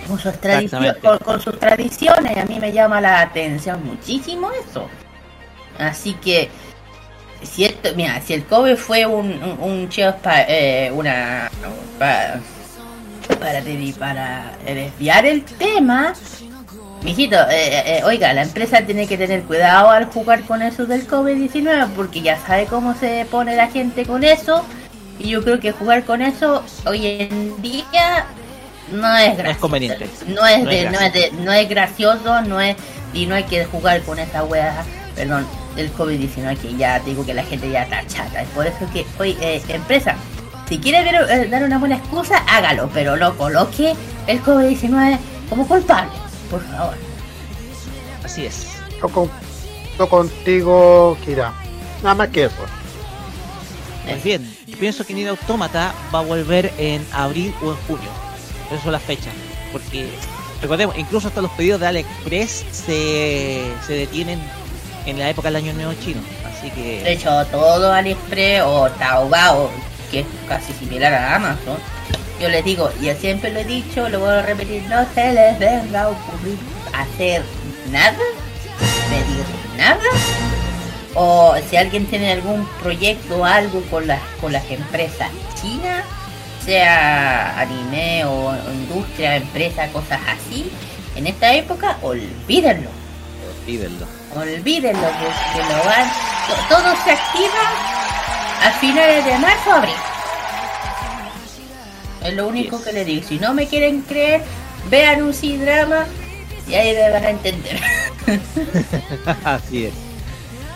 [0.09, 4.89] Con sus, tradiciones, con, con sus tradiciones, a mí me llama la atención muchísimo eso.
[5.79, 6.49] Así que,
[7.43, 11.51] si esto, mira, si el Kobe fue un, un, un chef pa- eh, una
[11.99, 12.41] pa-
[13.39, 13.63] para para,
[13.99, 16.15] para desviar el tema,
[17.03, 21.07] mijito, eh, eh, oiga, la empresa tiene que tener cuidado al jugar con eso del
[21.07, 24.65] COVID-19 porque ya sabe cómo se pone la gente con eso
[25.19, 28.27] y yo creo que jugar con eso hoy en día
[28.93, 30.09] no es No es conveniente.
[30.29, 32.77] No es, No es de- no es de- no es gracioso, no es
[33.13, 34.85] y no hay que jugar con esa wea,
[35.15, 38.43] perdón, del COVID-19 que ya te digo que la gente ya está chata.
[38.43, 40.15] Es por eso que hoy eh, empresa,
[40.69, 43.95] si quiere ver, eh, dar una buena excusa, hágalo, pero no coloque
[44.27, 45.19] el COVID-19
[45.49, 46.11] como culpable,
[46.51, 46.95] por favor.
[48.25, 48.67] Así es.
[49.01, 49.31] Yo con-
[49.99, 51.53] yo contigo, Kira.
[52.03, 52.55] Nada más que eso.
[54.05, 58.11] Pues bien, yo pienso que Nier Automata va a volver en abril o en junio.
[58.71, 59.33] Esas son las fechas.
[59.73, 60.09] Porque,
[60.61, 64.41] recordemos, incluso hasta los pedidos de AliExpress se, se detienen
[65.07, 66.21] en la época del año nuevo chino.
[66.45, 69.71] Así De que, hecho, todo AliExpress o Taobao,
[70.11, 71.79] que es casi similar a Amazon,
[72.41, 75.59] yo les digo, y siempre lo he dicho, lo voy a repetir, no se les
[75.59, 76.59] venga a ocurrir
[76.93, 77.43] hacer
[77.91, 78.19] nada,
[79.09, 79.45] pedir
[79.77, 80.03] nada,
[81.15, 85.31] o si alguien tiene algún proyecto o algo con las, con las empresas
[85.61, 86.05] chinas,
[86.67, 90.71] sea anime o, o industria, empresa, cosas así,
[91.15, 92.91] en esta época, olvídenlo.
[93.65, 94.07] pídenlo.
[94.35, 96.09] Olvídenlo que, que lo van.
[96.49, 97.63] to- Todo se activa
[98.65, 99.95] a finales de marzo abril.
[102.23, 103.27] Es lo único que le digo.
[103.27, 104.43] Si no me quieren creer,
[104.91, 106.07] vean un C-drama
[106.69, 107.81] y ahí me van a entender.
[109.45, 109.93] Así es.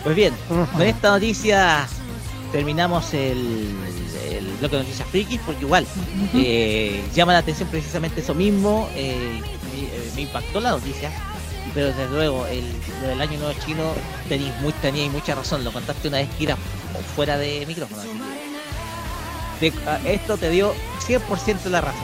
[0.05, 1.87] Pues bien, con esta noticia
[2.53, 3.75] terminamos el,
[4.31, 5.87] el bloque de noticias frikis porque igual
[6.35, 8.89] eh, llama la atención precisamente eso mismo.
[8.95, 9.41] eh,
[9.75, 11.11] me, eh, me impactó la noticia,
[11.75, 12.65] pero desde luego el,
[13.03, 13.93] lo del año nuevo chino
[14.29, 15.63] tenéis muy, teníais mucha razón.
[15.65, 16.57] Lo contaste una vez que era
[17.17, 18.03] fuera de micrófono.
[18.03, 18.11] así
[19.61, 20.75] que te- a- esto te dio
[21.07, 22.03] 100% la razón.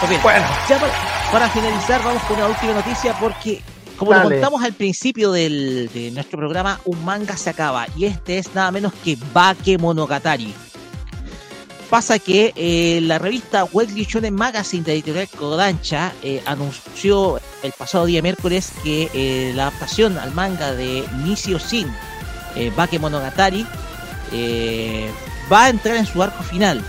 [0.00, 0.46] Pues bien, Bueno.
[0.68, 0.92] ya para,
[1.32, 3.62] para finalizar vamos con una última noticia porque
[3.96, 4.36] como lo Dale.
[4.36, 8.70] contamos al principio del, de nuestro programa, un manga se acaba y este es nada
[8.70, 10.52] menos que Bake Monogatari.
[11.90, 18.06] Pasa que eh, la revista Weekly Shonen Magazine de editorial Kodansha eh, anunció el pasado
[18.06, 21.86] día miércoles que eh, la adaptación al manga de Nishio Shin,
[22.56, 23.64] eh, Bake Monogatari,
[25.52, 26.82] va a entrar en su arco final,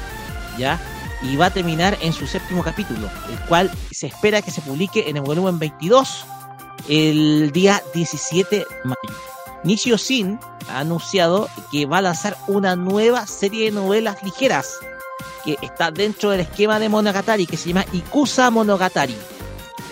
[0.57, 0.79] ¿ya?
[1.21, 5.07] Y va a terminar en su séptimo capítulo, el cual se espera que se publique
[5.07, 6.25] en el volumen 22
[6.87, 9.19] el día 17 de mayo.
[9.63, 10.39] Nishio Shin
[10.69, 14.77] ha anunciado que va a lanzar una nueva serie de novelas ligeras
[15.43, 19.15] que está dentro del esquema de Monogatari que se llama Ikusa Monogatari,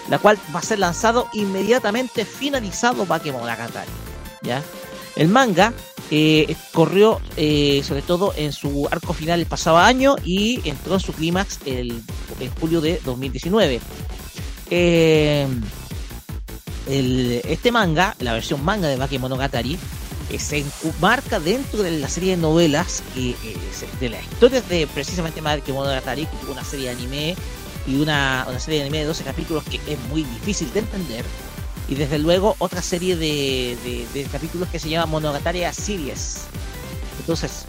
[0.10, 3.90] la cual va a ser lanzado inmediatamente finalizado Bake Monogatari.
[4.42, 4.62] ¿ya?
[5.16, 5.74] El manga
[6.12, 11.00] eh, corrió eh, sobre todo en su arco final el pasado año y entró en
[11.00, 12.04] su clímax el,
[12.40, 13.80] en julio de 2019.
[14.70, 15.48] Eh,
[16.88, 19.78] el- este manga, la versión manga de Bakemonogatari,
[20.30, 23.36] eh, se enmarca dentro de la serie de novelas eh,
[24.00, 27.36] de las historias de precisamente Bakemonogatari, que tuvo una serie de anime
[27.86, 31.26] y una, una serie de anime de 12 capítulos que es muy difícil de entender.
[31.90, 33.78] Y desde luego otra serie de,
[34.14, 36.44] de- capítulos que se llama Monogatari Series.
[37.20, 37.66] Entonces,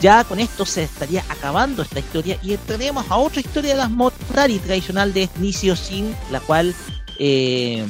[0.00, 3.90] ya con esto se estaría acabando esta historia y entraremos a otra historia de las
[3.90, 6.74] Monogatari tradicional de Nisio Shin, la cual
[7.20, 7.86] eh,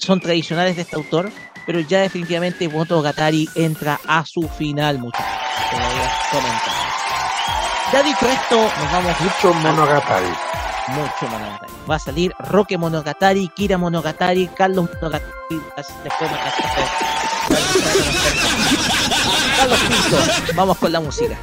[0.00, 1.30] son tradicionales de este autor,
[1.66, 5.26] pero ya definitivamente Monogatari entra a su final, muchachos.
[5.70, 6.80] como ya comentamos.
[7.92, 10.26] Ya dicho esto, nos vamos Mucho Monogatari.
[10.88, 11.72] mucho Monogatari.
[11.88, 15.60] Va a salir Roque Monogatari, Kira Monogatari, Carlos Monogatari.
[16.04, 16.30] Después
[19.56, 20.16] Carlos Pinto.
[20.54, 21.36] Vamos con la música.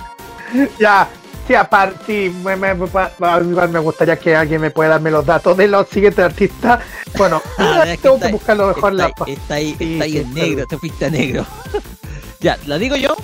[0.79, 1.07] Ya,
[1.47, 5.67] sí, aparte, sí, me, me- me- gustaría que alguien me pueda darme los datos de
[5.67, 6.79] los siguientes artistas.
[7.17, 9.75] Bueno, Ah, es que tengo está- que buscarlo mejor en la Está, ahí- está ahí,
[9.77, 11.45] Sí, está ahí sí, en está negro, te fuiste a negro.
[12.39, 13.15] ya, ¿la digo yo?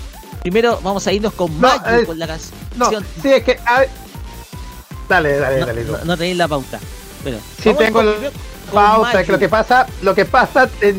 [0.41, 2.53] Primero vamos a irnos con No, Mayu, eh, con la canción.
[2.75, 2.89] No,
[3.21, 3.59] sí, es que.
[3.65, 3.83] a.
[5.07, 5.83] Dale, dale, no, dale.
[5.85, 6.79] no- no tenéis la pauta.
[7.23, 8.31] Bueno, Sí, tengo con- con
[8.73, 10.95] pausa, es que lo que pasa, lo que pasa es,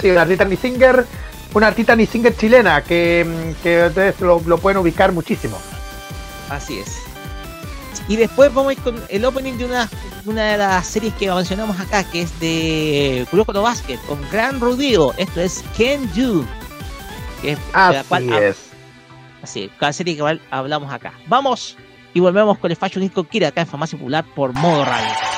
[0.00, 1.06] sí, una artista singer,
[1.54, 5.58] una artista singer chilena que, mm, que ustedes lo, lo pueden ubicar muchísimo.
[6.50, 6.96] Así es.
[8.08, 9.88] Y después vamos a ir con el opening de una,
[10.24, 15.12] una de las series que mencionamos acá, que es de Kuroko Basket, con Gran Rodeo.
[15.18, 16.44] Esto es Ken You.
[17.42, 18.56] Que es de la Así cual es.
[19.42, 21.12] Así es, cada serie que hablamos acá.
[21.26, 21.76] Vamos
[22.14, 25.37] y volvemos con el Fashion Disco Kira acá en Farmacia Popular por modo radio.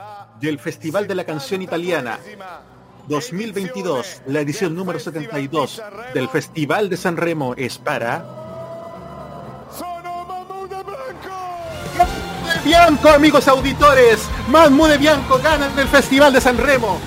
[0.41, 2.19] del Festival de la Canción Italiana
[3.07, 5.81] 2022, la edición número 72
[6.13, 8.25] del Festival de San Remo es para...
[12.65, 16.99] Bianco, amigos auditores, Mahmoud de Bianco gana el Festival de San Remo.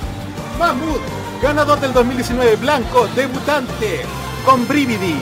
[0.58, 1.00] Mahmoud,
[1.42, 4.02] ganador del 2019, Blanco, debutante,
[4.44, 5.20] con Brividi.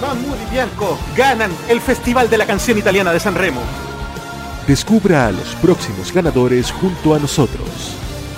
[0.00, 3.62] Mahmoud y Bianco ganan el Festival de la Canción Italiana de San Remo.
[4.70, 7.66] Descubra a los próximos ganadores junto a nosotros.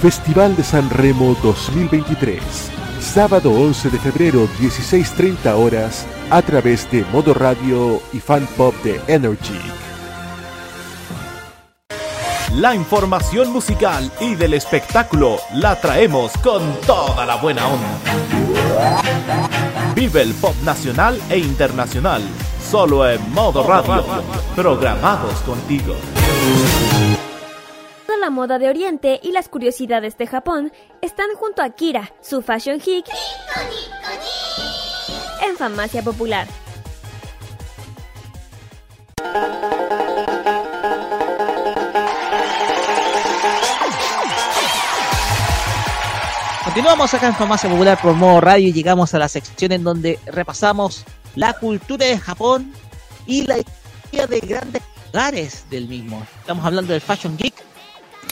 [0.00, 2.42] Festival de San Remo 2023.
[3.00, 8.98] Sábado 11 de febrero 16.30 horas a través de Modo Radio y Fan Pop de
[9.08, 9.60] Energy.
[12.54, 17.98] La información musical y del espectáculo la traemos con toda la buena onda.
[19.94, 22.22] Vive el pop nacional e internacional,
[22.72, 24.02] solo en modo radio,
[24.56, 25.94] programados contigo.
[28.06, 30.72] Toda la moda de Oriente y las curiosidades de Japón
[31.02, 33.04] están junto a Kira, su fashion geek,
[35.46, 36.46] en Farmacia Popular.
[46.64, 50.18] Continuamos acá en Farmacia Popular por modo radio y llegamos a la sección en donde
[50.24, 52.72] repasamos la cultura de Japón
[53.26, 56.26] y la historia de grandes lugares del mismo.
[56.40, 57.54] Estamos hablando del Fashion Geek,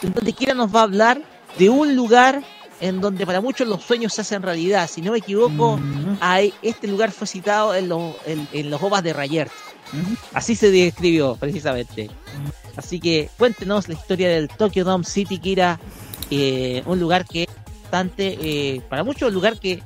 [0.03, 1.21] en donde Kira nos va a hablar
[1.57, 2.43] de un lugar
[2.79, 4.89] en donde para muchos los sueños se hacen realidad.
[4.91, 5.79] Si no me equivoco,
[6.19, 9.51] hay, este lugar fue citado en, los en, en los ovas de Rayert.
[10.33, 12.09] Así se describió precisamente.
[12.75, 15.79] Así que cuéntenos la historia del Tokyo Dome City, Kira.
[16.31, 17.49] eh, un lugar que es
[17.83, 19.83] bastante, eh, para muchos, un lugar que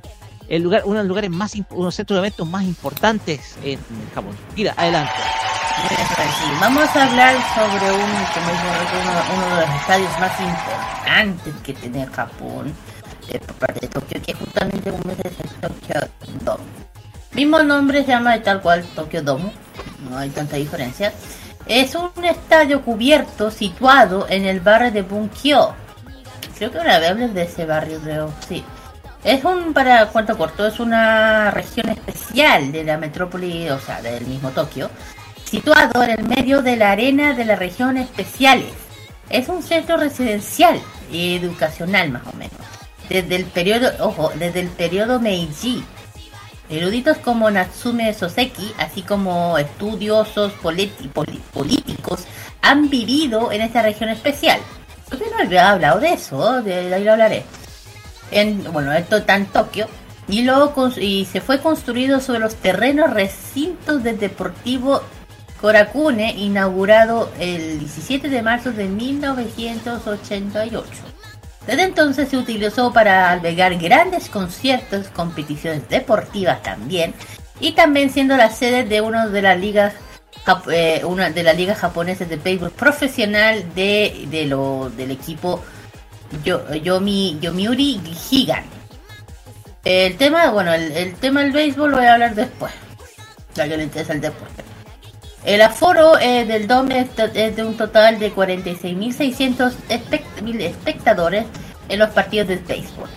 [0.48, 3.80] el lugar, uno de los lugares más, unos centros de eventos más importantes en
[4.14, 4.36] Japón.
[4.56, 5.12] Mira, adelante.
[6.60, 8.06] Vamos a hablar sobre uno,
[9.36, 12.74] uno de los estadios más importantes que tiene Japón,
[13.32, 16.08] de por parte de Tokio, justamente es el Tokyo
[16.42, 16.64] Dome.
[17.34, 19.52] Mismo nombre se llama tal cual Tokyo Dome,
[20.10, 21.12] no hay tanta diferencia.
[21.68, 25.74] Es un estadio cubierto situado en el barrio de Bunkyo.
[26.58, 28.64] Creo que una vez hablé de ese barrio, creo, sí.
[29.26, 34.24] Es un, para cuento corto, es una región especial de la metrópoli, o sea, del
[34.28, 34.92] mismo Tokio,
[35.44, 38.72] situado en el medio de la arena de las regiones especiales.
[39.32, 40.80] Es un centro residencial
[41.12, 42.54] y educacional más o menos.
[43.10, 45.84] Desde el periodo, ojo, desde el periodo Meiji.
[46.70, 52.26] Eruditos como Natsume Soseki, así como estudiosos políticos,
[52.62, 54.60] han vivido en esta región especial.
[55.12, 57.44] Usted no había hablado de eso, de ahí lo hablaré.
[58.36, 59.88] En, bueno, esto está en Tokio.
[60.28, 65.02] Y, luego y se fue construido sobre los terrenos recintos del Deportivo
[65.62, 70.90] Korakune, inaugurado el 17 de marzo de 1988.
[71.66, 77.14] Desde entonces se utilizó para albergar grandes conciertos, competiciones deportivas también,
[77.60, 79.94] y también siendo la sede de una de las ligas
[80.72, 85.64] eh, una de las ligas japonesas de béisbol profesional de, de lo, del equipo
[86.44, 88.64] Yomi, Yomiuri Higan.
[89.84, 92.74] El tema, bueno, el, tema del béisbol lo voy a hablar después,
[93.54, 94.32] ya que le interesa el.
[95.46, 101.46] El aforo del Dome es, de un total de 46.600 espect- espectadores
[101.88, 103.08] en los partidos de béisbol.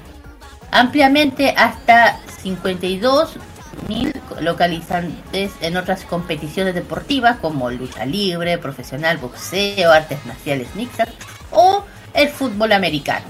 [0.71, 10.75] Ampliamente hasta 52.000 localizantes en otras competiciones deportivas como lucha libre, profesional, boxeo, artes marciales
[10.75, 11.09] mixtas
[11.51, 11.83] o
[12.15, 13.27] el fútbol americano.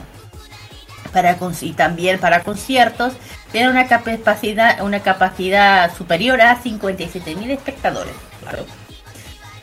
[1.13, 3.15] Para y también para conciertos
[3.51, 8.13] tiene una capacidad una capacidad superior a 57.000 espectadores.
[8.43, 8.67] Claro.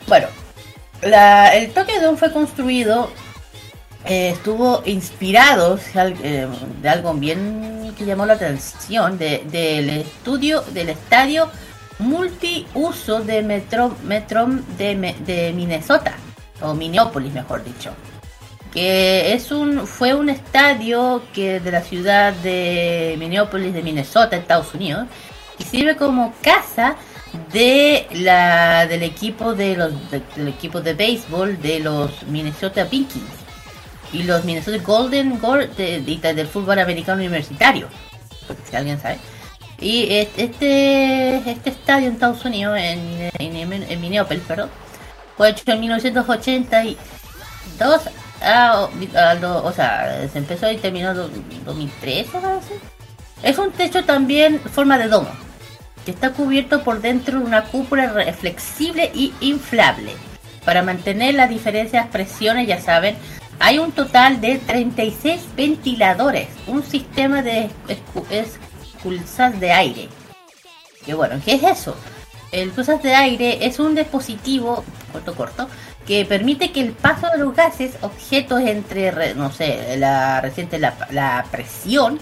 [0.08, 0.26] Bueno,
[1.02, 3.10] la- el Tokyo Dome fue construido,
[4.04, 6.48] eh, estuvo inspirado eh,
[6.82, 11.48] de algo bien que llamó la atención, de- del estudio, del estadio
[11.98, 16.12] multiuso de Metro, Metro de, de Minnesota,
[16.60, 17.92] o Minneapolis mejor dicho.
[18.72, 24.74] Que es un, fue un estadio que de la ciudad de Minneapolis de Minnesota, Estados
[24.74, 25.06] Unidos,
[25.58, 26.96] y sirve como casa
[27.52, 33.24] de la del equipo de los de- del equipo de béisbol de los Minnesota Vikings
[34.12, 37.88] y los Minnesota Golden Gold de- de- del fútbol americano universitario
[38.70, 39.18] si alguien sabe.
[39.80, 44.70] Y es- este este estadio en Estados Unidos en, en, en Minneapolis perdón
[45.36, 48.00] fue hecho en 1982
[48.42, 52.74] ah, o, a lo- o sea se empezó y terminó en 2003 o algo así
[53.42, 55.28] es un techo también forma de domo
[56.04, 58.08] que está cubierto por dentro de una cúpula
[58.38, 60.12] flexible y inflable.
[60.64, 63.16] Para mantener las diferentes presiones, ya saben,
[63.58, 67.70] hay un total de 36 ventiladores, un sistema de
[68.28, 70.08] expulsas de aire.
[71.04, 71.96] Que bueno, ¿qué es eso?
[72.52, 75.68] El pulsas de aire es un dispositivo, corto corto,
[76.06, 80.78] que permite que el paso de los gases, objetos entre, re- no sé, la reciente
[80.78, 82.18] la, presión,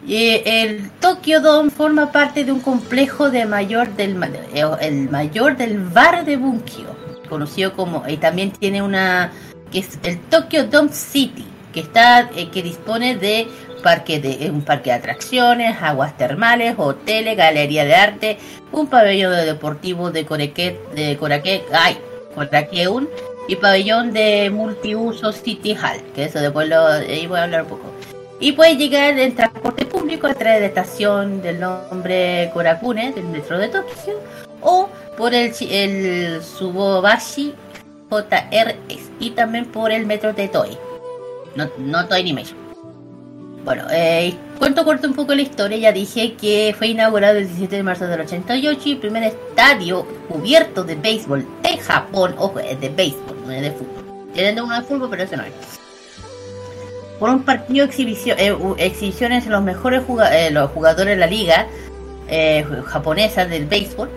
[0.05, 4.15] Y el Tokyo Dome forma parte de un complejo de mayor del
[4.53, 6.95] eh, el mayor del bar de Bunkyo,
[7.27, 9.31] conocido como y también tiene una
[9.71, 11.45] que es el Tokyo Dome City,
[11.77, 13.47] que está eh, que dispone de
[13.83, 18.37] parque de eh, un parque de atracciones, aguas termales, hoteles, galería de arte,
[18.71, 21.99] un pabellón de deportivo de Koreke, de Korake, ay,
[22.33, 23.07] Korakeun
[23.47, 27.69] y pabellón de multiuso City Hall, que eso después lo, ahí voy a hablar un
[27.69, 27.91] poco.
[28.39, 33.25] Y puede llegar en transporte público a través de la estación del nombre Korakune del
[33.25, 34.19] metro de Tokio
[34.61, 37.53] o por el, el Subobashi
[38.09, 40.86] JRS y también por el metro de Toei.
[41.57, 42.57] No, no Toei Animation.
[43.65, 45.77] Bueno, eh, cuento corto un poco la historia.
[45.77, 50.05] Ya dije que fue inaugurado el 17 de marzo del 88 y el primer estadio
[50.29, 52.35] cubierto de béisbol en Japón.
[52.37, 54.05] Ojo, es de béisbol, no es de fútbol.
[54.33, 55.51] Tienen uno de fútbol, pero ese no es.
[57.19, 61.19] Por un partido de exhibición, eh, exhibiciones de los mejores juga- eh, los jugadores de
[61.19, 61.67] la liga
[62.85, 64.09] japonesa del béisbol.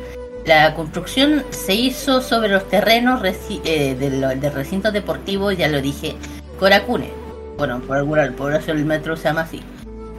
[0.45, 6.15] La construcción se hizo sobre los terrenos de lo- del recinto deportivo, ya lo dije,
[6.59, 7.20] Korakune.
[7.61, 9.61] Bueno, por alguna por eso el metro se llama así.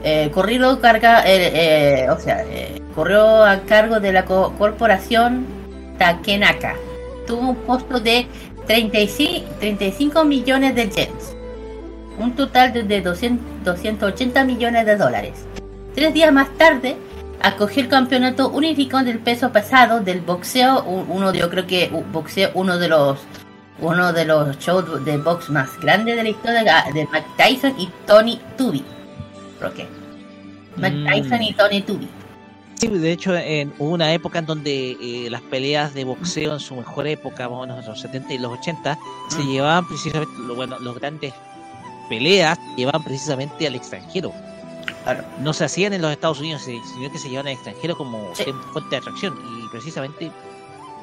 [0.04, 5.44] Eh, corrido carga, eh, eh, o sea, eh, corrió a cargo de la co- corporación
[5.98, 6.76] Takenaka.
[7.26, 8.28] Tuvo un costo de
[8.68, 11.34] 35, 35 millones de yens,
[12.16, 15.44] un total de, de 200 280 millones de dólares.
[15.96, 16.94] Tres días más tarde,
[17.42, 22.78] acogió el campeonato unificado del peso pesado del boxeo, uno yo creo que boxeo, uno
[22.78, 23.18] de los
[23.82, 27.88] uno de los shows de box más grandes de la historia de Mike Tyson y
[28.06, 28.82] Tony Tubi.
[29.58, 29.86] Creo que.
[30.76, 31.06] Mike Mm.
[31.06, 32.08] Tyson y Tony Tubi.
[32.76, 36.60] Sí, de hecho, en, hubo una época en donde eh, las peleas de boxeo en
[36.60, 38.98] su mejor época, más o menos en los 70 y los 80,
[39.28, 39.48] se Mm.
[39.52, 41.32] llevaban precisamente, lo- bueno, los grandes
[42.08, 44.32] peleas llevaban precisamente al extranjero.
[45.40, 48.60] No se hacían en los Estados Unidos, sino que se llevaban al extranjero como tem-
[48.72, 49.34] fuente de atracción.
[49.64, 50.30] Y precisamente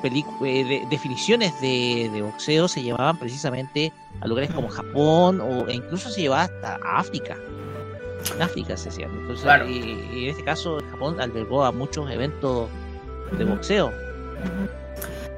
[0.04, 6.10] de- definiciones de, de boxeo se llevaban precisamente a lugares como Japón o e incluso
[6.10, 7.36] se llevaba hasta África.
[8.36, 9.12] En África se hacían.
[9.12, 9.68] Entonces, Claro.
[9.70, 12.68] y, y en este caso, Japón albergó a muchos eventos
[13.38, 13.94] de boxeo.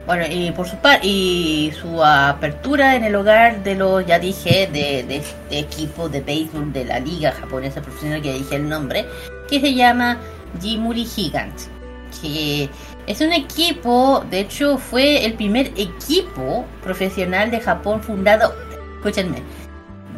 [0.07, 4.67] Bueno, y por su par y su apertura en el hogar de los, ya dije,
[4.71, 8.67] de, de este equipo de béisbol de la liga japonesa profesional, que ya dije el
[8.67, 9.05] nombre,
[9.47, 10.17] que se llama
[10.59, 11.53] Jimuri Gigant.
[12.19, 12.67] Que
[13.07, 18.53] es un equipo, de hecho fue el primer equipo profesional de Japón fundado,
[18.97, 19.41] escúchenme,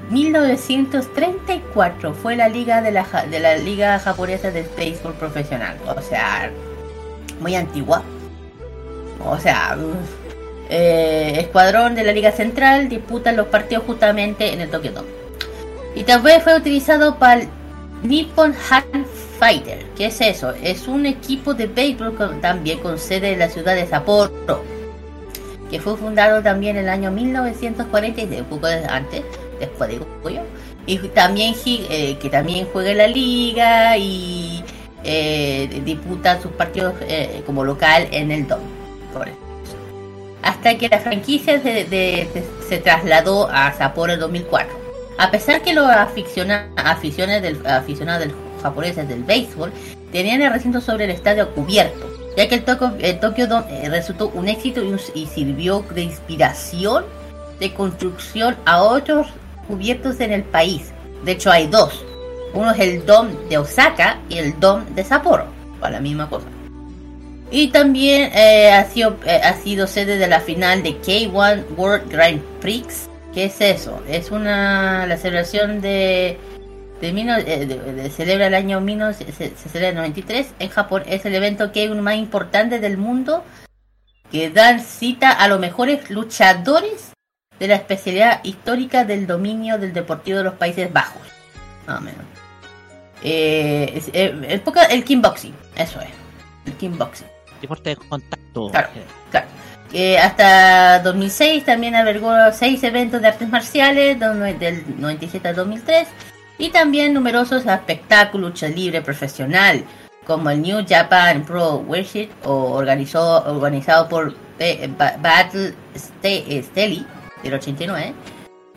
[0.09, 6.51] 1934 fue la liga de la, de la liga japonesa de béisbol profesional, o sea,
[7.39, 8.03] muy antigua.
[9.25, 9.77] O sea,
[10.69, 15.09] eh, escuadrón de la Liga Central disputan los partidos justamente en el Tokyo Dome.
[15.95, 17.47] Y también fue utilizado para el
[18.03, 19.05] Nippon Han
[19.39, 19.85] Fighter.
[19.97, 20.51] ¿Qué es eso?
[20.61, 24.63] Es un equipo de béisbol también con sede en la ciudad de Sapporo.
[25.69, 29.23] Que fue fundado también en el año 1946, un poco antes,
[29.59, 30.41] después digo yo.
[30.85, 34.63] Y también eh, que también juega en la liga y
[35.03, 38.63] eh, disputa sus partidos eh, como local en el Dome.
[39.13, 39.27] Por.
[40.43, 41.85] Hasta que la franquicia se, de-
[42.69, 44.83] de- trasladó a Sapporo en 2004.
[45.17, 49.71] A pesar que los aficiona- aficiones del, aficionados del, japoneses del béisbol
[50.11, 52.07] tenían el recinto sobre el estadio cubierto,
[52.37, 54.81] ya que el, Tokyo, el Tokyo Dome eh, resultó un éxito
[55.13, 57.05] y, sirvió de inspiración
[57.59, 59.27] de construcción a otros
[59.67, 60.91] cubiertos en el país.
[61.23, 62.03] De hecho, hay dos.
[62.53, 65.45] Uno es el Dome de Osaka y el Dome de Sapporo,
[65.79, 66.47] para la misma cosa.
[67.49, 72.09] Y también eh, ha, sido, eh, ha sido sede de la final de K1 World
[72.09, 73.09] Grand Prix.
[73.33, 73.99] ¿Qué es eso?
[74.07, 76.37] Es una la celebración de,
[77.11, 81.03] de, eh, de- de- celebra el año 19 se, se celebra el 93 en Japón.
[81.07, 83.43] Es el evento que más importante del mundo
[84.31, 87.11] que dan cita a los mejores luchadores
[87.59, 91.21] de la especialidad histórica del dominio del deportivo de los Países Bajos.
[91.87, 92.21] Más o menos.
[93.23, 94.61] Eh, es- eh, el,
[94.91, 96.09] el kickboxing, eso es.
[96.65, 97.27] El kickboxing.
[97.61, 98.69] Deporte de contacto.
[98.71, 98.89] Claro,
[99.31, 99.47] claro.
[99.91, 106.07] Que hasta 2006 también albergó seis eventos de artes marciales del 97 al 2003
[106.57, 109.83] y también numerosos espectáculos lucha libre profesional
[110.25, 117.05] como el New Japan Pro Worship o organizó, organizado por eh, Ba- Battle Ste- Steli
[117.43, 118.13] del 89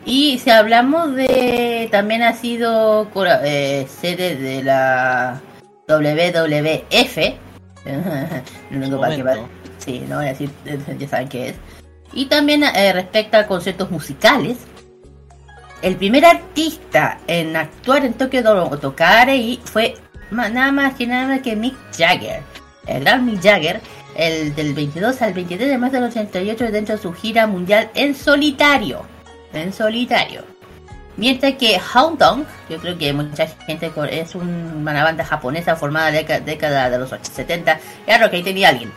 [0.05, 3.07] y si hablamos de también ha sido
[3.43, 5.39] eh, sede de la
[5.87, 7.17] WWF
[8.71, 9.53] no tengo para qué va- momento.
[9.77, 10.49] Sí, no voy a decir,
[10.99, 11.55] ya saben qué es.
[12.13, 14.57] Y también eh, respecto a conciertos musicales,
[15.81, 19.95] el primer artista en actuar en Tokyo Dome o tocar ahí fue
[20.31, 22.41] nada más que nada más que Mick Jagger.
[22.85, 23.81] El gran Mick Jagger,
[24.15, 28.15] el del 22 al 23 de marzo del 88 dentro de su gira mundial en
[28.15, 29.03] solitario.
[29.53, 30.43] En solitario.
[31.15, 36.17] Mientras que Hound Dong, yo creo que mucha gente es un- una banda japonesa formada
[36.17, 38.91] en década de los 70, claro que ahí tenía alguien.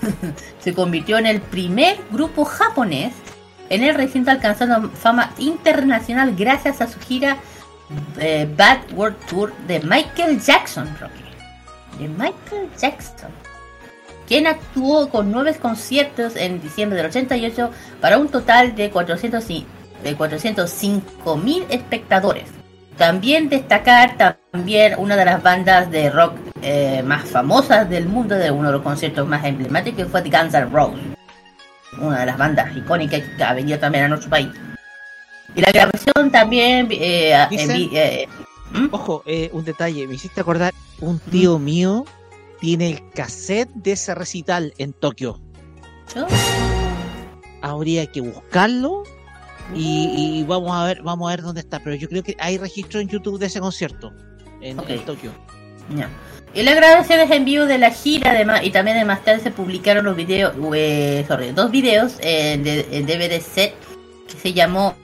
[0.60, 3.12] se convirtió en el primer grupo japonés
[3.70, 7.38] en el recinto alcanzando fama internacional gracias a su gira
[8.18, 11.22] eh, Bad World Tour de Michael Jackson, Rocky.
[11.98, 13.30] De Michael Jackson.
[14.26, 17.70] Quien actuó con nueve conciertos en diciembre del 88
[18.00, 19.66] para un total de 400 y-
[20.02, 22.44] de 405 mil espectadores.
[22.96, 24.16] También destacar
[24.52, 28.74] también una de las bandas de rock eh, más famosas del mundo, de uno de
[28.74, 31.00] los conciertos más emblemáticos, que fue The Guns N' Roses.
[31.98, 34.48] Una de las bandas icónicas que ha venido también a nuestro país.
[35.54, 36.88] Y la grabación también...
[36.90, 38.28] eh, Dicen- eh,
[38.90, 42.04] Ojo, eh, un detalle, me hiciste acordar, un tío mío
[42.60, 45.40] tiene el cassette de ese recital en Tokio.
[47.62, 49.04] Habría que buscarlo
[49.74, 51.78] y, y vamos a ver, vamos a ver dónde está.
[51.80, 54.12] Pero yo creo que hay registro en YouTube de ese concierto
[54.60, 54.90] en, Ok.
[54.90, 55.30] en Tokio.
[56.54, 59.50] Y las grabaciones en vivo de la gira además y también de más tarde se
[59.50, 63.74] publicaron los videos, eh, sorry, dos videos en, en DVD set
[64.30, 64.94] que se llamó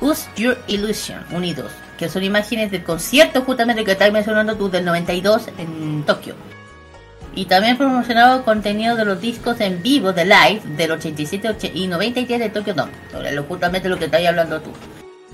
[0.00, 4.86] Use Your Illusion Unidos, que son imágenes del concierto justamente que estás mencionando tú del
[4.86, 6.34] 92 en Tokio.
[7.34, 11.86] Y también promocionado contenido de los discos en vivo de live del 87 och- y
[11.86, 12.92] 93 de Tokyo Dome,
[13.32, 14.70] lo, justamente lo que estás hablando tú.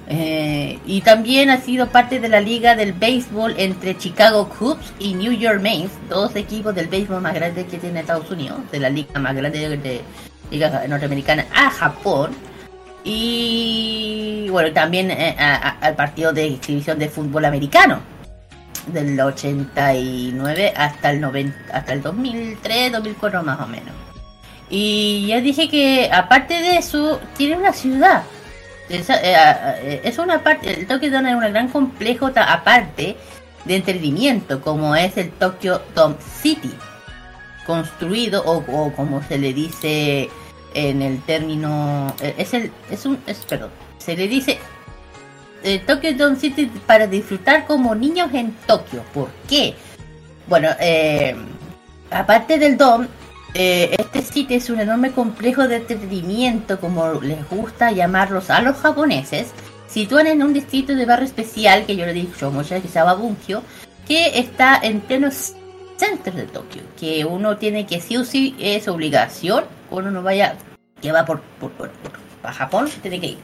[0.07, 5.15] Eh, y también ha sido parte de la liga del béisbol entre Chicago Cubs y
[5.15, 8.91] New York Mets, dos equipos del béisbol más grandes que tiene Estados Unidos, de la
[8.91, 10.03] liga más grande de,
[10.51, 12.33] liga norteamericana a Japón.
[13.03, 18.01] Y bueno, también eh, al partido de exhibición de fútbol americano
[18.87, 23.95] del 89 hasta el 90, hasta el 2003, 2004 más o menos.
[24.71, 28.25] Y ya dije que aparte de eso, tiene una ciudad.
[28.89, 33.17] Eh, eh, es una parte, el Tokyo Dome es un gran complejo aparte
[33.65, 36.73] de entretenimiento, como es el Tokyo Dome City,
[37.67, 40.29] construido o, como se le dice
[40.75, 44.59] en el término, eh, es el, es un, es, perdón, se le dice
[45.63, 49.03] eh, Tokyo Dome City para disfrutar como niños en Tokio.
[49.15, 49.75] ¿Por qué?
[50.47, 50.69] Bueno,
[52.11, 53.09] aparte del Dome,
[53.55, 58.77] eh, este sitio es un enorme complejo de entretenimiento, como les gusta llamarlos a los
[58.77, 59.53] japoneses,
[59.89, 62.89] situado en un distrito de barrio especial que yo le he dicho muchas veces que
[62.89, 63.63] se llama Bunkyo,
[64.07, 68.89] que está en pleno centro de Tokio, que uno tiene que sí o sí es
[68.89, 70.57] obligación, cuando uno vaya,
[71.01, 72.13] que va por, por, por- por-
[72.43, 73.39] a Japón, tiene que ir.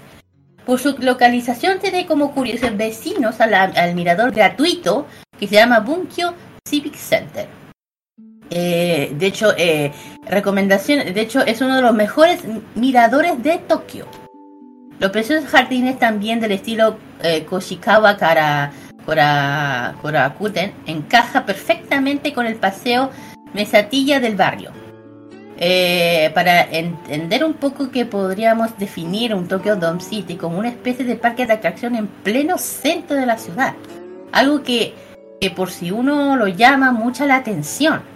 [0.67, 5.07] Por su localización tiene como curiosos vecinos a la- al mirador gratuito
[5.39, 6.35] que se llama Bunkyo
[6.69, 7.49] Civic Center.
[8.51, 9.93] Eh, de hecho, eh,
[10.27, 12.41] recomendación, de hecho es uno de los mejores
[12.75, 14.07] miradores de Tokio.
[14.99, 18.73] Los preciosos jardines también del estilo eh, Koshikawa Kara,
[19.07, 23.11] Kora, Korakuten encaja perfectamente con el paseo
[23.55, 24.73] Mesatilla del barrio.
[25.63, 31.05] Eh, para entender un poco que podríamos definir un Tokyo Dome City como una especie
[31.05, 33.75] de parque de atracción en pleno centro de la ciudad.
[34.33, 34.95] Algo que,
[35.39, 38.10] que por si uno lo llama mucha la atención.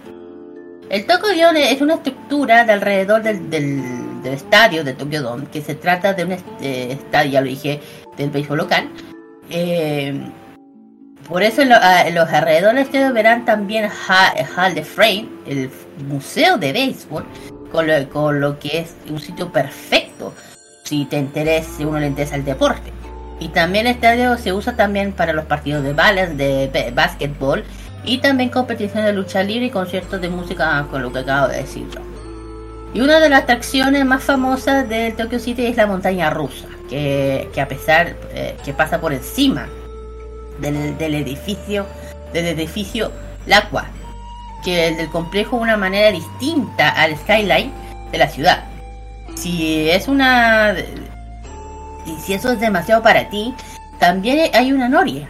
[0.89, 5.45] El Tokyo Dome es una estructura de alrededor del, del- del estadio de Tokyo Dome,
[5.51, 6.39] que se trata de un eh,
[6.91, 7.79] estadio, ya lo dije,
[8.17, 8.89] del béisbol local.
[9.49, 10.19] Eh,
[11.27, 15.27] por eso en, lo- ah, en los alrededores estadio verán también Ha- Hall de Frame,
[15.47, 15.69] el
[16.07, 17.25] museo de béisbol,
[17.71, 20.33] con lo, con lo que es un sitio perfecto
[20.83, 22.91] si te interesa, si uno le interesa el deporte.
[23.39, 27.63] Y también el estadio se usa también para los partidos de balas, de básquetbol
[28.05, 31.57] y también competiciones de lucha libre y conciertos de música con lo que acabo de
[31.57, 32.01] decir yo.
[32.93, 37.49] Y una de las atracciones más famosas del Tokyo City es la montaña rusa, que,
[37.53, 39.67] que a pesar eh, que pasa por encima
[40.59, 41.85] del, del edificio,
[42.31, 43.11] del edificio
[43.45, 43.87] Lacua,
[44.63, 47.71] que el del complejo de una manera distinta al skyline
[48.11, 48.63] de la ciudad.
[49.35, 50.73] Si es una
[52.05, 53.53] y si eso es demasiado para ti,
[53.99, 55.27] también hay una noria,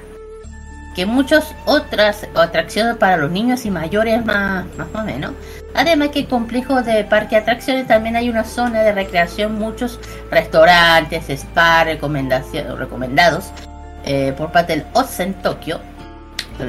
[0.96, 5.34] que muchas otras atracciones para los niños y mayores más, más o menos.
[5.74, 10.00] Además que el complejo de parque atracciones también hay una zona de recreación, muchos
[10.32, 13.52] restaurantes, spa recomendación- recomendados
[14.06, 15.34] eh, por parte del Osen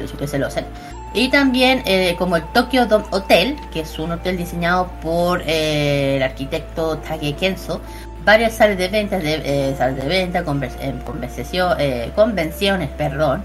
[0.01, 0.65] dicho que es el Osen,
[1.13, 6.17] y también eh, como el Tokyo Dome Hotel, que es un hotel diseñado por eh,
[6.17, 7.79] el arquitecto Tage Kenzo,
[8.25, 10.75] varias salas de ventas, de, salas de venta, convers-
[11.05, 11.77] conversación-
[12.13, 13.41] convenciones, perdón,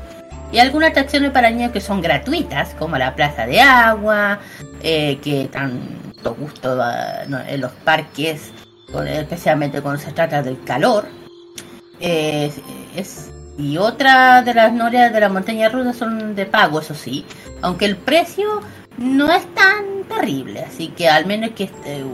[0.52, 4.38] y algunas atracciones para niños que son gratuitas, como la plaza de agua,
[4.82, 6.78] eh, que tanto gusto
[7.48, 8.52] en los parques,
[9.08, 11.06] especialmente cuando se trata del calor.
[12.00, 12.52] Eh,
[12.96, 17.24] es, y otra de las norias de la montaña rusa son de pago, eso sí,
[17.62, 18.60] aunque el precio
[18.98, 22.04] no es tan terrible, así que al menos que este,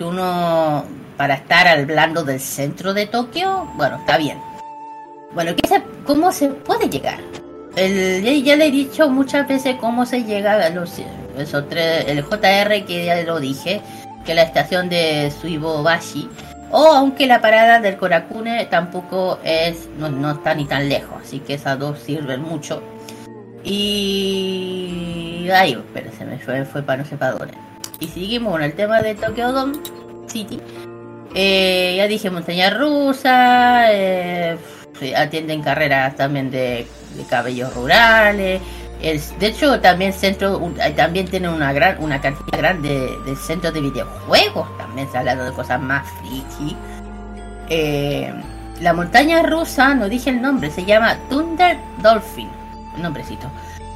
[0.00, 0.84] uno
[1.16, 4.38] para estar hablando del centro de Tokio, bueno, está bien.
[5.32, 7.18] Bueno, ¿qué se- ¿cómo se puede llegar?
[7.76, 10.92] El, ya, le he dicho muchas veces cómo se llega a los
[11.38, 13.80] esos tres- el JR que ya lo dije,
[14.24, 16.28] que la estación de Suibobashi
[16.70, 21.40] O aunque la parada del Korakune tampoco es, no, no está ni tan lejos, así
[21.40, 22.82] que esas dos sirven mucho.
[23.64, 27.54] Y ay, pero se me fue, fue para no dónde.
[28.00, 29.78] Y seguimos con el tema de Tokyo Dome
[30.26, 30.60] City.
[31.34, 34.56] Eh, ya dije montaña rusa, eh,
[35.16, 36.86] atienden carreras también de,
[37.28, 38.60] cabellos rurales.
[39.02, 43.36] Es, de hecho, también centro, eh, también tienen una gran, una cantidad grande de, de
[43.36, 44.66] centros de videojuegos.
[44.78, 46.76] También se ha hablado de cosas más friki.
[47.68, 48.32] Eh,
[48.80, 52.48] la montaña rusa, no dije el nombre, se llama Thunder Dolphin,
[52.98, 53.50] nombrecito.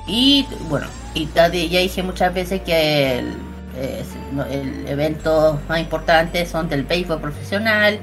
[0.07, 3.37] Y bueno, y ya dije muchas veces que el,
[4.33, 7.99] no, el evento más importante son del béisbol profesional.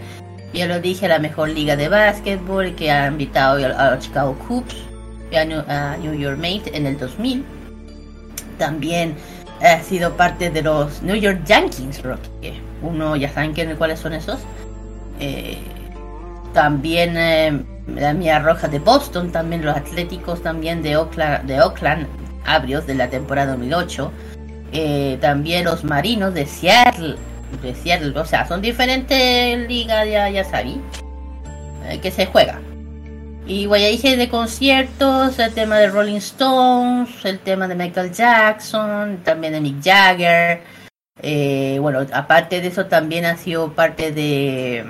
[0.56, 4.38] Ya lo dije, la mejor liga de básquetbol que ha invitado a, a los Chicago
[4.48, 4.76] Cubs
[5.30, 7.44] y a New, a York Mets en el 2000.
[8.58, 9.16] También
[9.62, 12.02] ha sido parte de los New York Yankees,
[12.42, 14.40] que Uno ya saben cuáles son esos.
[15.20, 15.58] Eh,
[16.54, 17.62] también eh,
[17.94, 22.08] la Mía Roja de Boston, también los Atléticos también de Oakland, de Oakland
[22.46, 24.12] abrios de la temporada 2008.
[24.72, 27.18] Eh, también los Marinos de Seattle,
[27.62, 30.82] de o sea, son diferentes ligas, ya, ya sabí,
[31.88, 32.60] eh, que se juega.
[33.48, 38.12] Y bueno, ya dije de conciertos, el tema de Rolling Stones, el tema de Michael
[38.12, 40.62] Jackson, también de Mick Jagger.
[41.22, 44.84] Eh, bueno, aparte de eso también ha sido parte de,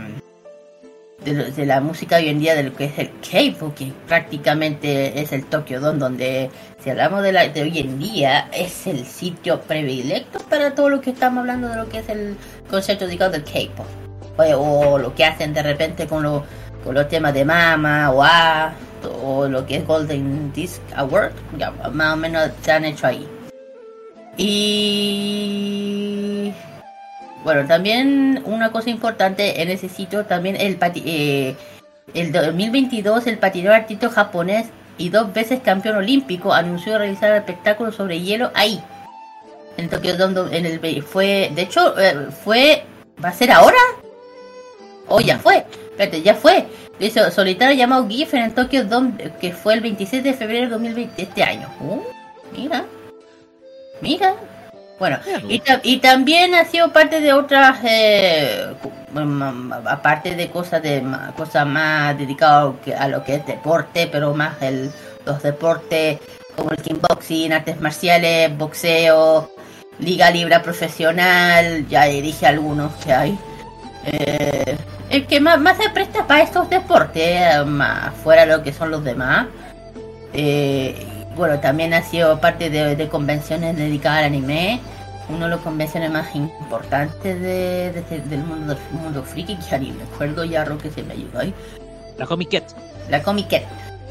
[1.33, 5.31] de, la música hoy en día de lo que es el K-pop, que prácticamente es
[5.33, 6.49] el Tokyo Dome, donde
[6.83, 11.01] si hablamos de, la, de hoy en día es el sitio predilecto para todo lo
[11.01, 12.37] que estamos hablando de lo que es el
[12.69, 13.85] concepto digamos del K-pop.
[14.37, 16.43] O, lo que hacen de repente con, lo-
[16.83, 18.23] con los temas de Mama o
[19.23, 23.27] o lo que es Golden Disc Award, ya, más o menos se han hecho ahí.
[25.35, 26.51] Y
[27.45, 31.55] bueno, también una cosa importante en ese sitio, también el pati- eh,
[32.13, 34.65] el 2022 el patinador artista japonés
[34.97, 38.81] y dos veces campeón olímpico anunció realizar el espectáculo sobre hielo ahí.
[39.77, 42.83] En Tokio Dome, en el fue, de hecho, eh, fue,
[43.23, 43.77] va a ser ahora
[45.07, 46.65] o ya fue, espérate, ya fue.
[46.99, 51.21] Dice solitario llamado Giffen en Tokio Dome, que fue el 26 de febrero de 2020
[51.21, 51.67] este año.
[51.79, 52.01] Uh,
[52.57, 52.85] mira,
[54.01, 54.33] mira.
[54.97, 55.19] Bueno,
[55.49, 60.81] y, ta- y también ha sido parte de otras, eh, cu- mm, aparte de cosas
[60.81, 61.03] de
[61.35, 64.91] cosas más dedicadas a lo que es deporte, pero más el,
[65.25, 66.19] los deportes
[66.55, 69.51] como el kickboxing, artes marciales, boxeo,
[69.99, 73.37] liga libre profesional, ya dije algunos que hay.
[74.05, 74.77] Eh,
[75.09, 78.71] el que más, más se presta para estos deportes, eh, más fuera de lo que
[78.71, 79.47] son los demás.
[80.33, 81.05] Eh,
[81.35, 84.79] bueno, también ha sido parte de, de convenciones dedicadas al anime.
[85.27, 89.77] Una de las convenciones más importantes de, de- del mundo del mundo friki, que ya
[89.79, 91.53] ni me acuerdo ya, Roque, se me ayudó ahí.
[92.17, 92.63] La Comiquet.
[93.09, 93.63] La Comiquet.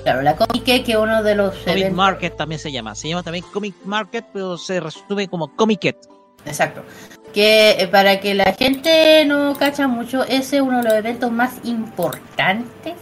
[0.02, 2.94] Claro, la Comiquet que es uno de los Comic eventos- Market también se llama.
[2.96, 5.96] Se llama también Comic Market, pero se resume como Comiquet.
[6.46, 6.82] Exacto.
[7.32, 11.30] Que eh, para que la gente no cacha mucho, ese es uno de los eventos
[11.32, 12.94] más importantes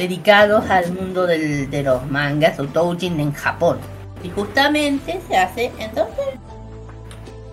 [0.00, 3.78] dedicados al mundo del- de los mangas o doujin en Japón.
[4.24, 6.22] Y justamente se hace en donde?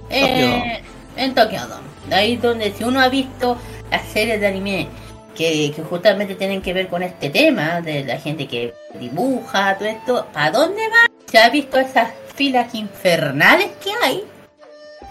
[0.10, 0.82] Eh,
[1.18, 2.16] en Tokyo Dome.
[2.16, 3.58] Ahí donde si uno ha visto
[3.92, 4.88] las series de anime
[5.36, 9.90] que, que justamente tienen que ver con este tema de la gente que dibuja, todo
[9.90, 11.12] esto, ¿a dónde va?
[11.30, 14.24] Se ha visto esas filas infernales que hay.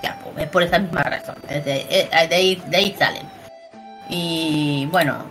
[0.03, 1.37] Ya, pues es por esa misma razón.
[1.49, 3.29] De ahí, de ahí salen.
[4.09, 5.25] Y bueno,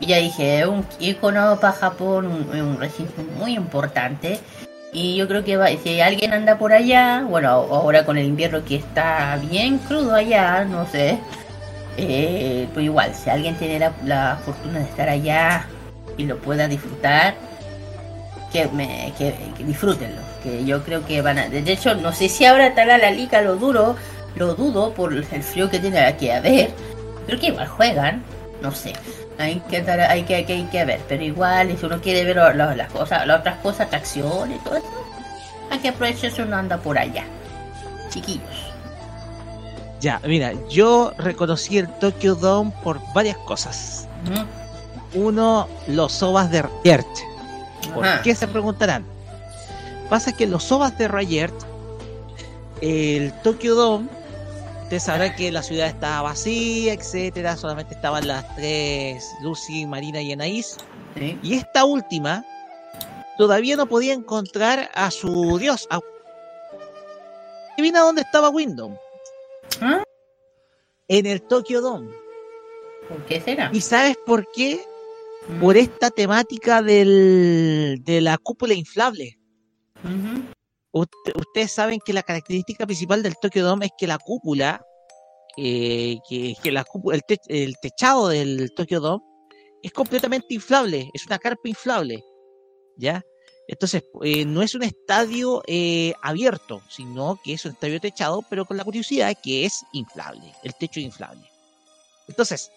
[0.00, 4.38] y ya dije, es un icono para Japón, un, un recinto muy importante.
[4.92, 8.64] Y yo creo que va- si alguien anda por allá, bueno, ahora con el invierno
[8.64, 11.18] que está bien crudo allá, no sé.
[11.98, 15.66] Eh, pues igual, si alguien tiene la, la fortuna de estar allá
[16.16, 17.34] y lo pueda disfrutar,
[18.52, 19.64] que, me, que, que.
[20.42, 21.48] Que yo creo que van a.
[21.48, 23.96] De hecho, no sé si ahora estará la liga, lo duro,
[24.36, 26.70] lo dudo por el frío que tiene que haber.
[27.26, 28.22] Creo que igual juegan,
[28.62, 28.92] no sé.
[29.38, 32.36] Hay que, dar- hay que, que, hay que ver, pero igual, si uno quiere ver
[32.36, 34.86] lo- lo- las cosas, las otras cosas, atracciones y todo eso,
[35.70, 37.24] hay que aprovechar si uno anda por allá.
[38.08, 38.42] Chiquillos.
[40.00, 44.06] Ya, mira, yo reconocí el Tokyo Dome por varias cosas.
[45.14, 47.06] Uno, los sobas de Rayert.
[47.94, 48.22] ¿Por Ajá.
[48.22, 49.04] qué se preguntarán?
[50.10, 51.54] Pasa que los sobas de Rayert,
[52.80, 54.08] el Tokyo Dome,
[54.86, 60.30] usted sabrá que la ciudad estaba vacía, etcétera, solamente estaban las tres, Lucy, Marina y
[60.30, 60.76] Anaís.
[61.42, 62.44] Y esta última
[63.36, 65.88] todavía no podía encontrar a su dios.
[65.90, 65.98] A...
[67.72, 68.96] Adivina dónde estaba Wyndham.
[71.08, 72.12] En el Tokyo Dome.
[73.08, 73.70] ¿Por qué será?
[73.72, 74.80] ¿Y sabes por qué?
[75.60, 79.36] Por esta temática del, de la cúpula inflable.
[80.96, 84.82] Usted- ustedes saben que la característica principal del Tokyo Dome es que la cúpula,
[85.58, 86.82] eh, que, que el,
[87.48, 89.24] el techado del Tokyo Dome
[89.82, 92.24] es completamente inflable, es una carpa inflable,
[92.96, 93.22] ¿ya?
[93.68, 98.64] Entonces, eh, no es un estadio eh, abierto, sino que es un estadio techado, pero
[98.64, 101.44] con la curiosidad que es inflable, el techo inflable.
[102.28, 102.70] Entonces,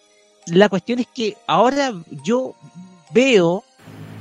[0.46, 1.94] la cuestión es que ahora
[2.24, 2.54] yo
[3.12, 3.64] veo,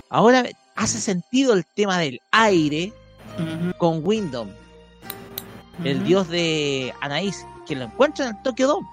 [0.09, 2.93] ahora hace sentido el tema del aire
[3.77, 4.49] con Windom,
[5.84, 8.88] el dios de Anaís, que lo encuentra en el Tokyo Dome.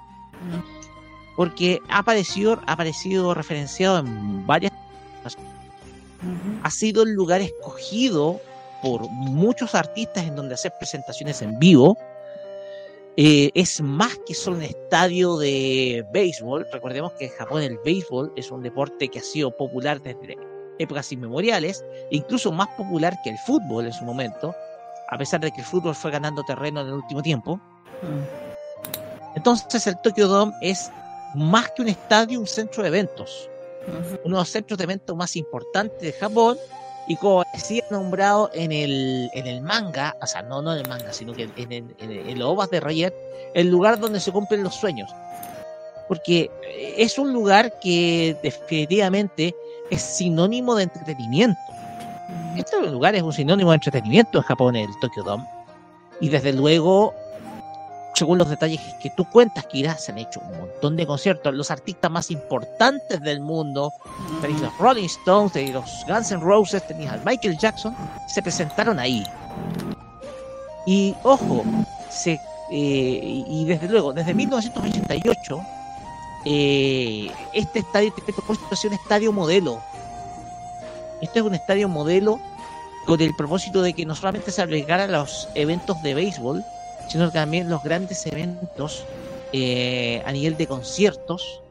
[1.36, 4.72] Porque ha aparecido, ha aparecido referenciado en varias
[6.62, 8.40] ha sido el lugar escogido
[8.82, 11.96] por muchos artistas en donde hacer presentaciones en vivo.
[13.16, 16.66] Eh, es más que solo un estadio de béisbol.
[16.72, 20.36] Recordemos que en Japón el béisbol es un deporte que ha sido popular desde
[20.78, 24.54] épocas inmemoriales, incluso más popular que el fútbol en su momento,
[25.08, 27.60] a pesar de que el fútbol fue ganando terreno en el último tiempo.
[29.34, 30.90] Entonces el Tokyo Dome es
[31.34, 33.48] más que un estadio, un centro de eventos
[34.24, 36.58] uno de los centros de eventos más importantes de Japón
[37.08, 40.88] y como decía nombrado en el, en el manga, o sea, no, no en el
[40.88, 43.14] manga, sino que en, en, en, en los ovas de Roger,
[43.54, 45.08] el lugar donde se cumplen los sueños.
[46.08, 49.54] Porque eh, es un lugar que definitivamente
[49.90, 51.60] es sinónimo de entretenimiento.
[52.56, 55.46] Este lugar es un sinónimo de entretenimiento en Japón, el Tokyo Dome.
[56.20, 57.14] Y desde luego,
[58.14, 61.54] según los detalles que tú cuentas, Kira, se han hecho un montón de conciertos.
[61.54, 63.92] Los artistas más importantes del mundo,
[64.40, 67.94] tenéis los Rolling Stones, tenéis los Guns N' Roses, tenéis al Michael Jackson,
[68.26, 69.24] se presentaron ahí.
[70.86, 71.64] Y ojo,
[72.08, 72.40] se,
[72.70, 75.60] eh, y desde luego, desde 1988,
[76.48, 79.82] eh, este estadio tiene propósito ser un estadio modelo.
[81.20, 82.39] Este es un estadio modelo
[83.05, 86.64] con el propósito de que no solamente se albergara los eventos de béisbol,
[87.09, 89.05] sino también los grandes eventos
[89.52, 91.62] eh, a nivel de conciertos,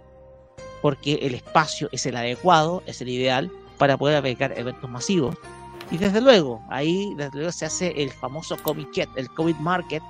[0.82, 5.38] porque el espacio es el adecuado, es el ideal para poder albergar eventos masivos.
[5.90, 10.04] Y desde luego, ahí desde luego se hace el famoso Comic el COVID Market,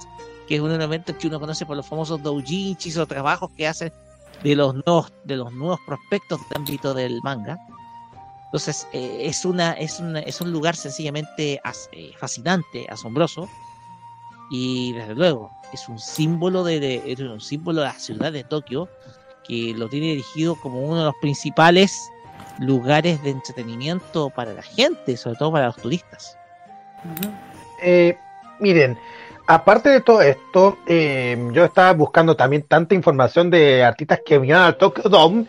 [0.47, 3.93] que es un evento que uno conoce por los famosos doujinshis o trabajos que hacen
[4.43, 7.57] de los nuevos, de los nuevos prospectos del ámbito del manga.
[8.45, 11.59] Entonces, eh, es, una, es, una- es un lugar sencillamente
[11.91, 13.49] eh, fascinante, asombroso,
[14.51, 18.43] y desde luego es un símbolo de, de- es un símbolo de la ciudad de
[18.43, 18.87] Tokio
[19.43, 21.99] que lo tiene dirigido como uno de los principales
[22.59, 26.37] lugares de entretenimiento para la gente, sobre todo para los turistas.
[27.81, 28.17] Eh,
[28.59, 28.97] miren,
[29.47, 34.63] aparte de todo esto, eh, yo estaba buscando también tanta información de artistas que vinieron
[34.63, 35.45] al Tokyo Dome.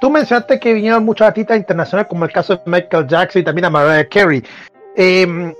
[0.00, 3.66] Tú mencionaste que vinieron muchos artistas internacionales, como el caso de Michael Jackson y también
[3.66, 4.42] a Mariah Carey.
[4.96, 5.54] Eh,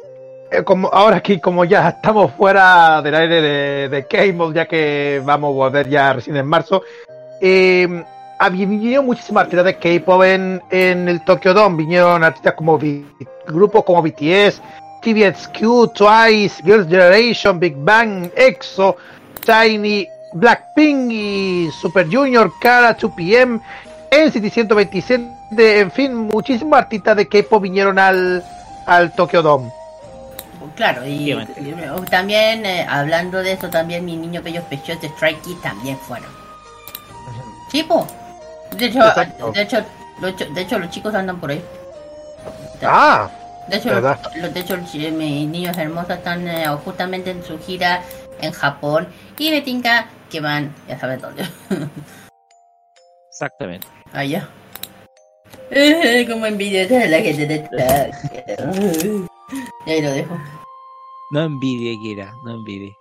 [0.50, 5.22] eh, como ahora aquí, como ya estamos fuera del aire de, de Cable, ya que
[5.24, 6.82] vamos a volver ya recién en marzo,
[7.40, 8.04] eh,
[8.38, 11.76] había- vinieron muchísimos artistas de K-pop en, en el Tokyo Dome.
[11.76, 12.78] Vinieron artistas como
[13.46, 14.60] grupos como BTS,
[15.02, 18.96] TVXQ, Twice, Girls' Generation, Big Bang, EXO,
[19.44, 23.60] Tiny, Blackpink y Super Junior, Kara, 2PM,
[24.10, 28.44] NCT 127, en fin, muchísimos artistas de K-pop vinieron al,
[28.86, 29.70] al Tokyo Dome.
[30.76, 35.42] Claro, y, y también eh, hablando de eso, también mis niños bellos pechos de Strike
[35.42, 36.30] Kids también fueron.
[37.70, 38.06] Sí, po.
[38.76, 39.00] De hecho,
[39.52, 39.84] de hecho,
[40.20, 41.62] de hecho, de hecho, los chicos andan por ahí.
[42.82, 43.30] Ah,
[43.68, 44.18] De hecho, ¿verdad?
[44.36, 48.02] los, de hecho los chi- mis niños hermosos están eh, justamente en su gira
[48.40, 49.08] en Japón
[49.38, 51.46] y me tinca que van, ya saben dónde.
[53.30, 53.86] Exactamente.
[54.12, 54.48] Allá.
[55.70, 59.22] Eh, Como envidia de la gente de.
[59.86, 60.36] Y ahí lo dejo.
[61.30, 62.94] No envidie, Kira, no envidie.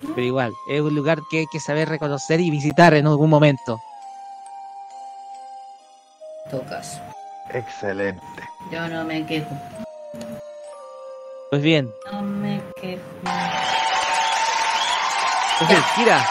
[0.00, 3.80] Pero igual, es un lugar que hay que saber reconocer y visitar en algún momento.
[6.50, 7.00] Tocas.
[7.52, 8.22] Excelente.
[8.70, 9.48] Yo no me quejo.
[11.52, 13.02] Pues bien, No me quejo.
[15.58, 16.26] pues bien, Kira,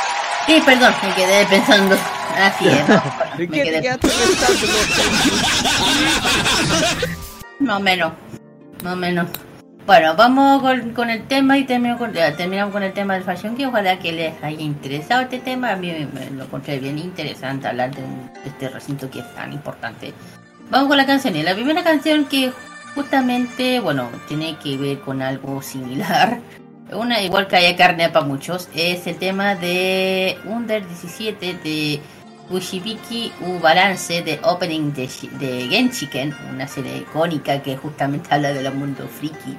[0.48, 1.95] Sí, perdón, me quedé pensando.
[2.39, 2.89] Así es.
[2.89, 2.95] ¿no?
[3.38, 4.68] ¿de Me qué te quedé quedaste pensando?
[7.60, 8.14] Más o menos.
[8.84, 9.27] Más o menos.
[9.85, 13.23] Bueno, vamos con, con el tema y termino con- eh, terminamos con el tema del
[13.23, 15.69] Fashion que ojalá que les haya interesado este tema.
[15.69, 19.19] A mí me, me lo encontré bien interesante hablar de, un- de este recinto que
[19.19, 20.15] es tan importante.
[20.72, 21.35] Vamos con la canción.
[21.35, 22.52] Y la primera canción que
[22.95, 26.39] justamente, bueno, tiene que ver con algo similar.
[26.91, 32.01] Una igual que haya carne para muchos, es el tema de Under 17 de
[32.49, 35.09] Ushibiki U Balance de Opening de,
[35.39, 39.57] de Genshiken, una serie icónica que justamente habla del mundo friki,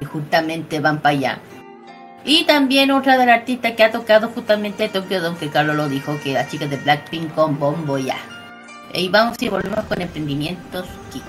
[0.00, 1.38] y justamente van para allá.
[2.24, 5.88] Y también otra de las artistas que ha tocado justamente Tokyo Don, que Carlos lo
[5.88, 8.16] dijo, que la chica de Blackpink con Bombo ya.
[8.94, 11.24] Y vamos y volvemos con emprendimientos geek.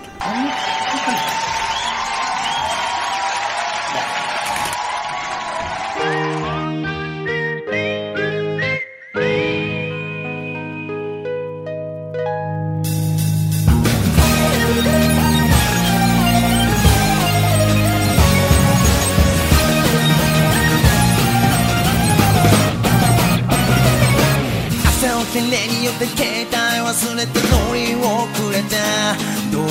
[25.34, 26.54] てレによって携帯
[26.86, 29.18] 忘れて乗り遅れた
[29.52, 29.66] ど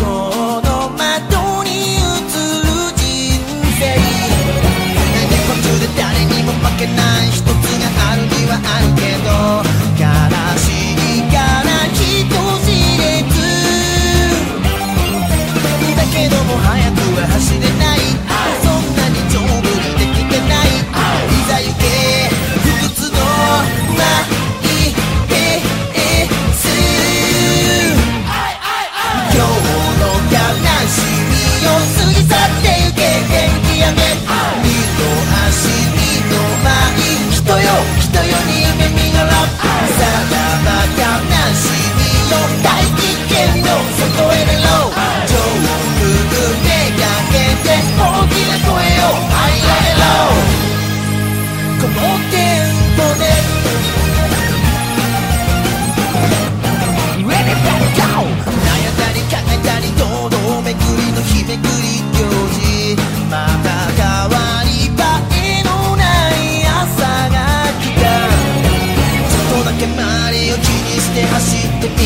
[0.00, 2.64] この窓に映る
[2.96, 3.04] 人
[3.78, 3.92] 生。
[5.12, 6.92] 何途中で誰にも負けな
[7.24, 7.52] い一つが
[8.10, 9.28] あるにはあるけど。
[10.00, 10.04] 悲
[10.56, 10.64] し
[11.18, 12.00] いから人
[12.64, 13.36] 知れず。
[15.94, 17.81] だけども早くは走れない。
[37.52, 37.68] 人よ
[38.00, 39.28] 人よにが見ろ
[39.92, 40.00] さ
[40.30, 40.34] だ
[40.64, 42.00] またなしみ
[42.30, 42.32] よ。
[42.62, 42.66] 大
[42.96, 44.61] 気圏のそこへ。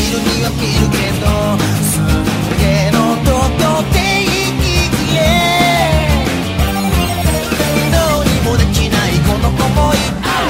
[0.07, 1.27] すには見るけど
[2.95, 2.97] の
[3.27, 3.29] ど
[3.59, 5.19] こていいえ
[7.91, 9.59] どうにもできないこの想
[9.93, 9.99] い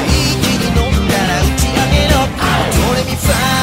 [0.05, 2.15] 一気に飲んだら打ち上げろ。
[2.77, 3.56] ドレミファ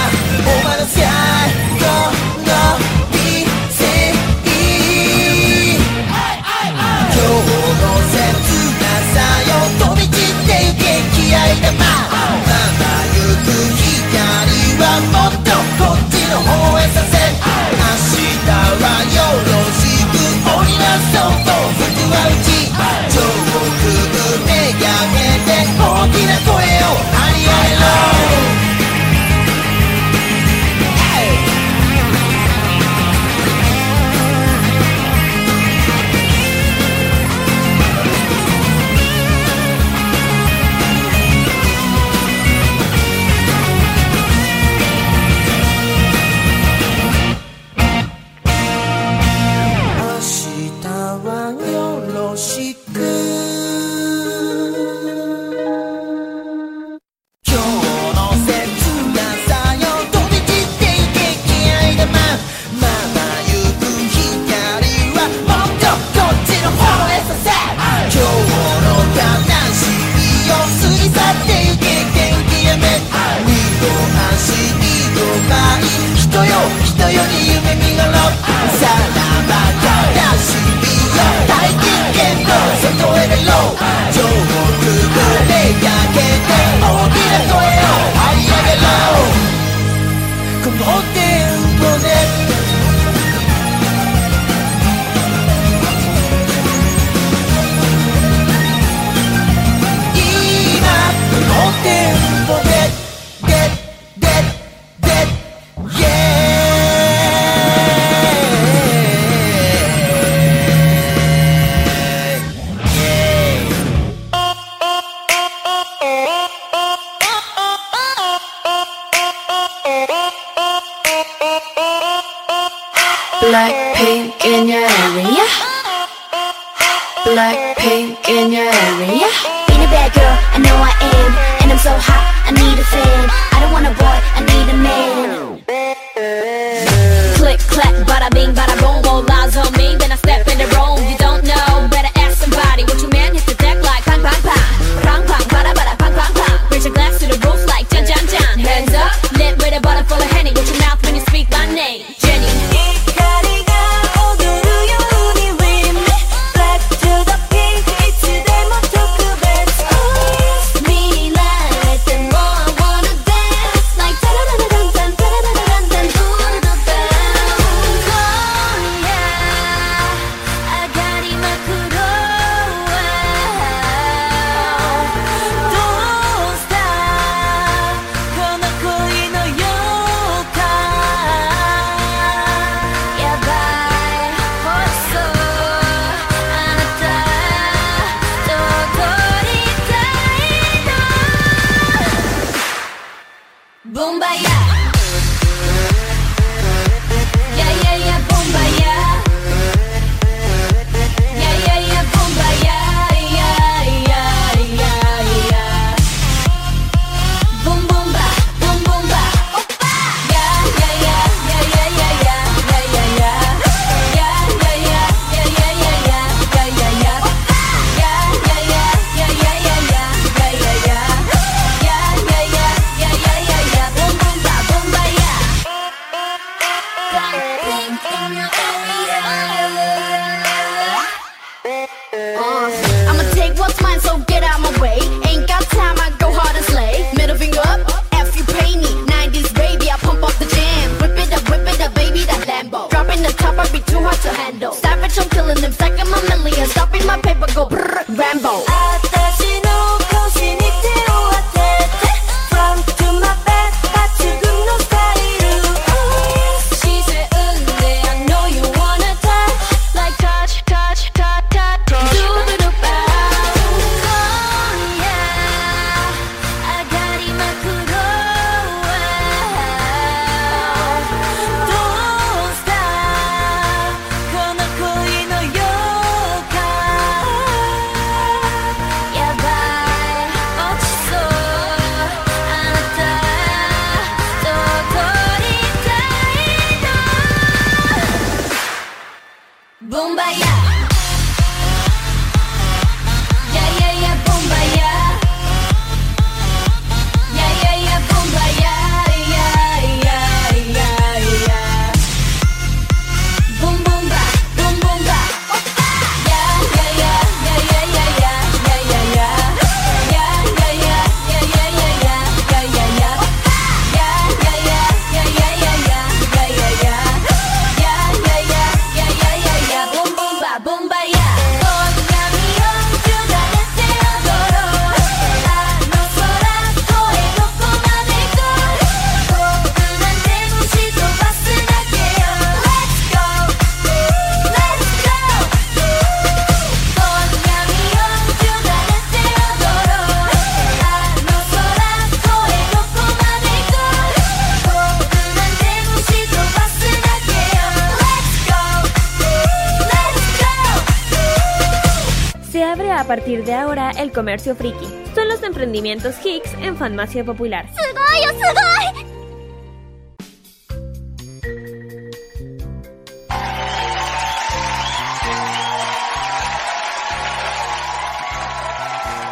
[354.14, 354.86] comercio friki.
[355.14, 357.66] Son los emprendimientos Hicks en farmacia popular.
[357.72, 358.04] Oh,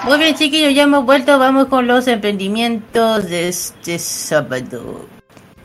[0.05, 5.07] Muy bien chiquillos, ya hemos vuelto, vamos con los emprendimientos de este sábado.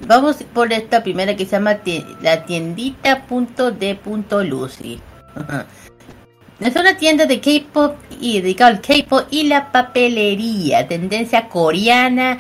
[0.02, 1.80] Vamos por esta primera que se llama
[2.22, 5.02] la tiendita punto de punto Lucy.
[6.60, 7.97] es una tienda de K-pop
[8.36, 12.40] y dedicado al K-pop y la papelería, tendencia coreana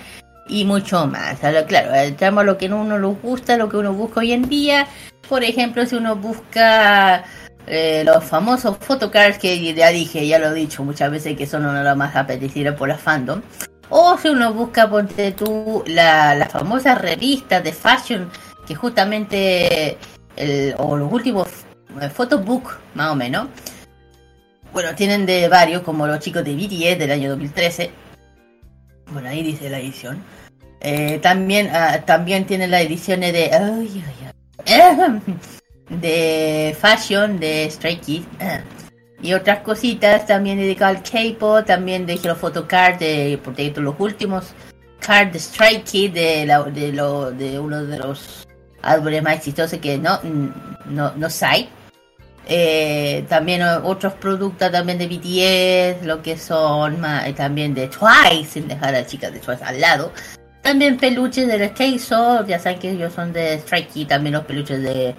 [0.49, 1.39] y mucho más.
[1.67, 4.87] Claro, entramos a lo que uno le gusta, lo que uno busca hoy en día.
[5.27, 7.23] Por ejemplo, si uno busca
[7.65, 11.65] eh, los famosos photocards que ya dije, ya lo he dicho muchas veces que son
[11.65, 13.41] uno de los más apetecibles por la fandom.
[13.89, 18.29] O si uno busca, ponte tú, la, la famosa revista de fashion
[18.67, 19.97] que justamente,
[20.35, 21.47] el, o los últimos
[22.01, 23.47] eh, photobook, más o menos.
[24.73, 27.91] Bueno, tienen de varios, como los chicos de BTS del año 2013.
[29.11, 30.23] Bueno, ahí dice la edición.
[30.79, 33.51] Eh, también, ah, también tienen las ediciones de...
[33.51, 34.03] ay,
[35.89, 38.27] de Fashion, de Stray Kids.
[39.21, 41.65] Y otras cositas también dedicadas al K-pop.
[41.65, 44.53] También dejé los photocards de, por ejemplo, los últimos
[44.99, 46.91] cards de Stray Kids de, de,
[47.37, 48.47] de uno de los
[48.81, 50.19] álbumes más exitosos que no,
[50.85, 51.69] no, no Sai.
[52.49, 58.67] Eh, también otros productos también de BTS, lo que son eh, también de Twice, sin
[58.69, 60.13] dejar a las chicas de Twice al lado.
[60.61, 64.81] También peluches de K-Soul, ya saben que ellos son de Strike Kids, también los peluches
[64.81, 65.13] de,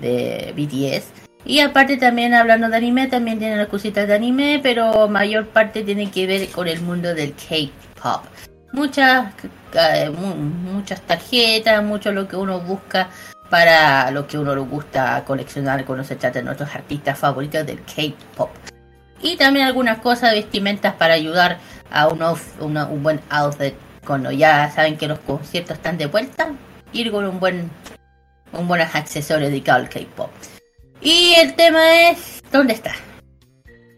[0.00, 1.06] de BTS.
[1.46, 5.82] Y aparte también hablando de anime, también tienen las cositas de anime, pero mayor parte
[5.84, 8.24] tiene que ver con el mundo del K-Pop.
[8.72, 9.28] Muchas,
[9.74, 13.08] eh, mu- muchas tarjetas, mucho lo que uno busca
[13.50, 18.50] para lo que uno le gusta coleccionar se trata de nuestros artistas favoritos del K-Pop.
[19.22, 21.58] Y también algunas cosas, vestimentas para ayudar
[21.90, 23.74] a un, off- una- un buen outfit
[24.06, 26.52] cuando ya saben que los conciertos están de vuelta.
[26.92, 27.70] Ir con un buen,
[28.52, 30.30] un buen accesorio dedicado al K-Pop.
[31.00, 32.92] Y el tema es, ¿dónde está?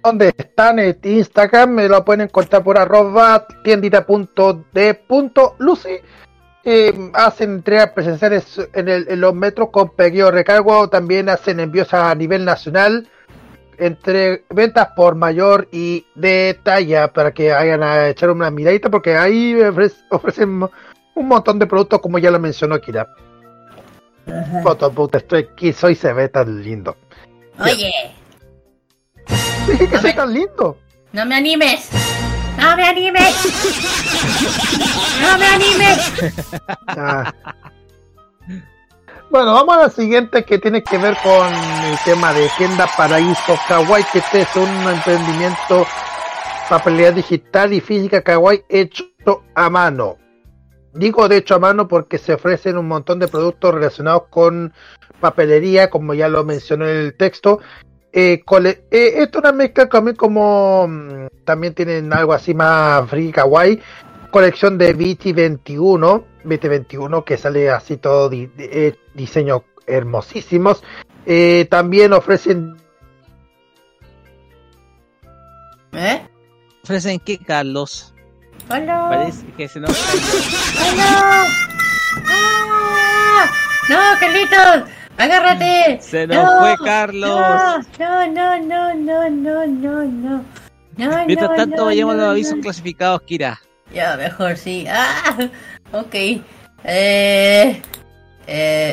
[0.03, 0.79] ¿Dónde están?
[0.79, 5.91] En Instagram me lo pueden encontrar por arroba tiendita.d.lucy.
[6.69, 10.89] Eh, hacen entregas presenciales en, el- en los metros con pequeño recargo.
[10.89, 13.09] También hacen envíos a nivel nacional.
[13.79, 19.17] Entre ventas por mayor y de talla para que vayan a echar una miradita porque
[19.17, 20.63] ahí ofrec- ofrecen
[21.15, 23.07] un montón de productos como ya lo mencionó Kira.
[24.65, 26.97] Photobook de Stray Kids hoy se ve tan lindo.
[27.61, 27.93] Oye,
[29.69, 30.79] Dije que ve tan lindo.
[31.13, 31.91] no me animes.
[32.59, 33.35] No me animes.
[35.21, 36.33] No me animes.
[36.89, 37.33] Ah.
[39.31, 43.59] Bueno, vamos a la siguiente que tiene que ver con el tema de Tienda Paraíso
[43.69, 45.85] Kawaii, que este es un emprendimiento
[46.69, 49.05] papelería digital y física Kawaii hecho
[49.55, 50.17] a mano.
[50.95, 54.73] Digo de hecho a mano porque se ofrecen un montón de productos relacionados con
[55.21, 57.61] papelería, como ya lo mencionó en el texto.
[58.19, 63.07] Eh, cole- eh, esto es una mezcla también como mm, también tienen algo así más
[63.11, 63.79] free kawaii
[64.31, 70.83] colección de BT21 BT21 que sale así todo di- eh, diseños hermosísimos
[71.27, 72.77] Eh, también ofrecen
[75.93, 76.27] ¿Eh?
[76.85, 78.15] ¿Ofrecen qué, Carlos?
[78.71, 79.07] Hola.
[79.11, 81.45] Parece que se nos ¡Hola!
[82.29, 83.47] ¡Ah!
[83.91, 84.91] ¡No, Carlitos!
[85.19, 85.99] ¡Agárrate!
[86.01, 87.41] Se nos No, fue Carlos.
[87.99, 90.45] No, no, no, no, no, no, no.
[90.97, 92.63] No, Mientras no, tanto, no, vayamos no, los avisos no.
[92.63, 93.61] clasificados, Kira.
[93.93, 94.87] Ya, mejor sí.
[94.89, 95.37] ¡Ah!
[95.93, 96.15] Ok.
[96.15, 96.43] Eh,
[96.85, 97.83] eh,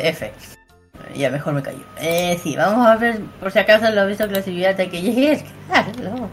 [0.04, 0.32] F.
[1.16, 1.84] Ya, mejor me callo.
[2.00, 5.44] Eh, sí, vamos a ver por si acaso lo aviso clasificado hasta que llegue.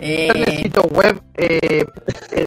[0.00, 1.84] Eh, sitio web eh,
[2.32, 2.46] eh,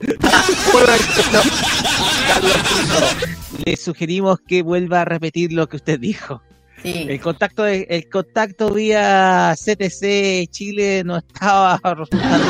[3.66, 6.42] Le sugerimos que vuelva a repetir lo que usted dijo.
[6.82, 7.06] Sí.
[7.10, 12.48] El contacto de- el contacto vía CTC Chile no estaba resultando.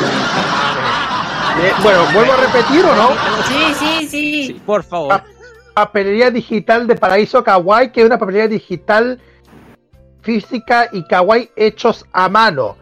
[1.62, 3.08] Eh, bueno, ¿vuelvo a repetir o no?
[3.46, 4.60] Sí, sí, sí.
[4.64, 5.22] por favor.
[5.74, 9.20] Papelería digital de Paraíso Kawaii, que es una papelería digital
[10.22, 12.76] física y kawaii hechos a mano.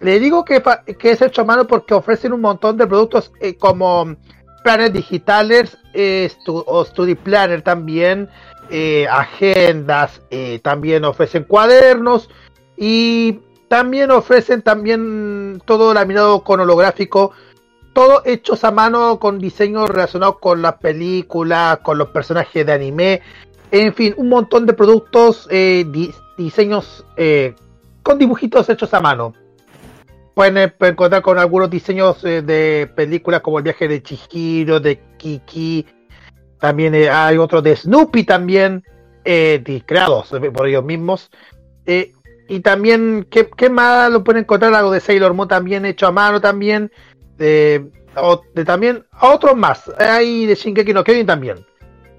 [0.00, 0.62] Le digo que,
[0.98, 4.16] que es hecho a mano porque ofrecen un montón de productos eh, como
[4.64, 8.28] planes digitales eh, o Study Planner también,
[8.70, 12.28] eh, agendas, eh, también ofrecen cuadernos
[12.76, 17.32] y también ofrecen también todo laminado con holográfico,
[17.92, 23.22] todo hechos a mano con diseños relacionados con las películas, con los personajes de anime,
[23.72, 27.04] en fin, un montón de productos, eh, di- diseños
[28.02, 29.34] con dibujitos hechos a mano.
[30.40, 34.98] Pueden eh, encontrar con algunos diseños eh, de películas como El viaje de Chihiro, de
[35.18, 35.84] Kiki.
[36.58, 38.82] También eh, hay otros de Snoopy también,
[39.26, 41.30] eh, creados por ellos mismos.
[41.84, 44.72] Y también, ¿qué, más lo pueden encontrar?
[44.72, 46.90] Algo de Sailor Moon también hecho a mano también.
[48.16, 49.92] O- de también otros más.
[49.98, 51.66] Hay de Shingeki no Kyojin también.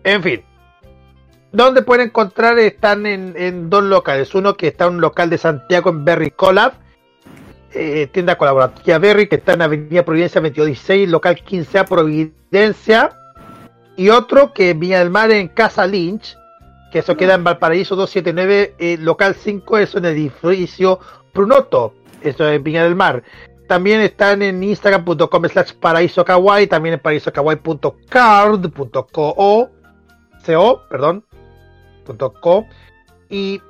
[0.03, 0.43] En fin.
[1.51, 4.35] Donde pueden encontrar están en, en dos locales.
[4.35, 6.73] Uno que está en un local de Santiago en Berry Collab.
[7.73, 13.17] Eh, tienda colaborativa Berry que está en Avenida Providencia 2216, local 15A Providencia.
[13.95, 16.37] Y otro que Viña del Mar en Casa Lynch,
[16.91, 20.99] que eso queda en Valparaíso 279, eh, local 5, eso en el edificio
[21.33, 23.23] Prunoto, eso en Viña del Mar.
[23.67, 29.69] También están en instagram.com slash paraíso también en paraísokawaii.card.co,
[30.43, 31.23] co, perdón,
[32.41, 32.65] co.
[33.29, 33.61] Y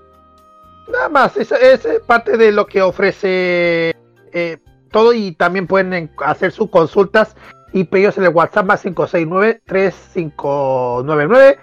[0.92, 3.96] nada más, esa es parte de lo que ofrece
[4.34, 4.58] eh,
[4.92, 7.36] todo y también pueden en- hacer sus consultas
[7.74, 11.60] y pedidos en el WhatsApp más 569 3599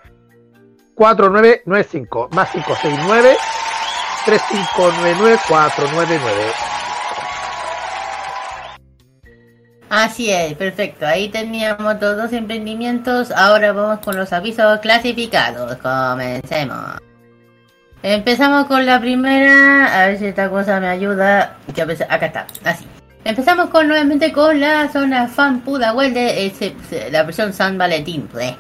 [0.95, 3.37] 4995 más 569
[4.25, 6.43] 3599 499
[9.91, 11.07] Así es, perfecto.
[11.07, 13.31] Ahí teníamos los emprendimientos.
[13.31, 15.79] Ahora vamos con los avisos clasificados.
[15.79, 16.99] Comencemos.
[18.03, 20.03] Empezamos con la primera.
[20.03, 21.57] A ver si esta cosa me ayuda.
[21.75, 22.47] Que a veces- acá está.
[22.65, 22.87] Así.
[23.25, 26.47] Empezamos con nuevamente con la zona fan Pudahuel de
[27.11, 28.29] la versión San Valentín.
[28.31, 28.55] pues.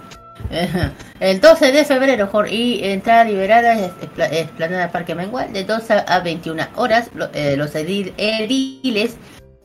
[1.20, 6.20] El 12 de febrero, y entrada liberada es espla- esplanada Parque Mengual de 12 a
[6.20, 7.10] 21 horas.
[7.32, 9.16] Eh, los edil- ediles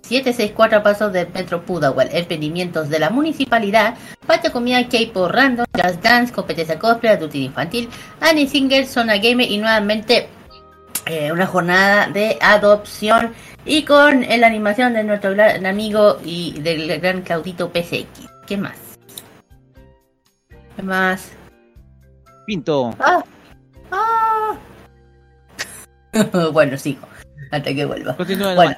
[0.03, 3.95] 764 pasos del Metro Pudahuel, emprendimientos de la municipalidad,
[4.27, 7.89] patio comida K-pop random, jazz dance, competencia cosplay, adulto infantil,
[8.19, 10.27] Annie Singer, zona gamer y nuevamente
[11.05, 13.33] eh, una jornada de adopción
[13.65, 18.29] y con eh, la animación de nuestro gran amigo y del gran Claudito PCX.
[18.45, 18.77] ¿Qué más?
[20.75, 21.31] ¿Qué más?
[22.45, 22.93] Pinto.
[22.99, 23.23] Ah,
[23.91, 24.57] ah.
[26.51, 27.07] bueno, sigo
[27.51, 28.15] hasta que vuelva.
[28.17, 28.75] Continúa Bueno.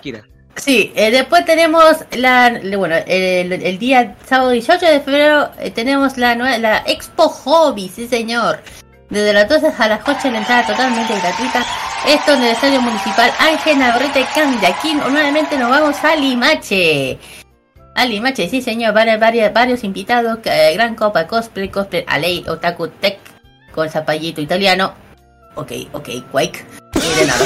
[0.56, 6.18] Sí, eh, después tenemos la, bueno, el, el día sábado 18 de febrero eh, tenemos
[6.18, 8.60] la, la Expo Hobby, sí señor.
[9.10, 11.64] Desde las 12 a las 8 la entrada totalmente gratuita.
[12.08, 14.70] Esto en el Estadio Municipal Ángel Navarrete Cambia.
[14.70, 17.20] Aquí nuevamente nos vamos a Limache.
[17.96, 20.40] A Limache, sí señor, varios, varios, varios invitados.
[20.46, 23.20] eh, gran Copa Cosplay, Cosplay Alei, Otaku Tech
[23.74, 24.94] con zapallito italiano.
[25.56, 26.66] Ok, ok, Quake.
[26.96, 27.46] Y de nada.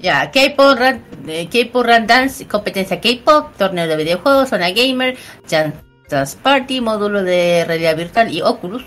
[0.00, 5.16] Ya, K-pop, Ran- eh, Run Dance, competencia K-pop, torneo de videojuegos, zona gamer,
[5.48, 8.82] Dance Party, módulo de realidad virtual y Oculus.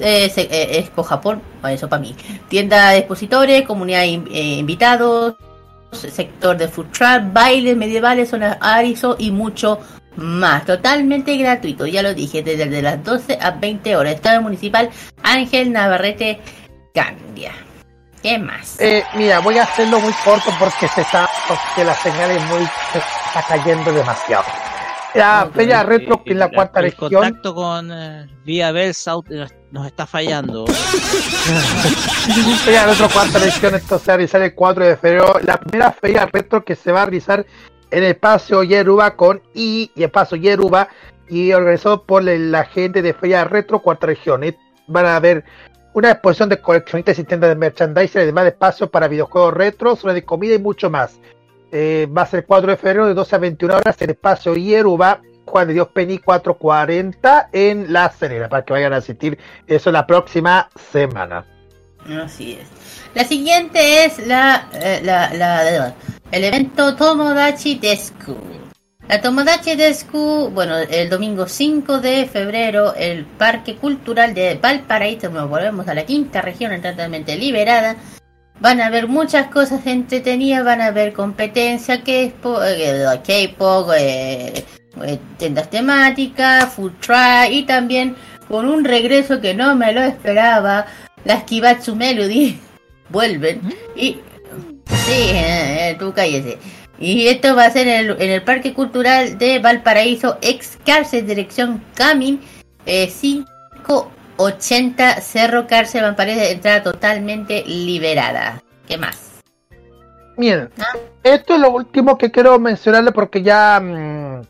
[0.00, 1.40] eh, eh, Expo Japón,
[1.70, 2.16] eso para mí.
[2.48, 5.34] Tienda de expositores, comunidad in- eh, invitados,
[5.92, 9.78] sector de food truck, bailes medievales, zonas Arizo y mucho
[10.16, 10.64] más.
[10.66, 14.14] Totalmente gratuito, ya lo dije, desde de las 12 a 20 horas.
[14.14, 14.90] Estado Municipal
[15.22, 16.40] Ángel Navarrete
[16.92, 17.52] Candia.
[18.24, 18.80] ¿Qué más?
[18.80, 22.66] Eh, mira, voy a hacerlo muy corto porque se está, porque la señal es muy,
[22.90, 24.44] se está cayendo demasiado.
[25.12, 27.10] La feria retro en la cuarta el región.
[27.12, 30.64] contacto con eh, Vía Bell South nos, nos está fallando.
[32.64, 35.38] Feria retro cuarta región, esto se va a realizar el 4 de febrero.
[35.42, 37.44] La primera feria retro que se va a realizar
[37.90, 40.88] en el espacio Yeruba con I y espacio Yeruba
[41.28, 44.44] y organizado por la- gente de Feria Retro cuarta región.
[44.44, 44.56] Y
[44.88, 45.44] van a haber
[45.94, 50.12] una exposición de coleccionistas y tiendas de merchandising, además de espacios para videojuegos retro, zona
[50.12, 51.18] de comida y mucho más.
[51.72, 54.10] Eh, va a ser el 4 de febrero de 12 a 21 horas en el
[54.10, 59.38] espacio Yeruba, Juan de Dios Penny 440 en La Serena, para que vayan a asistir
[59.66, 61.44] eso la próxima semana.
[62.22, 62.68] Así es.
[63.14, 65.94] La siguiente es la, eh, la-
[66.30, 68.36] el evento Tomodachi Desku.
[69.08, 75.48] La Tomodachi Desku, bueno, el domingo 5 de febrero, el Parque Cultural de Valparaíso, nos
[75.48, 77.96] volvemos a la quinta región totalmente liberada.
[78.60, 84.64] Van a haber muchas cosas entretenidas, van a haber competencia, eh, K-pop, eh,
[85.02, 88.16] eh, tiendas temáticas, food truck y también
[88.48, 90.86] con un regreso que no me lo esperaba,
[91.24, 92.58] las Kibatsu Melody
[93.10, 93.60] vuelven
[93.96, 94.18] y
[94.86, 96.58] sí, eh, eh, tú cállese.
[96.98, 101.26] Y esto va a ser en el, en el Parque Cultural de Valparaíso, ex cárcel,
[101.26, 102.40] dirección Camin,
[102.86, 108.62] eh, 580 Cerro Cárcel, Valparaíso, entrada totalmente liberada.
[108.86, 109.42] ¿Qué más?
[110.36, 110.70] Miren,
[111.22, 114.42] esto es lo último que quiero mencionarle porque ya, mm,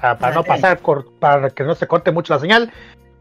[0.00, 0.80] para, para no pasar,
[1.18, 2.72] para que no se corte mucho la señal,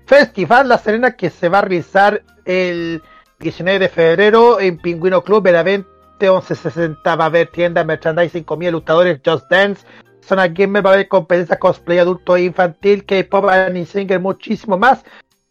[0.06, 3.02] Festival La Serena que se va a realizar el
[3.40, 9.20] 19 de febrero en Pingüino Club, Benavente 1160, va a haber tiendas, merchandising, comida, luchadores,
[9.26, 9.86] Just Dance,
[10.24, 15.04] Zona Gamer, va a haber competencia cosplay adulto e infantil, K-pop, anime singer, muchísimo más.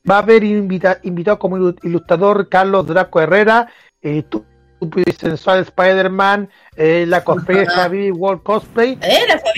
[0.08, 3.68] Va a haber invita- invitado como ilu- ilustrador Carlos Draco Herrera,
[4.02, 4.44] eh, tu-
[4.80, 8.98] y sensual Spider-Man, eh, la cosplay de Fabi World Cosplay,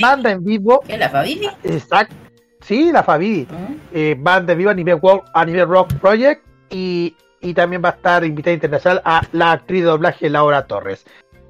[0.00, 0.80] banda en vivo.
[0.86, 1.48] ¿Qué, la Fabi?
[1.64, 2.14] Exacto.
[2.60, 3.46] Sí, la Fabi.
[3.92, 7.90] Eh, banda en vivo a nivel, World, a nivel Rock Project y, y también va
[7.90, 11.04] a estar invitada internacional a la actriz de doblaje Laura Torres.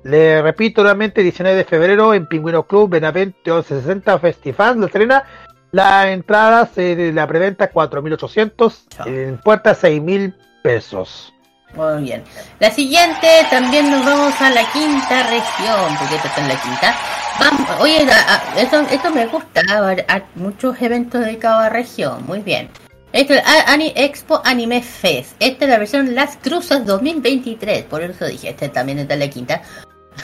[0.05, 5.25] Le repito nuevamente, 19 de febrero en Pingüino Club, Benavente 1160 Festifans, La Serena.
[5.71, 11.35] La entrada se de la preventa 4.800, en puerta 6.000 pesos.
[11.75, 12.25] Muy bien.
[12.61, 16.95] La siguiente también nos vamos a la quinta región, porque esta está en la quinta.
[17.39, 22.25] Vamos, oye, a- a- esto, esto me gusta, a- a muchos eventos dedicados a región,
[22.27, 22.71] muy bien.
[23.13, 25.33] Esto es A- Ani- Expo Anime Fest.
[25.41, 29.31] Esta es la versión Las Cruzas 2023, por eso dije, este también está en la
[29.31, 29.63] quinta.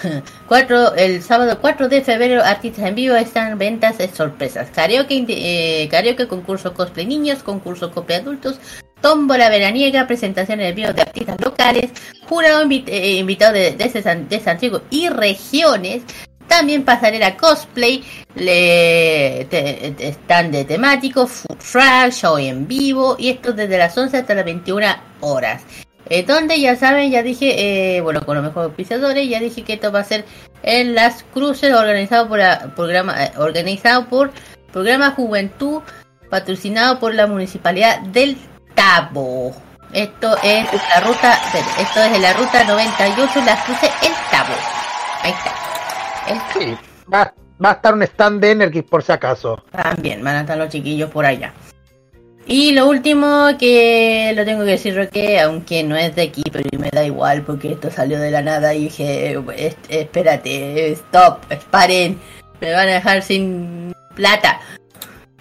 [0.48, 4.68] Cuatro, el sábado 4 de febrero, artistas en vivo están ventas de sorpresas.
[4.70, 8.58] Karaoke, eh, karaoke, concurso cosplay niños, concurso cosplay adultos,
[9.00, 11.90] tómbola veraniega, presentaciones en vivo de artistas locales,
[12.28, 16.02] jurado eh, invitado de, desde San, de Santiago y regiones.
[16.48, 18.04] También pasarela cosplay,
[18.34, 19.94] le, te-
[20.50, 24.86] de temático, food truck, show en vivo y esto desde las 11 hasta las 21
[25.20, 25.62] horas.
[26.10, 29.72] Eh, donde ya saben, ya dije, eh, bueno, con los mejores pisadores, ya dije que
[29.74, 30.26] esto va a ser
[30.62, 34.30] en las cruces organizado por la, programa, eh, organizado por
[34.70, 35.80] programa Juventud,
[36.28, 38.36] patrocinado por la municipalidad del
[38.74, 39.54] Tabo.
[39.94, 41.38] Esto es la ruta,
[41.80, 44.54] esto es de la ruta 98, las cruces El Tabo.
[45.22, 45.63] Ahí está.
[46.28, 46.76] El Sí,
[47.12, 49.62] va, va a estar un stand de Energy por si acaso.
[49.70, 51.52] También van a estar los chiquillos por allá.
[52.46, 56.68] Y lo último que lo tengo que decir Roque, aunque no es de aquí, pero
[56.78, 61.38] me da igual porque esto salió de la nada y dije, "Es- espérate, stop,
[61.70, 62.18] paren,
[62.60, 64.60] me van a dejar sin plata.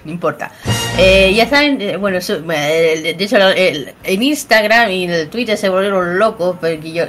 [0.06, 0.52] No importa.
[0.98, 5.30] Eh, ya saben, eh, bueno, su- eh, de hecho el- en Instagram y en el
[5.30, 7.04] Twitter se volvieron locos porque yo,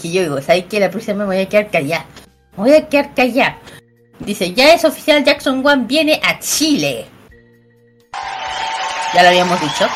[0.00, 0.78] que yo digo, ¿sabes qué?
[0.78, 2.06] La próxima me voy a quedar callada.
[2.60, 3.58] Voy a quedar callada.
[4.18, 7.06] Dice, ya es oficial, Jackson One viene a Chile.
[9.14, 9.88] Ya lo habíamos dicho.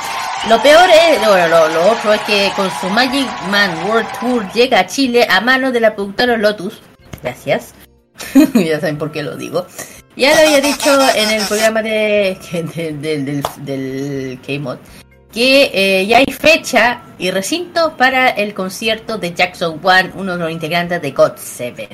[0.49, 4.81] Lo peor es, bueno, lo, otro es que con su Magic Man World Tour llega
[4.81, 6.81] a Chile a manos de la productora Lotus.
[7.23, 7.75] Gracias.
[8.55, 9.67] ya saben por qué lo digo.
[10.17, 12.39] Ya lo había dicho en el programa de,
[12.75, 14.79] de- del, del, del K-Mod
[15.35, 20.39] que eh, ya hay fecha y recinto para el concierto de Jackson One, uno de
[20.39, 21.89] los integrantes de God 7.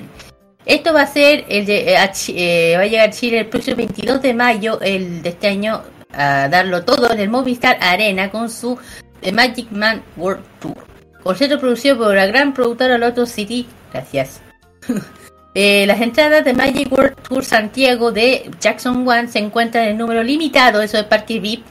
[0.71, 3.77] Esto va a ser el de, eh, eh, va a llegar a Chile el próximo
[3.77, 5.83] 22 de mayo el de este año
[6.13, 8.79] a darlo todo en el Movistar Arena con su
[9.21, 10.77] The Magic Man World Tour.
[11.25, 13.67] Concierto producido por la gran productora Lotus City.
[13.93, 14.41] Gracias.
[15.53, 20.23] Eh, las entradas de Magic World Tour Santiago de Jackson One se encuentran en número
[20.23, 21.65] limitado, eso es parque VIP.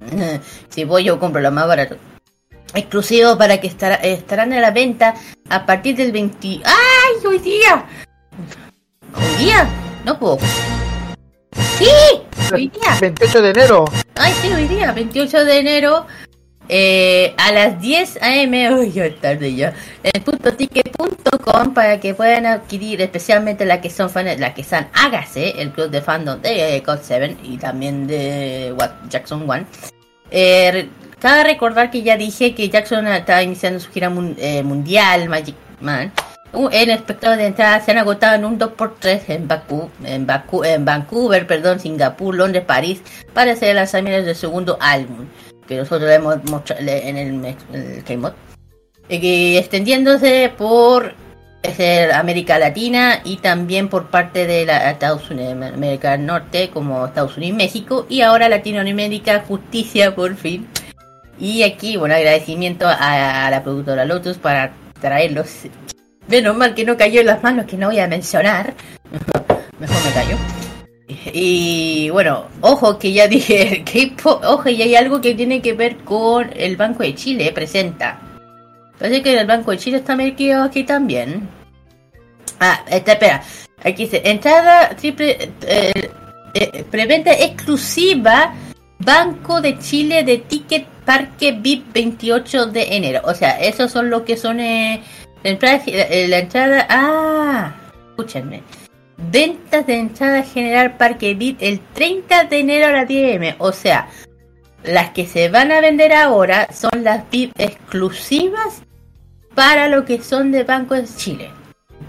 [0.68, 1.96] si voy yo compro lo más barato.
[2.72, 5.14] Exclusivo para que estará- estarán a la venta
[5.48, 6.60] a partir del 20...
[6.64, 7.84] ¡Ay, hoy día!
[9.16, 9.68] ¿Hoy día?
[10.04, 10.38] No puedo.
[11.78, 11.88] ¡Sí!
[12.52, 12.96] Hoy día.
[13.00, 13.84] 28 de enero.
[14.16, 16.06] Ay, sí, hoy día, 28 de enero,
[16.68, 23.64] eh, a las 10 a.m., uy, tarde ya, en puntoticket.com para que puedan adquirir, especialmente
[23.64, 26.98] las que son fans, las que son Hágase, el club de fandom de eh, God
[27.02, 29.64] 7 y también de What, Jackson One.
[30.30, 30.88] Eh,
[31.18, 35.56] cabe recordar que ya dije que Jackson está iniciando su gira mun- eh, mundial, Magic
[35.80, 36.12] Man.
[36.52, 40.64] Uh, El espectador de entrada se han agotado en un 2x3 en Bakú, en Bakú,
[40.64, 43.02] en Vancouver, perdón, Singapur, Londres, París,
[43.32, 45.26] para hacer el lanzamiento del segundo álbum,
[45.68, 48.32] que nosotros hemos mostrado en el, el K-Mod.
[49.08, 51.14] Eh, extendiéndose por
[52.14, 57.36] América Latina y también por parte de la Estados Unidos, América del Norte, como Estados
[57.36, 60.66] Unidos y México, y ahora Latinoamérica, justicia por fin.
[61.38, 65.68] Y aquí, bueno, agradecimiento a la productora Lotus para traerlos.
[66.30, 68.74] Menos mal que no cayó en las manos que no voy a mencionar.
[69.80, 70.36] Mejor me cayó.
[71.32, 75.96] Y bueno, ojo que ya dije, que ojo, y hay algo que tiene que ver
[75.98, 78.20] con el Banco de Chile, presenta.
[78.96, 81.48] Parece que el Banco de Chile está metido aquí también.
[82.60, 83.42] Ah, esta, espera.
[83.82, 86.10] Aquí dice, entrada triple, eh,
[86.54, 88.54] eh, preventa exclusiva
[88.98, 93.22] Banco de Chile de Ticket Parque VIP 28 de enero.
[93.24, 95.02] O sea, esos son lo que son eh,
[95.42, 97.74] la entrada, eh, la entrada, ah,
[98.10, 98.62] escúchenme.
[99.16, 103.56] Ventas de entrada general Parque VIP el 30 de enero a las 10 am.
[103.58, 104.08] O sea,
[104.82, 108.82] las que se van a vender ahora son las VIP exclusivas
[109.54, 111.50] para lo que son de Banco de Chile.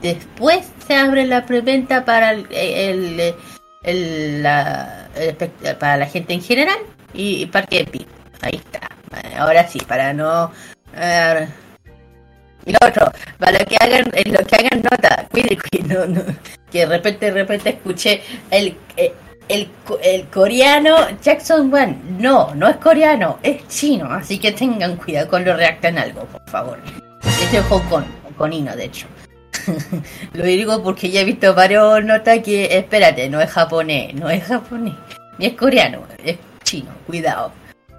[0.02, 3.36] Después se abre la preventa para el, el-
[3.84, 5.10] el- la,
[5.80, 6.78] para la gente en general
[7.14, 8.08] y, y Parque VIP.
[8.42, 8.90] Ahí está.
[9.38, 10.52] Ahora sí, para no...
[10.96, 11.48] eh,
[12.66, 16.36] y otro, para lo que hagan, en lo que hagan nota, cuide, cuide,
[16.72, 19.14] que de repente, de repente escuché el, eh,
[19.48, 19.68] el,
[20.04, 21.98] el coreano Jackson One.
[22.20, 26.80] No, no es coreano, es chino, así que tengan cuidado cuando reactan algo, por favor.
[27.42, 29.08] Este es Hong Kong, hongkonino, de hecho.
[30.34, 34.44] Lo digo porque ya he visto varios notas que, espérate, no es japonés, no es
[34.44, 34.96] japonés,
[35.38, 37.52] ni es coreano, es chino, cuidado.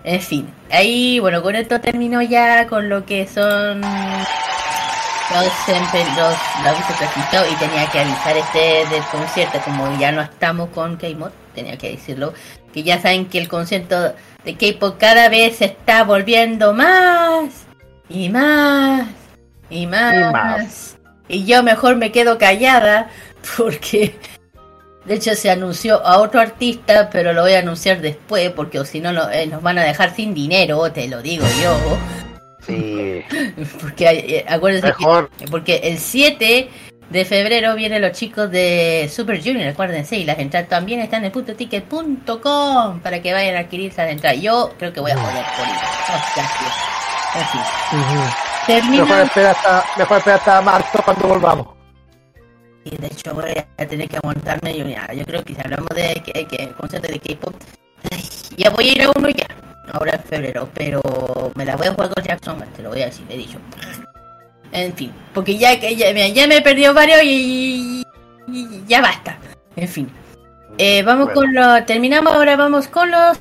[0.05, 6.37] En fin, ahí, bueno, con esto termino ya con lo que son los, empe- los,
[6.65, 11.31] los presentados y tenía que avisar este del concierto, como ya no estamos con K-Mod,
[11.55, 12.35] tenía que decirlo,
[12.75, 14.15] que ya saben que el concierto
[14.45, 17.65] de K-Pop cada vez se está volviendo más
[18.09, 19.07] y más
[19.71, 20.15] y más.
[20.15, 20.97] Y más.
[21.29, 23.09] Y yo mejor me quedo callada
[23.57, 24.19] porque
[25.05, 28.85] de hecho se anunció a otro artista, pero lo voy a anunciar después porque o
[28.85, 31.77] si no no, eh, nos van a dejar sin dinero, te lo digo yo.
[32.67, 33.23] Sí.
[33.81, 35.29] Porque eh, acuérdense Mejor.
[35.37, 36.71] que porque el 7
[37.11, 41.33] de febrero vienen los chicos de Super Junior, acuérdense, y las entradas también están en
[41.33, 44.41] puntoticket.com para que vayan a adquirir esas entradas.
[44.41, 45.67] Yo creo que voy a joder por.
[45.67, 47.63] Oh, gracias.
[48.67, 51.67] Termina- Mejor esperar hasta, mejor esperar hasta marzo cuando volvamos.
[52.85, 55.89] Y de hecho voy a tener que aguantarme yo, ya, yo creo que si hablamos
[55.91, 57.55] de que, que el concierto de K-pop,
[58.57, 59.47] ya voy a ir a uno ya,
[59.93, 61.01] ahora en febrero, pero
[61.55, 63.59] me la voy a jugar con Jackson, te lo voy a decir, he dicho.
[64.73, 68.03] En fin, porque ya que ya, ya me he perdido varios y,
[68.49, 69.39] y ya basta.
[69.77, 70.11] En fin.
[70.79, 71.85] Eh, vamos con lo.
[71.85, 73.39] Terminamos, ahora vamos con los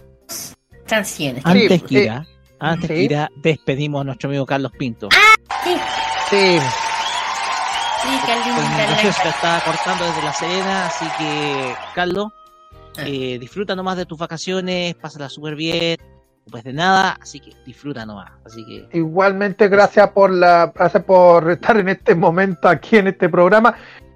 [0.85, 1.45] canciones.
[1.45, 2.25] Antes, Sí, Kira,
[2.59, 3.07] antes, Sí.
[3.07, 5.09] Kira, despedimos a nuestro amigo Carlos Pinto.
[5.63, 5.75] Sí,
[6.29, 6.59] Sí.
[8.03, 8.89] Sí, Carlín.
[8.89, 12.31] Rocío se la está cortando desde La Serena, así que, Carlos,
[13.05, 15.97] eh, disfruta nomás de tus vacaciones, pásala súper bien,
[16.49, 18.31] pues de nada, así que disfruta nomás.
[18.45, 23.29] Así que Igualmente, gracias por la, gracias por estar en este momento aquí en este
[23.29, 23.75] programa.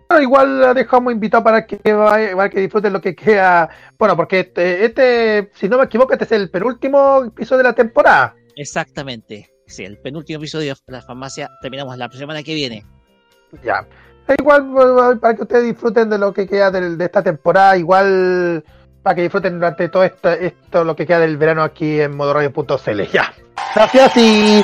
[0.10, 3.70] Bueno, igual la dejamos invitado para que vaya- para que disfruten lo que queda.
[3.98, 7.74] Bueno, porque este, este, si no me equivoco, este es el penúltimo episodio de la
[7.74, 8.36] temporada.
[8.56, 9.50] Exactamente.
[9.66, 12.86] Sí, el penúltimo episodio de la farmacia terminamos la semana que viene.
[13.64, 13.86] Ya.
[14.40, 18.64] Igual para que ustedes disfruten de lo que queda del- de esta temporada, igual
[19.04, 23.04] para que disfruten durante todo esto, esto lo que queda del verano aquí en modoradio.cl.
[23.12, 23.32] Ya.
[23.76, 24.64] Gracias y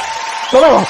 [0.52, 0.88] nos vemos.